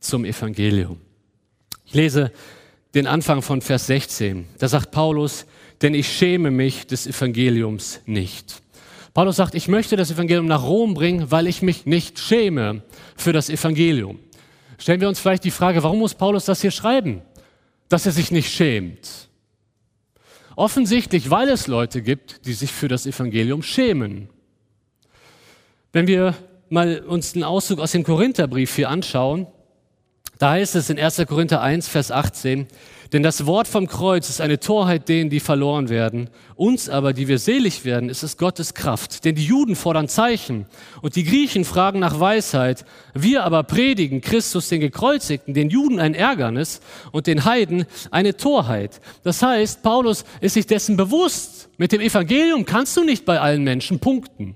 zum 0.00 0.24
Evangelium. 0.24 1.00
Ich 1.84 1.94
lese 1.94 2.30
den 2.94 3.06
Anfang 3.06 3.42
von 3.42 3.60
Vers 3.60 3.86
16. 3.86 4.46
Da 4.58 4.68
sagt 4.68 4.90
Paulus, 4.90 5.46
denn 5.82 5.94
ich 5.94 6.08
schäme 6.08 6.50
mich 6.50 6.86
des 6.86 7.06
Evangeliums 7.06 8.00
nicht. 8.06 8.62
Paulus 9.14 9.36
sagt, 9.36 9.54
ich 9.54 9.68
möchte 9.68 9.96
das 9.96 10.10
Evangelium 10.10 10.46
nach 10.46 10.62
Rom 10.62 10.94
bringen, 10.94 11.30
weil 11.30 11.46
ich 11.46 11.62
mich 11.62 11.86
nicht 11.86 12.18
schäme 12.18 12.82
für 13.16 13.32
das 13.32 13.50
Evangelium. 13.50 14.18
Stellen 14.78 15.00
wir 15.00 15.08
uns 15.08 15.18
vielleicht 15.18 15.44
die 15.44 15.50
Frage, 15.50 15.82
warum 15.82 15.98
muss 15.98 16.14
Paulus 16.14 16.44
das 16.44 16.60
hier 16.60 16.70
schreiben? 16.70 17.22
Dass 17.88 18.06
er 18.06 18.12
sich 18.12 18.30
nicht 18.30 18.52
schämt. 18.52 19.28
Offensichtlich, 20.56 21.30
weil 21.30 21.48
es 21.48 21.66
Leute 21.66 22.02
gibt, 22.02 22.46
die 22.46 22.52
sich 22.52 22.72
für 22.72 22.88
das 22.88 23.06
Evangelium 23.06 23.62
schämen. 23.62 24.28
Wenn 25.92 26.06
wir 26.06 26.34
mal 26.68 27.00
uns 27.00 27.34
einen 27.34 27.44
Auszug 27.44 27.80
aus 27.80 27.92
dem 27.92 28.04
Korintherbrief 28.04 28.74
hier 28.76 28.90
anschauen, 28.90 29.46
da 30.38 30.50
heißt 30.50 30.76
es 30.76 30.90
in 30.90 30.98
1. 30.98 31.24
Korinther 31.26 31.60
1, 31.60 31.88
Vers 31.88 32.12
18, 32.12 32.68
denn 33.12 33.22
das 33.22 33.46
Wort 33.46 33.66
vom 33.68 33.86
Kreuz 33.86 34.28
ist 34.28 34.40
eine 34.40 34.60
Torheit 34.60 35.08
denen, 35.08 35.30
die 35.30 35.40
verloren 35.40 35.88
werden. 35.88 36.28
Uns 36.56 36.90
aber, 36.90 37.14
die 37.14 37.26
wir 37.26 37.38
selig 37.38 37.84
werden, 37.84 38.10
ist 38.10 38.22
es 38.22 38.36
Gottes 38.36 38.74
Kraft. 38.74 39.24
Denn 39.24 39.34
die 39.34 39.44
Juden 39.44 39.76
fordern 39.76 40.08
Zeichen 40.08 40.66
und 41.00 41.16
die 41.16 41.24
Griechen 41.24 41.64
fragen 41.64 42.00
nach 42.00 42.20
Weisheit. 42.20 42.84
Wir 43.14 43.44
aber 43.44 43.62
predigen 43.62 44.20
Christus 44.20 44.68
den 44.68 44.80
Gekreuzigten, 44.80 45.54
den 45.54 45.70
Juden 45.70 46.00
ein 46.00 46.14
Ärgernis 46.14 46.80
und 47.10 47.26
den 47.26 47.44
Heiden 47.44 47.86
eine 48.10 48.36
Torheit. 48.36 49.00
Das 49.22 49.42
heißt, 49.42 49.82
Paulus 49.82 50.24
ist 50.40 50.54
sich 50.54 50.66
dessen 50.66 50.96
bewusst. 50.96 51.70
Mit 51.78 51.92
dem 51.92 52.02
Evangelium 52.02 52.66
kannst 52.66 52.96
du 52.96 53.04
nicht 53.04 53.24
bei 53.24 53.40
allen 53.40 53.64
Menschen 53.64 54.00
punkten. 54.00 54.54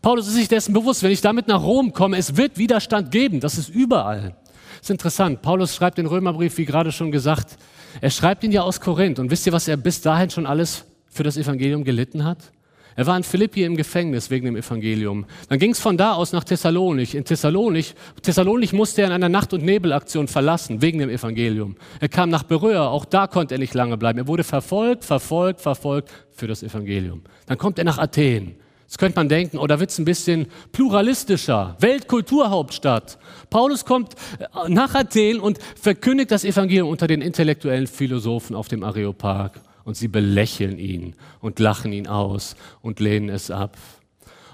Paulus 0.00 0.26
ist 0.26 0.34
sich 0.34 0.48
dessen 0.48 0.72
bewusst, 0.72 1.02
wenn 1.02 1.12
ich 1.12 1.20
damit 1.20 1.48
nach 1.48 1.62
Rom 1.62 1.92
komme, 1.92 2.16
es 2.16 2.36
wird 2.36 2.56
Widerstand 2.56 3.10
geben. 3.10 3.40
Das 3.40 3.58
ist 3.58 3.68
überall. 3.68 4.36
Ist 4.82 4.90
interessant. 4.90 5.42
Paulus 5.42 5.76
schreibt 5.76 5.98
den 5.98 6.06
Römerbrief, 6.06 6.58
wie 6.58 6.64
gerade 6.64 6.90
schon 6.90 7.12
gesagt, 7.12 7.56
er 8.00 8.10
schreibt 8.10 8.42
ihn 8.42 8.50
ja 8.50 8.62
aus 8.62 8.80
Korinth. 8.80 9.20
Und 9.20 9.30
wisst 9.30 9.46
ihr, 9.46 9.52
was 9.52 9.68
er 9.68 9.76
bis 9.76 10.00
dahin 10.00 10.28
schon 10.28 10.44
alles 10.44 10.84
für 11.08 11.22
das 11.22 11.36
Evangelium 11.36 11.84
gelitten 11.84 12.24
hat? 12.24 12.50
Er 12.96 13.06
war 13.06 13.16
in 13.16 13.22
Philippi 13.22 13.62
im 13.62 13.76
Gefängnis 13.76 14.28
wegen 14.28 14.44
dem 14.44 14.56
Evangelium. 14.56 15.24
Dann 15.48 15.60
ging 15.60 15.70
es 15.70 15.78
von 15.78 15.96
da 15.96 16.14
aus 16.14 16.32
nach 16.32 16.42
Thessalonich. 16.42 17.14
In 17.14 17.24
Thessalonich, 17.24 17.94
Thessalonich 18.22 18.72
musste 18.72 19.02
er 19.02 19.06
in 19.06 19.12
einer 19.12 19.28
Nacht- 19.28 19.52
und 19.54 19.64
Nebelaktion 19.64 20.26
verlassen 20.26 20.82
wegen 20.82 20.98
dem 20.98 21.10
Evangelium. 21.10 21.76
Er 22.00 22.08
kam 22.08 22.28
nach 22.28 22.42
Beröa, 22.42 22.88
auch 22.88 23.04
da 23.04 23.28
konnte 23.28 23.54
er 23.54 23.58
nicht 23.58 23.74
lange 23.74 23.96
bleiben. 23.96 24.18
Er 24.18 24.26
wurde 24.26 24.42
verfolgt, 24.42 25.04
verfolgt, 25.04 25.60
verfolgt 25.60 26.10
für 26.32 26.48
das 26.48 26.64
Evangelium. 26.64 27.22
Dann 27.46 27.56
kommt 27.56 27.78
er 27.78 27.84
nach 27.84 27.98
Athen. 27.98 28.56
Jetzt 28.92 28.98
könnte 28.98 29.18
man 29.18 29.30
denken, 29.30 29.56
oder 29.56 29.80
wird 29.80 29.88
es 29.88 29.98
ein 29.98 30.04
bisschen 30.04 30.48
pluralistischer? 30.72 31.76
Weltkulturhauptstadt. 31.80 33.16
Paulus 33.48 33.86
kommt 33.86 34.16
äh, 34.38 34.68
nach 34.68 34.94
Athen 34.94 35.40
und 35.40 35.58
verkündigt 35.80 36.30
das 36.30 36.44
Evangelium 36.44 36.90
unter 36.90 37.06
den 37.06 37.22
intellektuellen 37.22 37.86
Philosophen 37.86 38.54
auf 38.54 38.68
dem 38.68 38.82
Areopag. 38.84 39.52
Und 39.84 39.96
sie 39.96 40.08
belächeln 40.08 40.78
ihn 40.78 41.14
und 41.40 41.58
lachen 41.58 41.90
ihn 41.90 42.06
aus 42.06 42.54
und 42.82 43.00
lehnen 43.00 43.30
es 43.30 43.50
ab. 43.50 43.78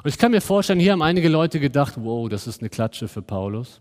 Und 0.05 0.11
ich 0.11 0.19
kann 0.19 0.31
mir 0.31 0.41
vorstellen, 0.41 0.79
hier 0.79 0.93
haben 0.93 1.03
einige 1.03 1.29
Leute 1.29 1.59
gedacht, 1.59 1.95
wow, 1.97 2.29
das 2.29 2.47
ist 2.47 2.61
eine 2.61 2.69
Klatsche 2.69 3.09
für 3.09 3.23
Paulus. 3.23 3.81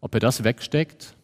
Ob 0.00 0.14
er 0.14 0.20
das 0.20 0.44
wegsteckt? 0.44 1.16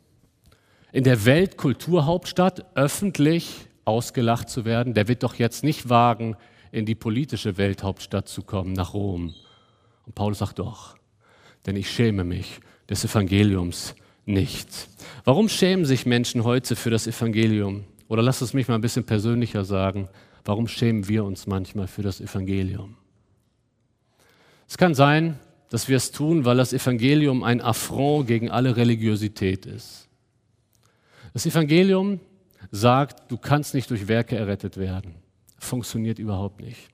In 0.90 1.05
der 1.05 1.25
Weltkulturhauptstadt 1.25 2.66
öffentlich 2.75 3.68
ausgelacht 3.85 4.48
zu 4.48 4.64
werden, 4.64 4.94
der 4.94 5.07
wird 5.07 5.22
doch 5.22 5.37
jetzt 5.37 5.62
nicht 5.62 5.88
wagen, 5.88 6.37
in 6.72 6.87
die 6.87 6.94
politische 6.94 7.58
Welthauptstadt 7.58 8.26
zu 8.26 8.42
kommen, 8.42 8.72
nach 8.72 8.94
Rom. 8.94 9.35
Und 10.06 10.14
Paulus 10.14 10.38
sagt 10.38 10.58
doch, 10.58 10.96
denn 11.66 11.76
ich 11.76 11.88
schäme 11.90 12.24
mich 12.24 12.58
des 12.88 13.04
Evangeliums 13.04 13.94
nicht. 14.24 14.68
Warum 15.24 15.48
schämen 15.48 15.85
sich 15.85 16.06
Menschen 16.06 16.44
heute 16.44 16.74
für 16.74 16.90
das 16.90 17.06
Evangelium? 17.06 17.85
Oder 18.08 18.22
lass 18.22 18.40
es 18.40 18.54
mich 18.54 18.68
mal 18.68 18.74
ein 18.74 18.80
bisschen 18.80 19.04
persönlicher 19.04 19.64
sagen. 19.64 20.08
Warum 20.44 20.66
schämen 20.66 21.06
wir 21.08 21.24
uns 21.24 21.46
manchmal 21.46 21.87
für 21.87 22.02
das 22.02 22.20
Evangelium? 22.20 22.96
Es 24.66 24.78
kann 24.78 24.94
sein, 24.94 25.38
dass 25.68 25.88
wir 25.88 25.98
es 25.98 26.11
tun, 26.11 26.44
weil 26.44 26.56
das 26.56 26.72
Evangelium 26.72 27.42
ein 27.42 27.61
Affront 27.61 28.26
gegen 28.26 28.50
alle 28.50 28.76
Religiosität 28.76 29.66
ist. 29.66 30.08
Das 31.35 31.46
Evangelium 31.46 32.20
sagt, 32.70 33.30
du 33.30 33.37
kannst 33.37 33.74
nicht 33.74 33.90
durch 33.90 34.08
Werke 34.08 34.37
errettet 34.37 34.78
werden 34.78 35.21
funktioniert 35.64 36.18
überhaupt 36.18 36.61
nicht. 36.61 36.88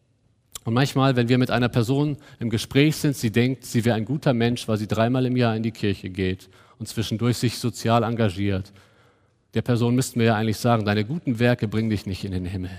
Und 0.65 0.75
manchmal, 0.75 1.17
wenn 1.17 1.29
wir 1.29 1.39
mit 1.39 1.51
einer 1.51 1.69
Person 1.69 2.19
im 2.39 2.51
Gespräch 2.51 2.97
sind, 2.97 3.17
sie 3.17 3.31
denkt, 3.31 3.65
sie 3.65 3.85
wäre 3.85 3.97
ein 3.97 4.05
guter 4.05 4.35
Mensch, 4.35 4.69
weil 4.69 4.77
sie 4.77 4.87
dreimal 4.87 5.25
im 5.25 5.37
Jahr 5.37 5.57
in 5.57 5.63
die 5.63 5.71
Kirche 5.71 6.11
geht 6.11 6.51
und 6.79 6.87
zwischendurch 6.87 7.39
sich 7.39 7.59
sozial 7.59 8.03
engagiert. 8.03 8.73
Der 9.55 9.63
Person 9.63 9.95
müssten 9.95 10.21
wir 10.21 10.27
ja 10.27 10.37
eigentlich 10.37 10.59
sagen, 10.59 10.85
deine 10.85 11.05
guten 11.05 11.39
Werke 11.39 11.69
bringen 11.69 11.91
dich 11.91 12.05
nicht 12.05 12.25
in 12.25 12.33
den 12.33 12.45
Himmel. 12.45 12.71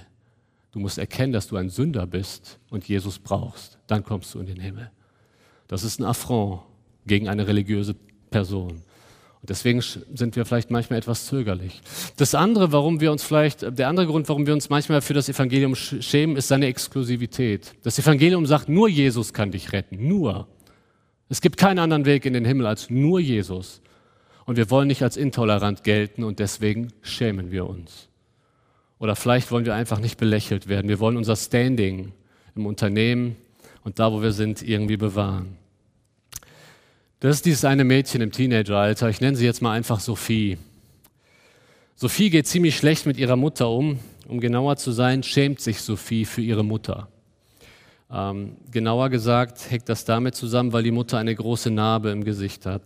Du 0.72 0.80
musst 0.80 1.00
erkennen, 1.00 1.34
dass 1.34 1.48
du 1.48 1.56
ein 1.56 1.70
Sünder 1.70 2.06
bist 2.06 2.60
und 2.70 2.88
Jesus 2.88 3.18
brauchst. 3.18 3.80
Dann 3.88 4.04
kommst 4.04 4.36
du 4.36 4.40
in 4.40 4.46
den 4.46 4.60
Himmel. 4.60 4.92
Das 5.68 5.84
ist 5.84 6.00
ein 6.00 6.06
Affront 6.06 6.62
gegen 7.08 7.28
eine 7.28 7.48
religiöse 7.48 7.96
Person. 8.30 8.84
Und 9.42 9.50
deswegen 9.50 9.82
sind 9.82 10.36
wir 10.36 10.46
vielleicht 10.46 10.70
manchmal 10.70 11.00
etwas 11.00 11.26
zögerlich. 11.26 11.82
Das 12.18 12.36
andere, 12.36 12.74
warum 12.74 13.00
wir 13.00 13.12
uns 13.12 13.24
vielleicht, 13.24 13.78
der 13.78 13.88
andere 13.88 14.08
Grund, 14.08 14.28
warum 14.28 14.46
wir 14.46 14.54
uns 14.54 14.70
manchmal 14.70 15.02
für 15.02 15.14
das 15.14 15.30
Evangelium 15.30 15.76
schämen, 15.76 16.36
ist 16.36 16.50
seine 16.50 16.66
Exklusivität. 16.66 17.74
Das 17.84 17.98
Evangelium 17.98 18.46
sagt, 18.46 18.68
nur 18.68 18.90
Jesus 18.90 19.32
kann 19.32 19.52
dich 19.52 19.72
retten. 19.72 20.08
Nur. 20.08 20.48
Es 21.30 21.40
gibt 21.40 21.58
keinen 21.58 21.80
anderen 21.80 22.06
Weg 22.06 22.26
in 22.26 22.34
den 22.34 22.44
Himmel 22.44 22.66
als 22.66 22.90
nur 22.90 23.20
Jesus. 23.20 23.82
Und 24.46 24.58
wir 24.58 24.70
wollen 24.72 24.88
nicht 24.88 25.04
als 25.04 25.16
intolerant 25.16 25.84
gelten 25.84 26.24
und 26.24 26.40
deswegen 26.40 26.92
schämen 27.02 27.52
wir 27.52 27.70
uns. 27.70 28.10
Oder 28.98 29.16
vielleicht 29.16 29.52
wollen 29.52 29.66
wir 29.66 29.76
einfach 29.76 30.00
nicht 30.00 30.18
belächelt 30.18 30.68
werden. 30.68 30.90
Wir 30.90 31.00
wollen 31.00 31.16
unser 31.16 31.36
Standing 31.38 32.12
im 32.56 32.66
Unternehmen 32.66 33.38
und 33.84 34.00
da, 34.00 34.12
wo 34.12 34.22
wir 34.22 34.34
sind, 34.34 34.62
irgendwie 34.68 34.98
bewahren. 34.98 35.59
Das 37.22 37.36
ist 37.36 37.46
dieses 37.46 37.66
eine 37.66 37.84
Mädchen 37.84 38.22
im 38.22 38.32
Teenageralter. 38.32 39.10
Ich 39.10 39.20
nenne 39.20 39.36
sie 39.36 39.44
jetzt 39.44 39.62
mal 39.62 39.74
einfach 39.74 40.00
Sophie. 40.00 40.58
Sophie 41.96 42.30
geht 42.30 42.48
ziemlich 42.48 42.78
schlecht 42.78 43.06
mit 43.06 43.18
ihrer 43.18 43.36
Mutter 43.36 43.70
um. 43.70 44.00
Um 44.26 44.40
genauer 44.40 44.78
zu 44.78 44.92
sein, 44.94 45.22
schämt 45.22 45.60
sich 45.60 45.82
Sophie 45.82 46.24
für 46.24 46.42
ihre 46.42 46.64
Mutter. 46.64 47.10
Ähm, 48.10 48.56
genauer 48.72 49.10
gesagt 49.10 49.70
hängt 49.70 49.90
das 49.90 50.06
damit 50.06 50.36
zusammen, 50.36 50.72
weil 50.72 50.84
die 50.84 50.92
Mutter 50.92 51.18
eine 51.18 51.36
große 51.36 51.72
Narbe 51.72 52.12
im 52.12 52.24
Gesicht 52.24 52.66
hat. 52.66 52.84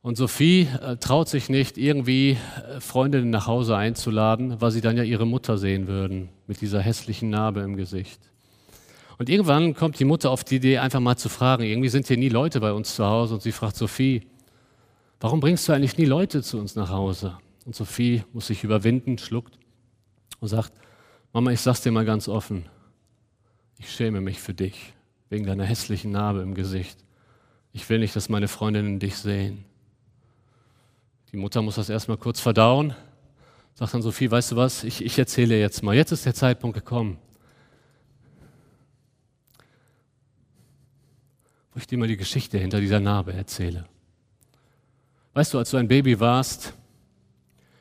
Und 0.00 0.16
Sophie 0.16 0.66
äh, 0.80 0.96
traut 0.96 1.28
sich 1.28 1.50
nicht, 1.50 1.76
irgendwie 1.76 2.38
äh, 2.74 2.80
Freundinnen 2.80 3.28
nach 3.28 3.46
Hause 3.46 3.76
einzuladen, 3.76 4.62
weil 4.62 4.70
sie 4.70 4.80
dann 4.80 4.96
ja 4.96 5.02
ihre 5.02 5.26
Mutter 5.26 5.58
sehen 5.58 5.88
würden 5.88 6.30
mit 6.46 6.62
dieser 6.62 6.80
hässlichen 6.80 7.28
Narbe 7.28 7.60
im 7.60 7.76
Gesicht. 7.76 8.29
Und 9.20 9.28
irgendwann 9.28 9.74
kommt 9.74 9.98
die 10.00 10.06
Mutter 10.06 10.30
auf 10.30 10.44
die 10.44 10.56
Idee, 10.56 10.78
einfach 10.78 10.98
mal 10.98 11.14
zu 11.14 11.28
fragen. 11.28 11.62
Irgendwie 11.64 11.90
sind 11.90 12.06
hier 12.06 12.16
nie 12.16 12.30
Leute 12.30 12.58
bei 12.58 12.72
uns 12.72 12.94
zu 12.94 13.04
Hause 13.04 13.34
und 13.34 13.42
sie 13.42 13.52
fragt 13.52 13.76
Sophie, 13.76 14.26
warum 15.20 15.40
bringst 15.40 15.68
du 15.68 15.74
eigentlich 15.74 15.98
nie 15.98 16.06
Leute 16.06 16.42
zu 16.42 16.56
uns 16.56 16.74
nach 16.74 16.88
Hause? 16.88 17.36
Und 17.66 17.74
Sophie 17.74 18.24
muss 18.32 18.46
sich 18.46 18.64
überwinden, 18.64 19.18
schluckt 19.18 19.58
und 20.40 20.48
sagt, 20.48 20.72
Mama, 21.34 21.50
ich 21.50 21.60
sag's 21.60 21.82
dir 21.82 21.92
mal 21.92 22.06
ganz 22.06 22.28
offen, 22.28 22.64
ich 23.78 23.92
schäme 23.92 24.22
mich 24.22 24.40
für 24.40 24.54
dich 24.54 24.94
wegen 25.28 25.44
deiner 25.44 25.64
hässlichen 25.64 26.12
Narbe 26.12 26.40
im 26.40 26.54
Gesicht. 26.54 27.04
Ich 27.74 27.86
will 27.90 27.98
nicht, 27.98 28.16
dass 28.16 28.30
meine 28.30 28.48
Freundinnen 28.48 29.00
dich 29.00 29.16
sehen. 29.16 29.66
Die 31.30 31.36
Mutter 31.36 31.60
muss 31.60 31.74
das 31.74 31.90
erstmal 31.90 32.16
kurz 32.16 32.40
verdauen, 32.40 32.94
sagt 33.74 33.92
dann 33.92 34.00
Sophie, 34.00 34.30
weißt 34.30 34.52
du 34.52 34.56
was, 34.56 34.82
ich, 34.82 35.04
ich 35.04 35.18
erzähle 35.18 35.60
jetzt 35.60 35.82
mal, 35.82 35.94
jetzt 35.94 36.10
ist 36.10 36.24
der 36.24 36.32
Zeitpunkt 36.32 36.74
gekommen. 36.74 37.18
Wo 41.72 41.78
ich 41.78 41.86
dir 41.86 41.98
mal 41.98 42.08
die 42.08 42.16
Geschichte 42.16 42.58
hinter 42.58 42.80
dieser 42.80 43.00
Narbe 43.00 43.32
erzähle. 43.32 43.86
Weißt 45.34 45.54
du, 45.54 45.58
als 45.58 45.70
du 45.70 45.76
ein 45.76 45.88
Baby 45.88 46.18
warst, 46.18 46.74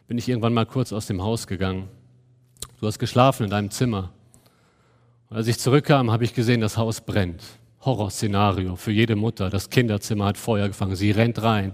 bin 0.07 0.17
ich 0.17 0.29
irgendwann 0.29 0.53
mal 0.53 0.65
kurz 0.65 0.93
aus 0.93 1.07
dem 1.07 1.21
Haus 1.21 1.47
gegangen. 1.47 1.87
Du 2.79 2.87
hast 2.87 2.99
geschlafen 2.99 3.43
in 3.43 3.49
deinem 3.49 3.71
Zimmer. 3.71 4.11
Und 5.29 5.37
als 5.37 5.47
ich 5.47 5.59
zurückkam, 5.59 6.11
habe 6.11 6.23
ich 6.23 6.33
gesehen, 6.33 6.61
das 6.61 6.77
Haus 6.77 7.01
brennt. 7.01 7.43
Horrorszenario 7.81 8.75
für 8.75 8.91
jede 8.91 9.15
Mutter. 9.15 9.49
Das 9.49 9.69
Kinderzimmer 9.69 10.25
hat 10.25 10.37
Feuer 10.37 10.67
gefangen. 10.67 10.95
Sie 10.95 11.11
rennt 11.11 11.41
rein, 11.41 11.73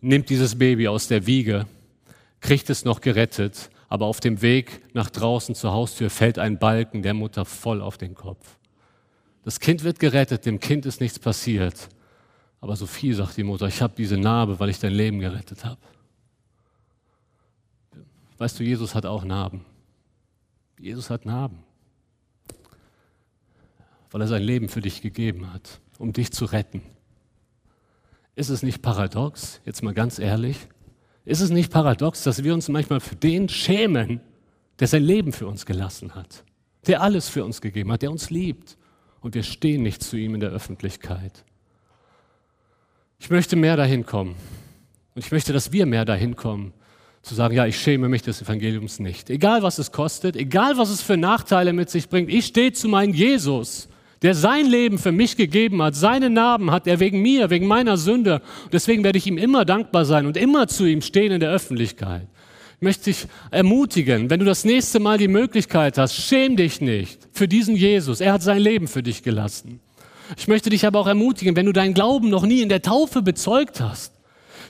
nimmt 0.00 0.28
dieses 0.30 0.58
Baby 0.58 0.88
aus 0.88 1.08
der 1.08 1.26
Wiege, 1.26 1.66
kriegt 2.40 2.70
es 2.70 2.84
noch 2.84 3.00
gerettet, 3.00 3.70
aber 3.88 4.06
auf 4.06 4.20
dem 4.20 4.42
Weg 4.42 4.82
nach 4.94 5.10
draußen 5.10 5.54
zur 5.54 5.72
Haustür 5.72 6.10
fällt 6.10 6.38
ein 6.38 6.58
Balken 6.58 7.02
der 7.02 7.14
Mutter 7.14 7.44
voll 7.44 7.80
auf 7.80 7.98
den 7.98 8.14
Kopf. 8.14 8.58
Das 9.46 9.58
Kind 9.58 9.82
wird 9.82 9.98
gerettet, 9.98 10.44
dem 10.44 10.60
Kind 10.60 10.84
ist 10.84 11.00
nichts 11.00 11.18
passiert. 11.18 11.88
Aber 12.60 12.76
Sophie 12.76 13.14
sagt 13.14 13.38
die 13.38 13.44
Mutter, 13.44 13.66
ich 13.66 13.80
habe 13.80 13.94
diese 13.96 14.18
Narbe, 14.18 14.60
weil 14.60 14.68
ich 14.68 14.78
dein 14.78 14.92
Leben 14.92 15.20
gerettet 15.20 15.64
habe. 15.64 15.80
Weißt 18.36 18.60
du, 18.60 18.64
Jesus 18.64 18.94
hat 18.94 19.06
auch 19.06 19.24
Narben. 19.24 19.64
Jesus 20.78 21.08
hat 21.08 21.24
Narben 21.24 21.64
weil 24.16 24.22
er 24.22 24.28
sein 24.28 24.42
Leben 24.42 24.70
für 24.70 24.80
dich 24.80 25.02
gegeben 25.02 25.52
hat, 25.52 25.78
um 25.98 26.12
dich 26.12 26.32
zu 26.32 26.46
retten. 26.46 26.80
Ist 28.34 28.48
es 28.48 28.62
nicht 28.62 28.80
paradox, 28.80 29.60
jetzt 29.66 29.82
mal 29.82 29.92
ganz 29.92 30.18
ehrlich, 30.18 30.56
ist 31.26 31.40
es 31.40 31.50
nicht 31.50 31.70
paradox, 31.70 32.22
dass 32.22 32.42
wir 32.42 32.54
uns 32.54 32.68
manchmal 32.68 33.00
für 33.00 33.16
den 33.16 33.50
schämen, 33.50 34.22
der 34.78 34.88
sein 34.88 35.02
Leben 35.02 35.32
für 35.32 35.46
uns 35.46 35.66
gelassen 35.66 36.14
hat, 36.14 36.44
der 36.86 37.02
alles 37.02 37.28
für 37.28 37.44
uns 37.44 37.60
gegeben 37.60 37.92
hat, 37.92 38.00
der 38.00 38.10
uns 38.10 38.30
liebt 38.30 38.78
und 39.26 39.34
wir 39.34 39.42
stehen 39.42 39.82
nicht 39.82 40.04
zu 40.04 40.16
ihm 40.16 40.34
in 40.34 40.40
der 40.40 40.50
Öffentlichkeit. 40.50 41.42
Ich 43.18 43.28
möchte 43.28 43.56
mehr 43.56 43.76
dahin 43.76 44.06
kommen 44.06 44.36
und 45.16 45.24
ich 45.24 45.32
möchte, 45.32 45.52
dass 45.52 45.72
wir 45.72 45.84
mehr 45.84 46.04
dahin 46.04 46.36
kommen, 46.36 46.72
zu 47.22 47.34
sagen, 47.34 47.56
ja, 47.56 47.66
ich 47.66 47.76
schäme 47.76 48.08
mich 48.08 48.22
des 48.22 48.40
Evangeliums 48.40 49.00
nicht. 49.00 49.28
Egal 49.28 49.64
was 49.64 49.78
es 49.78 49.90
kostet, 49.90 50.36
egal 50.36 50.78
was 50.78 50.90
es 50.90 51.02
für 51.02 51.16
Nachteile 51.16 51.72
mit 51.72 51.90
sich 51.90 52.08
bringt, 52.08 52.30
ich 52.30 52.46
stehe 52.46 52.72
zu 52.72 52.86
meinem 52.88 53.14
Jesus 53.14 53.88
der 54.22 54.34
sein 54.34 54.66
Leben 54.66 54.98
für 54.98 55.12
mich 55.12 55.36
gegeben 55.36 55.82
hat, 55.82 55.94
seine 55.94 56.30
Narben 56.30 56.70
hat 56.70 56.86
er 56.86 57.00
wegen 57.00 57.20
mir, 57.20 57.50
wegen 57.50 57.66
meiner 57.66 57.96
Sünde. 57.96 58.40
Und 58.64 58.72
deswegen 58.72 59.04
werde 59.04 59.18
ich 59.18 59.26
ihm 59.26 59.36
immer 59.36 59.64
dankbar 59.64 60.06
sein 60.06 60.26
und 60.26 60.36
immer 60.36 60.68
zu 60.68 60.86
ihm 60.86 61.02
stehen 61.02 61.32
in 61.32 61.40
der 61.40 61.50
Öffentlichkeit. 61.50 62.26
Ich 62.78 62.82
möchte 62.82 63.04
dich 63.04 63.26
ermutigen, 63.50 64.28
wenn 64.28 64.38
du 64.38 64.44
das 64.44 64.64
nächste 64.64 65.00
Mal 65.00 65.16
die 65.16 65.28
Möglichkeit 65.28 65.96
hast, 65.96 66.14
schäm 66.14 66.56
dich 66.56 66.82
nicht 66.82 67.26
für 67.32 67.48
diesen 67.48 67.74
Jesus. 67.74 68.20
Er 68.20 68.34
hat 68.34 68.42
sein 68.42 68.58
Leben 68.58 68.86
für 68.86 69.02
dich 69.02 69.22
gelassen. 69.22 69.80
Ich 70.36 70.46
möchte 70.46 70.68
dich 70.68 70.84
aber 70.84 71.00
auch 71.00 71.06
ermutigen, 71.06 71.56
wenn 71.56 71.64
du 71.64 71.72
deinen 71.72 71.94
Glauben 71.94 72.28
noch 72.28 72.44
nie 72.44 72.60
in 72.60 72.68
der 72.68 72.82
Taufe 72.82 73.22
bezeugt 73.22 73.80
hast. 73.80 74.12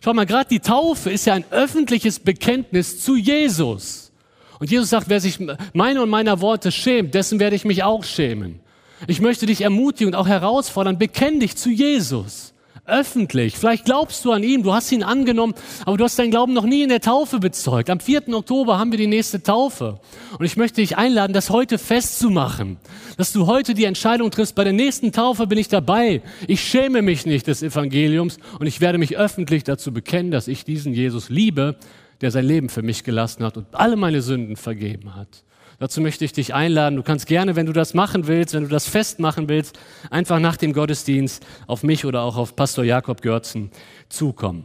Schau 0.05 0.15
mal, 0.15 0.25
gerade 0.25 0.49
die 0.49 0.61
Taufe 0.61 1.11
ist 1.11 1.27
ja 1.27 1.35
ein 1.35 1.45
öffentliches 1.51 2.21
Bekenntnis 2.21 3.01
zu 3.01 3.17
Jesus. 3.17 4.13
Und 4.61 4.71
Jesus 4.71 4.91
sagt, 4.91 5.09
wer 5.09 5.21
sich 5.21 5.41
meiner 5.73 6.03
und 6.03 6.09
meiner 6.11 6.41
Worte 6.41 6.71
schämt, 6.71 7.13
dessen 7.13 7.41
werde 7.41 7.57
ich 7.57 7.65
mich 7.65 7.83
auch 7.83 8.05
schämen. 8.05 8.61
Ich 9.09 9.21
möchte 9.21 9.47
dich 9.47 9.63
ermutigen 9.63 10.15
und 10.15 10.21
auch 10.21 10.29
herausfordern, 10.29 10.97
bekenn 10.97 11.41
dich 11.41 11.57
zu 11.57 11.71
Jesus. 11.71 12.55
Öffentlich. 12.87 13.57
Vielleicht 13.57 13.85
glaubst 13.85 14.25
du 14.25 14.31
an 14.33 14.43
ihn, 14.43 14.63
du 14.63 14.73
hast 14.73 14.93
ihn 14.93 15.03
angenommen, 15.03 15.55
aber 15.85 15.97
du 15.97 16.05
hast 16.05 16.19
deinen 16.19 16.31
Glauben 16.31 16.53
noch 16.53 16.65
nie 16.65 16.83
in 16.83 16.89
der 16.89 17.01
Taufe 17.01 17.41
bezeugt. 17.41 17.91
Am 17.91 17.99
4. 17.99 18.33
Oktober 18.33 18.79
haben 18.79 18.93
wir 18.93 18.99
die 18.99 19.09
nächste 19.09 19.43
Taufe. 19.43 19.99
Und 20.39 20.45
ich 20.45 20.57
möchte 20.57 20.81
dich 20.81 20.97
einladen, 20.97 21.33
das 21.33 21.51
heute 21.51 21.79
festzumachen. 21.79 22.77
Dass 23.17 23.33
du 23.33 23.47
heute 23.47 23.75
die 23.75 23.85
Entscheidung 23.85 24.31
triffst, 24.31 24.55
bei 24.55 24.63
der 24.63 24.73
nächsten 24.73 25.11
Taufe 25.11 25.49
bin 25.49 25.59
ich 25.59 25.69
dabei. 25.69 26.23
Ich 26.47 26.61
schäme 26.61 27.03
mich 27.03 27.27
nicht 27.27 27.49
des 27.49 27.63
Evangeliums 27.63 28.39
und 28.61 28.67
ich 28.67 28.81
werde 28.81 28.99
mich 28.99 29.17
öffentlich 29.17 29.65
dazu 29.65 29.93
bekennen, 29.93 30.31
dass 30.31 30.47
ich 30.47 30.65
diesen 30.65 30.95
Jesus 30.95 31.29
liebe, 31.29 31.77
der 32.21 32.31
sein 32.31 32.45
Leben 32.45 32.69
für 32.69 32.83
mich 32.83 33.03
gelassen 33.03 33.45
hat 33.45 33.57
und 33.57 33.67
alle 33.73 33.97
meine 33.97 34.23
Sünden 34.23 34.57
vergeben 34.57 35.17
hat. 35.17 35.45
Dazu 35.79 36.01
möchte 36.01 36.25
ich 36.25 36.33
dich 36.33 36.55
einladen. 36.55 36.97
Du 36.97 37.03
kannst 37.03 37.27
gerne, 37.27 37.55
wenn 37.55 37.67
du 37.67 37.73
das 37.73 37.93
machen 37.93 38.27
willst, 38.27 38.55
wenn 38.55 38.63
du 38.63 38.69
das 38.69 38.89
festmachen 38.89 39.49
willst, 39.49 39.79
einfach 40.11 40.39
nach 40.39 40.57
dem 40.57 40.73
Gottesdienst 40.73 41.45
auf 41.67 41.83
mich 41.83 42.07
oder 42.07 42.23
auch 42.23 42.37
auf 42.37 42.57
Pastor 42.57 42.85
Jakob 42.85 43.21
Görzen 43.21 43.71
zukommen. 44.09 44.65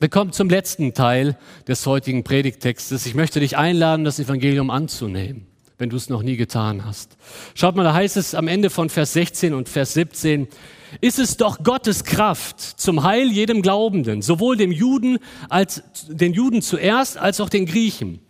Wir 0.00 0.08
kommen 0.08 0.32
zum 0.32 0.48
letzten 0.48 0.94
Teil 0.94 1.36
des 1.68 1.86
heutigen 1.86 2.24
Predigttextes. 2.24 3.06
Ich 3.06 3.14
möchte 3.14 3.38
dich 3.38 3.58
einladen, 3.58 4.04
das 4.04 4.18
Evangelium 4.18 4.70
anzunehmen, 4.70 5.46
wenn 5.78 5.90
du 5.90 5.96
es 5.96 6.08
noch 6.08 6.22
nie 6.22 6.36
getan 6.36 6.84
hast. 6.84 7.16
Schaut 7.54 7.76
mal, 7.76 7.84
da 7.84 7.94
heißt 7.94 8.16
es 8.16 8.34
am 8.34 8.48
Ende 8.48 8.70
von 8.70 8.88
Vers 8.88 9.12
16 9.12 9.54
und 9.54 9.68
Vers 9.68 9.94
17, 9.94 10.48
ist 11.00 11.20
es 11.20 11.36
doch 11.36 11.62
Gottes 11.62 12.02
Kraft 12.02 12.60
zum 12.60 13.04
Heil 13.04 13.30
jedem 13.30 13.62
Glaubenden, 13.62 14.22
sowohl 14.22 14.56
dem 14.56 14.72
Juden 14.72 15.18
als 15.48 15.82
den 16.08 16.32
Juden 16.32 16.62
zuerst 16.62 17.18
als 17.18 17.40
auch 17.40 17.50
den 17.50 17.66
Griechen. 17.66 18.20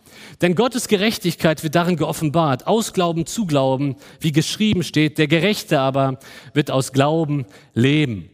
Denn 0.41 0.55
Gottes 0.55 0.87
Gerechtigkeit 0.87 1.63
wird 1.63 1.75
darin 1.75 1.97
geoffenbart, 1.97 2.65
aus 2.65 2.93
Glauben 2.93 3.25
zu 3.25 3.45
Glauben, 3.45 3.95
wie 4.19 4.31
geschrieben 4.31 4.83
steht, 4.83 5.17
der 5.17 5.27
Gerechte 5.27 5.79
aber 5.79 6.19
wird 6.53 6.71
aus 6.71 6.93
Glauben 6.93 7.45
leben. 7.73 8.29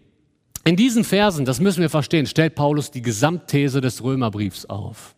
In 0.63 0.75
diesen 0.75 1.03
Versen, 1.03 1.45
das 1.45 1.59
müssen 1.59 1.81
wir 1.81 1.89
verstehen, 1.89 2.25
stellt 2.25 2.55
Paulus 2.55 2.91
die 2.91 3.01
Gesamtthese 3.01 3.81
des 3.81 4.03
Römerbriefs 4.03 4.65
auf. 4.65 5.15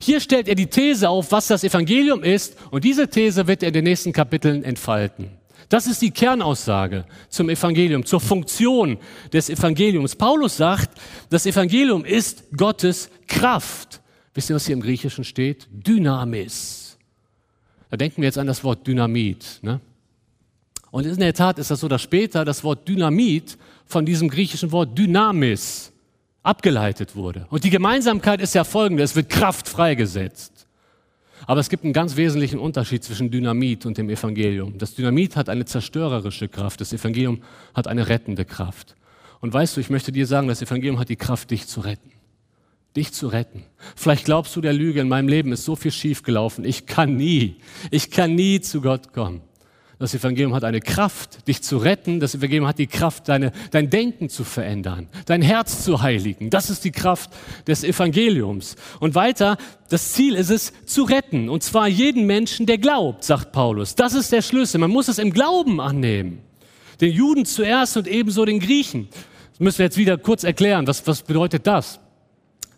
Hier 0.00 0.18
stellt 0.18 0.48
er 0.48 0.56
die 0.56 0.66
These 0.66 1.08
auf, 1.08 1.30
was 1.30 1.46
das 1.46 1.62
Evangelium 1.62 2.24
ist, 2.24 2.56
und 2.72 2.82
diese 2.82 3.08
These 3.08 3.46
wird 3.46 3.62
er 3.62 3.68
in 3.68 3.74
den 3.74 3.84
nächsten 3.84 4.12
Kapiteln 4.12 4.64
entfalten. 4.64 5.30
Das 5.68 5.86
ist 5.86 6.02
die 6.02 6.10
Kernaussage 6.10 7.04
zum 7.28 7.48
Evangelium, 7.48 8.04
zur 8.04 8.20
Funktion 8.20 8.98
des 9.32 9.48
Evangeliums. 9.48 10.16
Paulus 10.16 10.56
sagt, 10.56 10.90
das 11.30 11.46
Evangelium 11.46 12.04
ist 12.04 12.44
Gottes 12.56 13.08
Kraft. 13.28 14.00
Wisst 14.34 14.50
ihr, 14.50 14.56
was 14.56 14.66
hier 14.66 14.74
im 14.74 14.82
Griechischen 14.82 15.24
steht? 15.24 15.68
Dynamis. 15.70 16.96
Da 17.90 17.96
denken 17.96 18.22
wir 18.22 18.26
jetzt 18.26 18.38
an 18.38 18.46
das 18.46 18.64
Wort 18.64 18.86
Dynamit. 18.86 19.58
Ne? 19.60 19.80
Und 20.90 21.04
in 21.04 21.18
der 21.18 21.34
Tat 21.34 21.58
ist 21.58 21.70
das 21.70 21.80
so, 21.80 21.88
dass 21.88 22.00
später 22.00 22.44
das 22.44 22.64
Wort 22.64 22.88
Dynamit 22.88 23.58
von 23.84 24.06
diesem 24.06 24.30
griechischen 24.30 24.72
Wort 24.72 24.96
Dynamis 24.96 25.92
abgeleitet 26.42 27.14
wurde. 27.14 27.46
Und 27.50 27.64
die 27.64 27.70
Gemeinsamkeit 27.70 28.40
ist 28.40 28.54
ja 28.54 28.64
folgende, 28.64 29.02
es 29.02 29.14
wird 29.14 29.28
Kraft 29.28 29.68
freigesetzt. 29.68 30.66
Aber 31.46 31.60
es 31.60 31.68
gibt 31.68 31.84
einen 31.84 31.92
ganz 31.92 32.16
wesentlichen 32.16 32.58
Unterschied 32.58 33.04
zwischen 33.04 33.30
Dynamit 33.30 33.84
und 33.84 33.98
dem 33.98 34.08
Evangelium. 34.08 34.78
Das 34.78 34.94
Dynamit 34.94 35.36
hat 35.36 35.48
eine 35.50 35.66
zerstörerische 35.66 36.48
Kraft, 36.48 36.80
das 36.80 36.92
Evangelium 36.92 37.42
hat 37.74 37.88
eine 37.88 38.08
rettende 38.08 38.44
Kraft. 38.46 38.96
Und 39.40 39.52
weißt 39.52 39.76
du, 39.76 39.80
ich 39.80 39.90
möchte 39.90 40.12
dir 40.12 40.26
sagen, 40.26 40.48
das 40.48 40.62
Evangelium 40.62 40.98
hat 40.98 41.08
die 41.08 41.16
Kraft, 41.16 41.50
dich 41.50 41.66
zu 41.66 41.80
retten 41.80 42.12
dich 42.96 43.12
zu 43.12 43.28
retten. 43.28 43.64
Vielleicht 43.96 44.24
glaubst 44.24 44.54
du 44.54 44.60
der 44.60 44.72
Lüge, 44.72 45.00
in 45.00 45.08
meinem 45.08 45.28
Leben 45.28 45.52
ist 45.52 45.64
so 45.64 45.76
viel 45.76 45.92
schiefgelaufen. 45.92 46.64
Ich 46.64 46.86
kann 46.86 47.16
nie, 47.16 47.56
ich 47.90 48.10
kann 48.10 48.34
nie 48.34 48.60
zu 48.60 48.80
Gott 48.80 49.12
kommen. 49.12 49.40
Das 50.02 50.14
Evangelium 50.14 50.52
hat 50.52 50.64
eine 50.64 50.80
Kraft, 50.80 51.46
dich 51.46 51.62
zu 51.62 51.76
retten. 51.76 52.18
Das 52.18 52.34
Evangelium 52.34 52.66
hat 52.66 52.80
die 52.80 52.88
Kraft, 52.88 53.28
deine, 53.28 53.52
dein 53.70 53.88
Denken 53.88 54.28
zu 54.28 54.42
verändern, 54.42 55.08
dein 55.26 55.42
Herz 55.42 55.84
zu 55.84 56.02
heiligen. 56.02 56.50
Das 56.50 56.70
ist 56.70 56.84
die 56.84 56.90
Kraft 56.90 57.30
des 57.68 57.84
Evangeliums. 57.84 58.74
Und 58.98 59.14
weiter, 59.14 59.58
das 59.90 60.12
Ziel 60.12 60.34
ist 60.34 60.50
es, 60.50 60.72
zu 60.86 61.04
retten. 61.04 61.48
Und 61.48 61.62
zwar 61.62 61.86
jeden 61.86 62.26
Menschen, 62.26 62.66
der 62.66 62.78
glaubt, 62.78 63.22
sagt 63.22 63.52
Paulus. 63.52 63.94
Das 63.94 64.14
ist 64.14 64.32
der 64.32 64.42
Schlüssel. 64.42 64.78
Man 64.78 64.90
muss 64.90 65.06
es 65.06 65.18
im 65.18 65.32
Glauben 65.32 65.80
annehmen. 65.80 66.40
Den 67.00 67.12
Juden 67.12 67.44
zuerst 67.44 67.96
und 67.96 68.08
ebenso 68.08 68.44
den 68.44 68.58
Griechen. 68.58 69.06
Das 69.52 69.60
müssen 69.60 69.78
wir 69.78 69.86
jetzt 69.86 69.98
wieder 69.98 70.18
kurz 70.18 70.42
erklären. 70.42 70.84
Was, 70.88 71.06
was 71.06 71.22
bedeutet 71.22 71.64
das? 71.68 72.00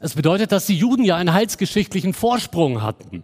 Es 0.04 0.12
bedeutet, 0.12 0.52
dass 0.52 0.66
die 0.66 0.76
Juden 0.76 1.02
ja 1.02 1.16
einen 1.16 1.32
heilsgeschichtlichen 1.32 2.12
Vorsprung 2.12 2.82
hatten. 2.82 3.22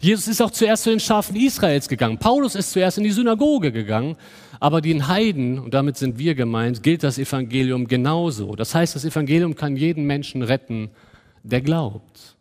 Jesus 0.00 0.28
ist 0.28 0.40
auch 0.40 0.50
zuerst 0.50 0.84
zu 0.84 0.88
den 0.88 0.98
Schafen 0.98 1.36
Israels 1.36 1.90
gegangen. 1.90 2.16
Paulus 2.16 2.54
ist 2.54 2.72
zuerst 2.72 2.96
in 2.96 3.04
die 3.04 3.10
Synagoge 3.10 3.70
gegangen. 3.70 4.16
Aber 4.58 4.80
den 4.80 5.08
Heiden, 5.08 5.58
und 5.58 5.74
damit 5.74 5.98
sind 5.98 6.16
wir 6.16 6.34
gemeint, 6.34 6.82
gilt 6.82 7.02
das 7.02 7.18
Evangelium 7.18 7.86
genauso. 7.86 8.56
Das 8.56 8.74
heißt, 8.74 8.94
das 8.94 9.04
Evangelium 9.04 9.56
kann 9.56 9.76
jeden 9.76 10.06
Menschen 10.06 10.42
retten, 10.42 10.88
der 11.42 11.60
glaubt. 11.60 12.34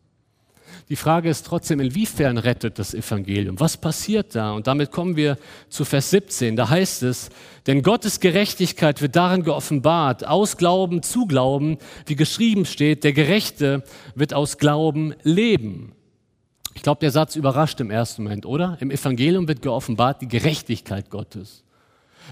Die 0.92 0.98
Frage 0.98 1.30
ist 1.30 1.46
trotzdem, 1.46 1.80
inwiefern 1.80 2.38
rettet 2.38 2.78
das 2.78 2.94
Evangelium? 2.94 3.58
Was 3.62 3.78
passiert 3.78 4.36
da? 4.36 4.52
Und 4.52 4.68
damit 4.68 4.92
kommen 4.92 5.16
wir 5.16 5.38
zu 5.70 5.86
Vers 5.86 6.10
17. 6.10 6.58
Da 6.58 6.68
heißt 6.68 7.04
es, 7.04 7.30
denn 7.66 7.82
Gottes 7.82 8.20
Gerechtigkeit 8.20 9.02
wird 9.02 9.16
darin 9.16 9.44
geoffenbart, 9.44 10.28
aus 10.28 10.58
Glauben 10.58 11.02
zu 11.02 11.28
Glauben, 11.28 11.78
wie 12.08 12.18
geschrieben 12.18 12.66
steht, 12.66 13.06
der 13.06 13.14
Gerechte 13.14 13.86
wird 14.16 14.34
aus 14.34 14.58
Glauben 14.58 15.14
leben. 15.24 15.94
Ich 16.74 16.82
glaube, 16.82 17.00
der 17.00 17.12
Satz 17.12 17.38
überrascht 17.38 17.80
im 17.80 17.90
ersten 17.90 18.24
Moment, 18.24 18.46
oder? 18.46 18.76
Im 18.82 18.92
Evangelium 18.92 19.48
wird 19.48 19.62
geoffenbart 19.62 20.22
die 20.22 20.28
Gerechtigkeit 20.28 21.10
Gottes. 21.10 21.64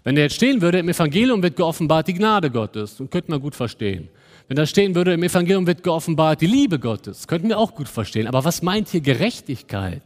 Wenn 0.04 0.16
der 0.16 0.26
jetzt 0.26 0.36
stehen 0.36 0.62
würde, 0.62 0.80
im 0.80 0.90
Evangelium 0.90 1.42
wird 1.42 1.56
geoffenbart 1.56 2.10
die 2.10 2.14
Gnade 2.14 2.52
Gottes, 2.52 2.98
dann 2.98 3.10
könnten 3.10 3.32
wir 3.32 3.40
gut 3.40 3.56
verstehen. 3.56 4.10
Wenn 4.50 4.56
da 4.56 4.66
stehen 4.66 4.96
würde, 4.96 5.14
im 5.14 5.22
Evangelium 5.22 5.68
wird 5.68 5.84
geoffenbart 5.84 6.42
die 6.42 6.48
Liebe 6.48 6.80
Gottes, 6.80 7.28
könnten 7.28 7.50
wir 7.50 7.60
auch 7.60 7.76
gut 7.76 7.88
verstehen. 7.88 8.26
Aber 8.26 8.44
was 8.44 8.64
meint 8.64 8.88
hier 8.88 9.00
Gerechtigkeit? 9.00 10.02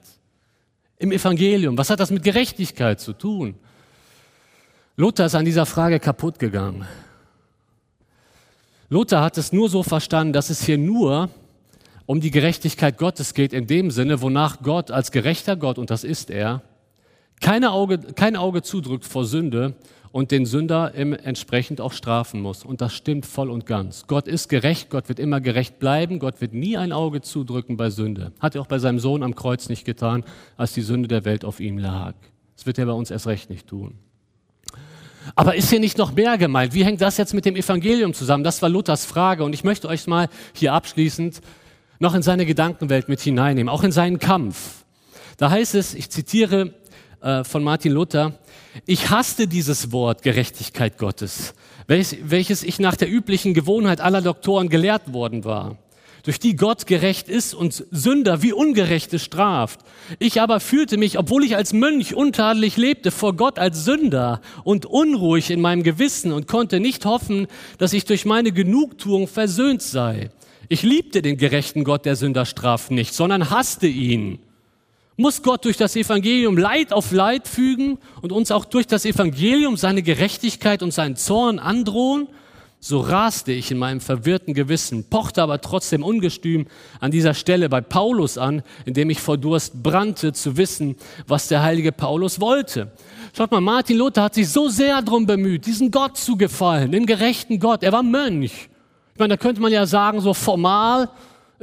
Im 1.00 1.14
Evangelium, 1.14 1.78
was 1.78 1.90
hat 1.90 2.02
das 2.02 2.12
mit 2.12 2.24
Gerechtigkeit 2.24 3.00
zu 3.00 3.14
tun? 3.14 3.56
Luther 4.98 5.28
ist 5.28 5.36
an 5.36 5.46
dieser 5.46 5.66
Frage 5.66 5.98
kaputt 5.98 6.40
gegangen. 6.40 6.86
Luther 8.90 9.22
hat 9.22 9.38
es 9.38 9.54
nur 9.54 9.70
so 9.70 9.82
verstanden, 9.82 10.34
dass 10.34 10.50
es 10.50 10.66
hier 10.66 10.78
nur 10.78 11.30
um 12.06 12.20
die 12.20 12.30
Gerechtigkeit 12.30 12.98
Gottes 12.98 13.34
geht, 13.34 13.54
in 13.54 13.66
dem 13.66 13.92
Sinne, 13.92 14.22
wonach 14.22 14.62
Gott 14.62 14.92
als 14.92 15.12
gerechter 15.12 15.56
Gott, 15.56 15.78
und 15.78 15.90
das 15.90 16.04
ist 16.04 16.30
er, 16.30 16.62
keine 17.40 17.72
Auge, 17.72 17.98
kein 17.98 18.36
Auge 18.36 18.62
zudrückt 18.62 19.06
vor 19.06 19.24
Sünde 19.24 19.76
und 20.14 20.30
den 20.30 20.46
Sünder 20.46 20.94
entsprechend 20.94 21.82
auch 21.82 21.92
strafen 21.92 22.40
muss. 22.40 22.64
Und 22.64 22.82
das 22.82 22.94
stimmt 22.94 23.26
voll 23.26 23.50
und 23.50 23.66
ganz. 23.66 24.06
Gott 24.06 24.28
ist 24.28 24.48
gerecht, 24.48 24.92
Gott 24.92 25.10
wird 25.10 25.20
immer 25.20 25.42
gerecht 25.42 25.80
bleiben, 25.80 26.20
Gott 26.20 26.40
wird 26.40 26.54
nie 26.54 26.78
ein 26.78 26.92
Auge 26.92 27.22
zudrücken 27.22 27.78
bei 27.78 27.90
Sünde. 27.90 28.32
Hat 28.40 28.54
er 28.54 28.62
auch 28.62 28.68
bei 28.68 28.78
seinem 28.78 29.00
Sohn 29.00 29.24
am 29.24 29.34
Kreuz 29.34 29.70
nicht 29.70 29.86
getan, 29.86 30.24
als 30.56 30.74
die 30.74 30.84
Sünde 30.84 31.08
der 31.08 31.26
Welt 31.26 31.44
auf 31.44 31.60
ihm 31.60 31.80
lag. 31.80 32.14
Das 32.56 32.68
wird 32.68 32.78
er 32.78 32.86
bei 32.86 32.92
uns 32.92 33.10
erst 33.10 33.26
recht 33.26 33.50
nicht 33.50 33.66
tun. 33.66 33.96
Aber 35.34 35.56
ist 35.56 35.72
hier 35.72 35.80
nicht 35.80 35.98
noch 35.98 36.14
mehr 36.14 36.38
gemeint? 36.38 36.76
Wie 36.76 36.86
hängt 36.86 37.02
das 37.02 37.18
jetzt 37.18 37.34
mit 37.34 37.46
dem 37.46 37.56
Evangelium 37.56 38.14
zusammen? 38.14 38.44
Das 38.44 38.62
war 38.62 38.70
Luthers 38.70 39.06
Frage. 39.06 39.44
Und 39.44 39.54
ich 39.54 39.64
möchte 39.64 39.88
euch 39.88 40.06
mal 40.06 40.30
hier 40.54 40.74
abschließend 40.74 41.42
noch 41.98 42.14
in 42.14 42.22
seine 42.22 42.46
Gedankenwelt 42.46 43.10
mit 43.10 43.20
hineinnehmen, 43.20 43.74
auch 43.74 43.84
in 43.84 43.92
seinen 43.92 44.20
Kampf. 44.20 44.86
Da 45.38 45.50
heißt 45.50 45.74
es, 45.74 45.96
ich 45.96 46.12
zitiere 46.12 46.76
äh, 47.22 47.44
von 47.44 47.64
Martin 47.64 47.94
Luther, 47.94 48.34
ich 48.86 49.10
hasste 49.10 49.48
dieses 49.48 49.92
Wort 49.92 50.22
Gerechtigkeit 50.24 50.98
Gottes, 50.98 51.54
welches 51.88 52.64
ich 52.64 52.80
nach 52.80 52.96
der 52.96 53.12
üblichen 53.12 53.54
Gewohnheit 53.54 54.02
aller 54.02 54.22
Doktoren 54.22 54.70
gelehrt 54.70 55.14
worden 55.14 55.44
war 55.44 55.78
durch 56.24 56.40
die 56.40 56.56
Gott 56.56 56.88
gerecht 56.88 57.28
ist 57.28 57.54
und 57.54 57.86
Sünder 57.92 58.42
wie 58.42 58.54
Ungerechte 58.54 59.20
straft. 59.20 59.82
Ich 60.20 60.42
aber 60.42 60.62
fühlte 60.62 60.98
mich, 60.98 61.20
obwohl 61.20 61.44
ich 61.44 61.56
als 61.58 61.74
Mönch 61.74 62.16
untadelig 62.16 62.78
lebte, 62.78 63.12
vor 63.12 63.36
Gott 63.36 63.60
als 63.60 63.84
Sünder 63.84 64.42
und 64.64 64.86
unruhig 64.86 65.52
in 65.52 65.60
meinem 65.60 65.84
Gewissen 65.84 66.32
und 66.32 66.48
konnte 66.48 66.80
nicht 66.80 67.06
hoffen, 67.06 67.48
dass 67.78 67.92
ich 67.92 68.06
durch 68.06 68.26
meine 68.26 68.54
Genugtuung 68.54 69.28
versöhnt 69.28 69.82
sei. 69.82 70.30
Ich 70.70 70.82
liebte 70.82 71.22
den 71.22 71.38
gerechten 71.38 71.84
Gott 71.84 72.06
der 72.06 72.16
Sünderstraft 72.16 72.90
nicht, 72.90 73.14
sondern 73.14 73.50
hasste 73.50 73.88
ihn. 73.88 74.40
Muss 75.16 75.44
Gott 75.44 75.66
durch 75.66 75.78
das 75.78 75.96
Evangelium 75.96 76.58
Leid 76.58 76.92
auf 76.92 77.12
Leid 77.12 77.48
fügen 77.48 78.00
und 78.22 78.32
uns 78.32 78.50
auch 78.50 78.66
durch 78.66 78.88
das 78.88 79.06
Evangelium 79.06 79.78
seine 79.78 80.02
Gerechtigkeit 80.02 80.82
und 80.82 80.92
seinen 80.92 81.16
Zorn 81.16 81.60
androhen? 81.60 82.28
So 82.80 83.00
raste 83.00 83.54
ich 83.54 83.72
in 83.72 83.78
meinem 83.78 84.02
verwirrten 84.02 84.54
Gewissen, 84.54 85.06
pochte 85.10 85.42
aber 85.42 85.62
trotzdem 85.62 86.04
ungestüm 86.04 86.66
an 87.00 87.12
dieser 87.12 87.34
Stelle 87.34 87.70
bei 87.70 87.80
Paulus 87.80 88.38
an, 88.38 88.62
indem 88.86 89.10
ich 89.10 89.22
vor 89.22 89.38
Durst 89.38 89.82
brannte, 89.82 90.34
zu 90.34 90.58
wissen, 90.58 90.98
was 91.26 91.48
der 91.48 91.64
heilige 91.64 91.94
Paulus 91.94 92.42
wollte. 92.42 92.92
Schaut 93.38 93.52
mal, 93.52 93.62
Martin 93.62 93.98
Luther 93.98 94.24
hat 94.24 94.34
sich 94.34 94.50
so 94.50 94.68
sehr 94.68 95.02
darum 95.02 95.26
bemüht, 95.26 95.66
diesen 95.66 95.92
Gott 95.92 96.18
zu 96.18 96.36
gefallen, 96.36 96.92
den 96.92 97.06
gerechten 97.06 97.60
Gott. 97.60 97.84
Er 97.84 97.94
war 97.94 98.04
Mönch. 98.04 98.68
Ich 99.14 99.20
meine, 99.20 99.36
da 99.36 99.38
könnte 99.38 99.62
man 99.62 99.72
ja 99.72 99.86
sagen, 99.86 100.20
so 100.20 100.34
formal 100.34 101.10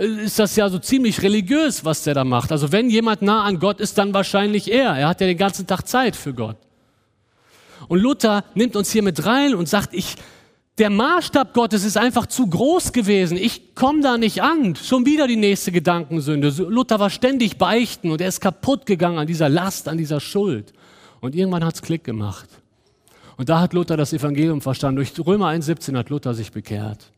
ist 0.01 0.39
das 0.39 0.57
ja 0.57 0.69
so 0.71 0.79
ziemlich 0.79 1.23
religiös, 1.23 1.85
was 1.85 2.05
der 2.05 2.15
da 2.15 2.25
macht. 2.25 2.53
Also 2.53 2.73
wenn 2.73 2.89
jemand 2.89 3.21
nah 3.21 3.45
an 3.45 3.59
Gott 3.59 3.81
ist, 3.81 3.99
dann 3.99 4.15
wahrscheinlich 4.15 4.73
er. 4.73 4.97
Er 4.97 5.09
hat 5.09 5.21
ja 5.21 5.27
den 5.27 5.37
ganzen 5.37 5.67
Tag 5.67 5.87
Zeit 5.87 6.17
für 6.17 6.33
Gott. 6.33 6.57
Und 7.87 8.01
Luther 8.01 8.45
nimmt 8.55 8.77
uns 8.77 8.91
hier 8.91 9.03
mit 9.03 9.27
rein 9.27 9.55
und 9.55 9.69
sagt, 9.69 9.93
ich, 9.93 10.17
der 10.79 10.89
Maßstab 10.89 11.53
Gottes 11.53 11.85
ist 11.85 11.99
einfach 11.99 12.27
zu 12.27 12.47
groß 12.47 12.93
gewesen. 12.93 13.37
Ich 13.37 13.75
komme 13.75 14.01
da 14.01 14.17
nicht 14.17 14.43
an. 14.43 14.75
Schon 14.75 15.05
wieder 15.05 15.27
die 15.27 15.37
nächste 15.37 15.71
Gedankensünde. 15.71 16.49
Luther 16.49 16.99
war 16.99 17.11
ständig 17.11 17.59
beichten 17.59 18.11
und 18.11 18.23
er 18.23 18.29
ist 18.29 18.41
kaputt 18.41 18.87
gegangen 18.87 19.19
an 19.19 19.27
dieser 19.27 19.51
Last, 19.51 19.87
an 19.87 19.99
dieser 19.99 20.21
Schuld. 20.21 20.73
Und 21.21 21.35
irgendwann 21.35 21.65
hat 21.65 21.75
es 21.75 21.83
Klick 21.83 22.05
gemacht. 22.05 22.49
Und 23.37 23.51
da 23.51 23.61
hat 23.61 23.75
Luther 23.75 23.99
das 23.99 24.15
Evangelium 24.15 24.63
verstanden. 24.63 24.97
Durch 24.97 25.13
Römer 25.27 25.49
1,17 25.49 25.97
hat 25.99 26.09
Luther 26.09 26.33
sich 26.33 26.53
bekehrt. 26.53 27.11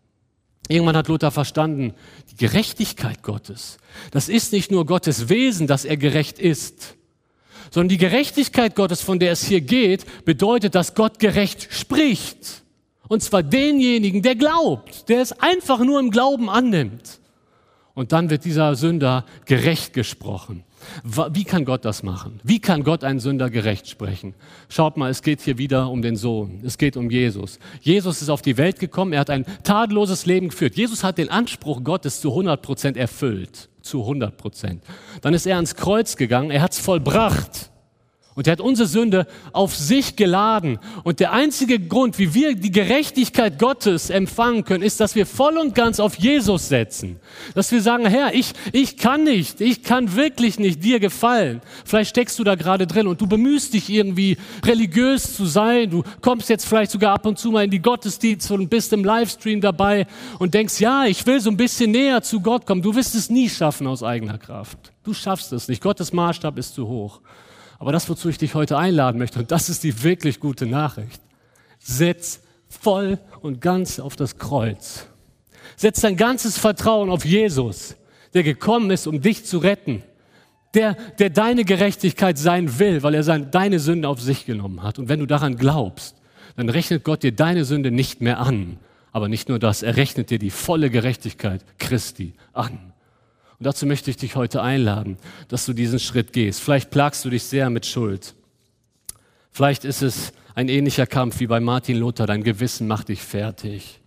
Irgendwann 0.69 0.97
hat 0.97 1.09
Luther 1.09 1.31
verstanden, 1.31 1.95
die 2.31 2.37
Gerechtigkeit 2.37 3.23
Gottes, 3.23 3.79
das 4.11 4.29
ist 4.29 4.53
nicht 4.53 4.71
nur 4.71 4.87
Gottes 4.87 5.29
Wesen, 5.29 5.67
dass 5.67 5.85
er 5.85 5.97
gerecht 5.97 6.39
ist, 6.39 6.97
sondern 7.71 7.89
die 7.89 7.99
Gerechtigkeit 7.99 8.75
Gottes, 8.77 9.01
von 9.01 9.19
der 9.19 9.33
es 9.33 9.45
hier 9.45 9.61
geht, 9.61 10.25
bedeutet, 10.25 10.75
dass 10.75 10.95
Gott 10.95 11.19
gerecht 11.19 11.69
spricht. 11.71 12.63
Und 13.09 13.23
zwar 13.23 13.43
denjenigen, 13.43 14.23
der 14.23 14.37
glaubt, 14.37 15.09
der 15.09 15.21
es 15.21 15.33
einfach 15.33 15.81
nur 15.81 15.99
im 15.99 16.11
Glauben 16.11 16.49
annimmt. 16.49 17.19
Und 17.95 18.13
dann 18.13 18.31
wird 18.31 18.45
dieser 18.45 18.75
Sünder 18.75 19.27
gerecht 19.47 19.95
gesprochen. 19.95 20.65
Wie 21.05 21.45
kann 21.45 21.65
Gott 21.65 21.85
das 21.85 22.03
machen? 22.03 22.41
Wie 22.45 22.61
kann 22.61 22.85
Gott 22.85 23.05
einen 23.05 23.21
Sünder 23.21 23.51
gerecht 23.51 23.89
sprechen? 23.89 24.35
Schaut 24.69 24.97
mal, 24.97 25.11
es 25.11 25.23
geht 25.23 25.41
hier 25.41 25.59
wieder 25.59 25.91
um 25.91 26.03
den 26.03 26.17
Sohn. 26.17 26.61
Es 26.65 26.79
geht 26.79 26.97
um 26.97 27.11
Jesus. 27.11 27.59
Jesus 27.81 28.23
ist 28.23 28.29
auf 28.29 28.43
die 28.43 28.57
Welt 28.57 28.79
gekommen. 28.79 29.13
Er 29.13 29.21
hat 29.21 29.31
ein 29.31 29.47
tadelloses 29.65 30.27
Leben 30.27 30.49
geführt. 30.51 30.77
Jesus 30.77 31.03
hat 31.03 31.19
den 31.19 31.31
Anspruch 31.31 31.83
Gottes 31.83 32.21
zu 32.21 32.31
100 32.31 32.63
Prozent 32.63 32.97
erfüllt. 32.97 33.69
Zu 33.83 34.03
100 34.03 34.37
Prozent. 34.37 34.85
Dann 35.23 35.35
ist 35.35 35.47
er 35.47 35.57
ans 35.57 35.75
Kreuz 35.75 36.17
gegangen. 36.17 36.51
Er 36.51 36.63
hat 36.63 36.73
es 36.73 36.79
vollbracht. 36.79 37.72
Und 38.35 38.47
er 38.47 38.53
hat 38.53 38.61
unsere 38.63 38.89
Sünde 38.89 39.27
auf 39.53 39.77
sich 39.77 40.17
geladen. 40.17 40.79
Und 41.05 41.21
der 41.21 41.33
einzige 41.33 41.79
Grund, 41.79 42.19
wie 42.19 42.33
wir 42.33 42.55
die 42.55 42.71
Gerechtigkeit 42.71 43.59
Gottes 43.59 44.09
empfangen 44.09 44.65
können, 44.65 44.83
ist, 44.83 45.01
dass 45.01 45.15
wir 45.15 45.27
voll 45.27 45.59
und 45.59 45.75
ganz 45.75 46.01
auf 46.01 46.15
Jesus 46.15 46.69
setzen. 46.69 47.21
Dass 47.55 47.71
wir 47.73 47.83
sagen, 47.83 48.07
Herr, 48.07 48.35
ich, 48.35 48.53
ich 48.73 48.97
kann 48.97 49.25
nicht, 49.25 49.61
ich 49.61 49.83
kann 49.83 50.17
wirklich 50.17 50.59
nicht 50.59 50.83
dir 50.83 50.99
gefallen. 50.99 51.61
Vielleicht 51.85 52.11
steckst 52.11 52.39
du 52.39 52.45
da 52.45 52.55
gerade 52.55 52.87
drin 52.87 53.07
und 53.07 53.21
du 53.21 53.27
bemühst 53.27 53.75
dich 53.75 53.91
irgendwie 53.91 54.39
religiös 54.65 55.37
zu 55.37 55.45
sein. 55.45 55.91
Du 55.91 56.03
kommst 56.23 56.49
jetzt 56.49 56.65
vielleicht 56.65 56.91
sogar 56.91 57.13
ab 57.13 57.27
und 57.27 57.39
zu 57.39 57.51
mal 57.51 57.65
in 57.65 57.71
die 57.71 57.83
Gottesdienste 57.83 58.55
und 58.55 58.71
bist 58.71 58.95
im 58.95 59.05
Livestream 59.05 59.61
dabei 59.61 60.07
und 60.39 60.55
denkst, 60.55 60.81
ja, 60.81 61.05
ich 61.05 61.27
will 61.27 61.39
so 61.39 61.51
ein 61.51 61.59
bisschen 61.59 61.91
näher 61.91 62.23
zu 62.23 62.41
Gott 62.41 62.65
kommen. 62.65 62.81
Du 62.81 62.95
wirst 62.95 63.15
es 63.15 63.29
nie 63.29 63.51
schaffen 63.51 63.87
aus 63.87 64.03
eigener 64.03 64.39
Kraft. 64.39 64.79
Du 65.05 65.13
schaffst 65.13 65.53
es 65.53 65.69
nicht. 65.69 65.83
Gottes 65.83 66.15
Maßstab 66.15 66.57
ist 66.57 66.75
zu 66.75 66.89
hoch. 66.89 67.21
Aber 67.83 67.91
das, 67.91 68.09
wozu 68.09 68.29
ich 68.29 68.39
dich 68.39 68.55
heute 68.55 68.79
einladen 68.79 69.19
möchte, 69.19 69.41
und 69.41 69.51
das 69.51 69.69
ist 69.69 69.83
die 69.83 70.05
wirklich 70.05 70.39
gute 70.39 70.67
Nachricht, 70.67 71.21
setz 71.81 72.41
voll 72.69 73.19
und 73.41 73.61
ganz 73.61 73.99
auf 73.99 74.15
das 74.15 74.39
Kreuz. 74.39 75.09
Setz 75.75 76.01
dein 76.01 76.17
ganzes 76.17 76.59
Vertrauen 76.59 77.11
auf 77.11 77.25
Jesus, 77.25 77.97
der 78.35 78.45
gekommen 78.45 78.93
ist, 78.93 79.09
um 79.09 79.21
dich 79.21 79.45
zu 79.47 79.59
retten. 79.59 80.05
Der, 80.75 80.95
der 81.19 81.29
deine 81.29 81.65
Gerechtigkeit 81.65 82.39
sein 82.39 82.79
will, 82.79 83.03
weil 83.03 83.15
er 83.15 83.25
sein, 83.25 83.51
deine 83.51 83.81
Sünde 83.81 84.09
auf 84.09 84.21
sich 84.21 84.47
genommen 84.47 84.85
hat. 84.85 85.01
Und 85.01 85.09
wenn 85.09 85.19
du 85.19 85.27
daran 85.27 85.57
glaubst, 85.57 86.15
dann 86.55 86.69
rechnet 86.69 87.03
Gott 87.03 87.25
dir 87.25 87.33
deine 87.33 87.65
Sünde 87.65 87.91
nicht 87.91 88.21
mehr 88.21 88.39
an. 88.39 88.79
Aber 89.11 89.29
nicht 89.29 89.49
nur 89.49 89.59
das, 89.59 89.83
er 89.83 89.97
rechnet 89.97 90.31
dir 90.31 90.39
die 90.39 90.51
volle 90.51 90.89
Gerechtigkeit 90.89 91.65
Christi 91.81 92.35
an. 92.53 92.92
Und 93.63 93.67
dazu 93.67 93.87
möchte 93.87 94.11
ich 94.11 94.17
dich 94.17 94.35
heute 94.35 94.61
einladen, 94.61 95.19
dass 95.47 95.67
du 95.67 95.73
diesen 95.73 96.01
Schritt 96.01 96.33
gehst. 96.33 96.61
Vielleicht 96.61 96.91
plagst 96.91 97.25
du 97.25 97.31
dich 97.31 97.45
sehr 97.45 97.71
mit 97.71 97.87
Schuld. 97.87 98.35
Vielleicht 99.53 99.85
ist 99.85 100.03
es 100.03 100.33
ein 100.57 100.69
ähnlicher 100.69 101.07
Kampf 101.07 101.39
wie 101.39 101.47
bei 101.47 101.61
Martin 101.61 101.97
Luther. 101.97 102.27
Dein 102.27 102.43
Gewissen 102.43 102.89
macht 102.89 103.09
dich 103.09 103.23
fertig. 103.23 104.01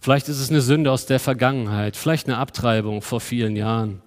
Vielleicht 0.00 0.30
ist 0.30 0.40
es 0.40 0.48
eine 0.48 0.62
Sünde 0.62 0.90
aus 0.92 1.04
der 1.04 1.20
Vergangenheit. 1.20 1.94
Vielleicht 1.94 2.26
eine 2.26 2.38
Abtreibung 2.38 3.02
vor 3.02 3.20
vielen 3.20 3.54
Jahren. 3.54 4.00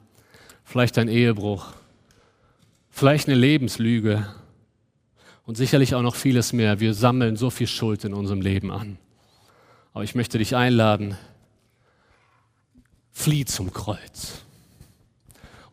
Vielleicht 0.63 0.97
ein 0.97 1.07
Ehebruch. 1.07 1.67
Vielleicht 2.89 3.27
eine 3.27 3.37
Lebenslüge. 3.37 4.25
Und 5.45 5.55
sicherlich 5.55 5.93
auch 5.93 6.01
noch 6.01 6.15
vieles 6.15 6.51
mehr. 6.51 6.79
Wir 6.79 6.95
sammeln 6.95 7.35
so 7.35 7.51
viel 7.51 7.67
Schuld 7.67 8.05
in 8.05 8.15
unserem 8.15 8.41
Leben 8.41 8.71
an. 8.71 8.97
Aber 9.93 10.03
ich 10.03 10.15
möchte 10.15 10.39
dich 10.39 10.55
einladen, 10.55 11.15
flieh 13.11 13.45
zum 13.45 13.71
Kreuz 13.71 14.43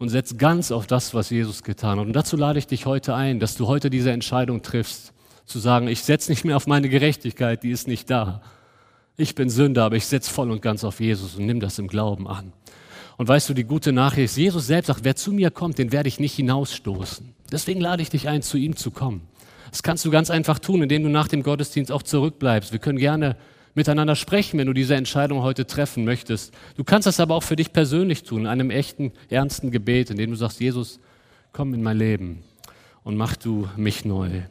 und 0.00 0.08
setz 0.08 0.38
ganz 0.38 0.72
auf 0.72 0.86
das, 0.86 1.12
was 1.12 1.28
Jesus 1.28 1.62
getan 1.62 2.00
hat. 2.00 2.06
Und 2.06 2.14
dazu 2.14 2.36
lade 2.36 2.58
ich 2.58 2.66
dich 2.66 2.86
heute 2.86 3.14
ein, 3.14 3.38
dass 3.38 3.54
du 3.54 3.66
heute 3.66 3.90
diese 3.90 4.10
Entscheidung 4.10 4.62
triffst, 4.62 5.12
zu 5.44 5.58
sagen, 5.58 5.88
ich 5.88 6.02
setze 6.02 6.32
nicht 6.32 6.42
mehr 6.42 6.56
auf 6.56 6.66
meine 6.66 6.88
Gerechtigkeit, 6.88 7.62
die 7.62 7.70
ist 7.70 7.86
nicht 7.86 8.08
da. 8.08 8.40
Ich 9.18 9.34
bin 9.34 9.50
Sünder, 9.50 9.84
aber 9.84 9.96
ich 9.96 10.06
setze 10.06 10.30
voll 10.32 10.50
und 10.50 10.62
ganz 10.62 10.84
auf 10.84 11.00
Jesus 11.00 11.34
und 11.34 11.44
nimm 11.44 11.60
das 11.60 11.78
im 11.78 11.86
Glauben 11.86 12.26
an. 12.26 12.54
Und 13.18 13.28
weißt 13.28 13.50
du, 13.50 13.54
die 13.54 13.64
gute 13.64 13.92
Nachricht 13.92 14.24
ist, 14.24 14.36
Jesus 14.38 14.66
selbst 14.66 14.86
sagt, 14.86 15.04
wer 15.04 15.16
zu 15.16 15.32
mir 15.32 15.50
kommt, 15.50 15.76
den 15.76 15.92
werde 15.92 16.08
ich 16.08 16.18
nicht 16.18 16.34
hinausstoßen. 16.34 17.34
Deswegen 17.52 17.82
lade 17.82 18.00
ich 18.00 18.08
dich 18.08 18.26
ein, 18.26 18.40
zu 18.40 18.56
ihm 18.56 18.76
zu 18.76 18.90
kommen. 18.90 19.20
Das 19.70 19.82
kannst 19.82 20.06
du 20.06 20.10
ganz 20.10 20.30
einfach 20.30 20.58
tun, 20.58 20.82
indem 20.82 21.02
du 21.02 21.10
nach 21.10 21.28
dem 21.28 21.42
Gottesdienst 21.42 21.92
auch 21.92 22.02
zurückbleibst. 22.02 22.72
Wir 22.72 22.78
können 22.78 22.98
gerne 22.98 23.36
miteinander 23.74 24.16
sprechen, 24.16 24.58
wenn 24.58 24.66
du 24.66 24.72
diese 24.72 24.94
Entscheidung 24.94 25.42
heute 25.42 25.66
treffen 25.66 26.04
möchtest. 26.04 26.52
Du 26.76 26.84
kannst 26.84 27.06
das 27.06 27.20
aber 27.20 27.34
auch 27.34 27.42
für 27.42 27.56
dich 27.56 27.72
persönlich 27.72 28.24
tun, 28.24 28.40
in 28.40 28.46
einem 28.46 28.70
echten, 28.70 29.12
ernsten 29.28 29.70
Gebet, 29.70 30.10
in 30.10 30.16
dem 30.16 30.30
du 30.30 30.36
sagst, 30.36 30.60
Jesus, 30.60 31.00
komm 31.52 31.74
in 31.74 31.82
mein 31.82 31.98
Leben 31.98 32.42
und 33.04 33.16
mach 33.16 33.36
du 33.36 33.68
mich 33.76 34.04
neu. 34.04 34.42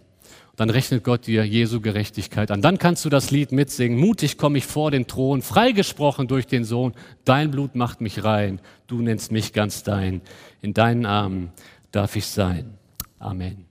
Dann 0.60 0.70
rechnet 0.70 1.06
Gott 1.06 1.26
dir 1.26 1.46
Jesu 1.46 1.80
Gerechtigkeit 1.80 2.52
an. 2.52 2.62
Dann 2.62 2.80
kannst 2.80 3.06
du 3.06 3.10
das 3.10 3.32
Lied 3.32 3.54
mitsingen. 3.54 3.98
Mutig 3.98 4.38
komme 4.38 4.58
ich 4.58 4.66
vor 4.66 4.92
den 4.92 5.08
Thron, 5.08 5.42
freigesprochen 5.42 6.28
durch 6.28 6.48
den 6.48 6.66
Sohn. 6.66 6.94
Dein 7.24 7.50
Blut 7.50 7.76
macht 7.76 8.02
mich 8.02 8.26
rein. 8.26 8.60
Du 8.86 9.02
nennst 9.02 9.32
mich 9.32 9.54
ganz 9.54 9.84
dein. 9.84 10.20
In 10.62 10.74
deinen 10.74 11.06
Armen 11.06 11.54
darf 11.94 12.18
ich 12.18 12.26
sein. 12.26 12.74
Amen. 13.20 13.69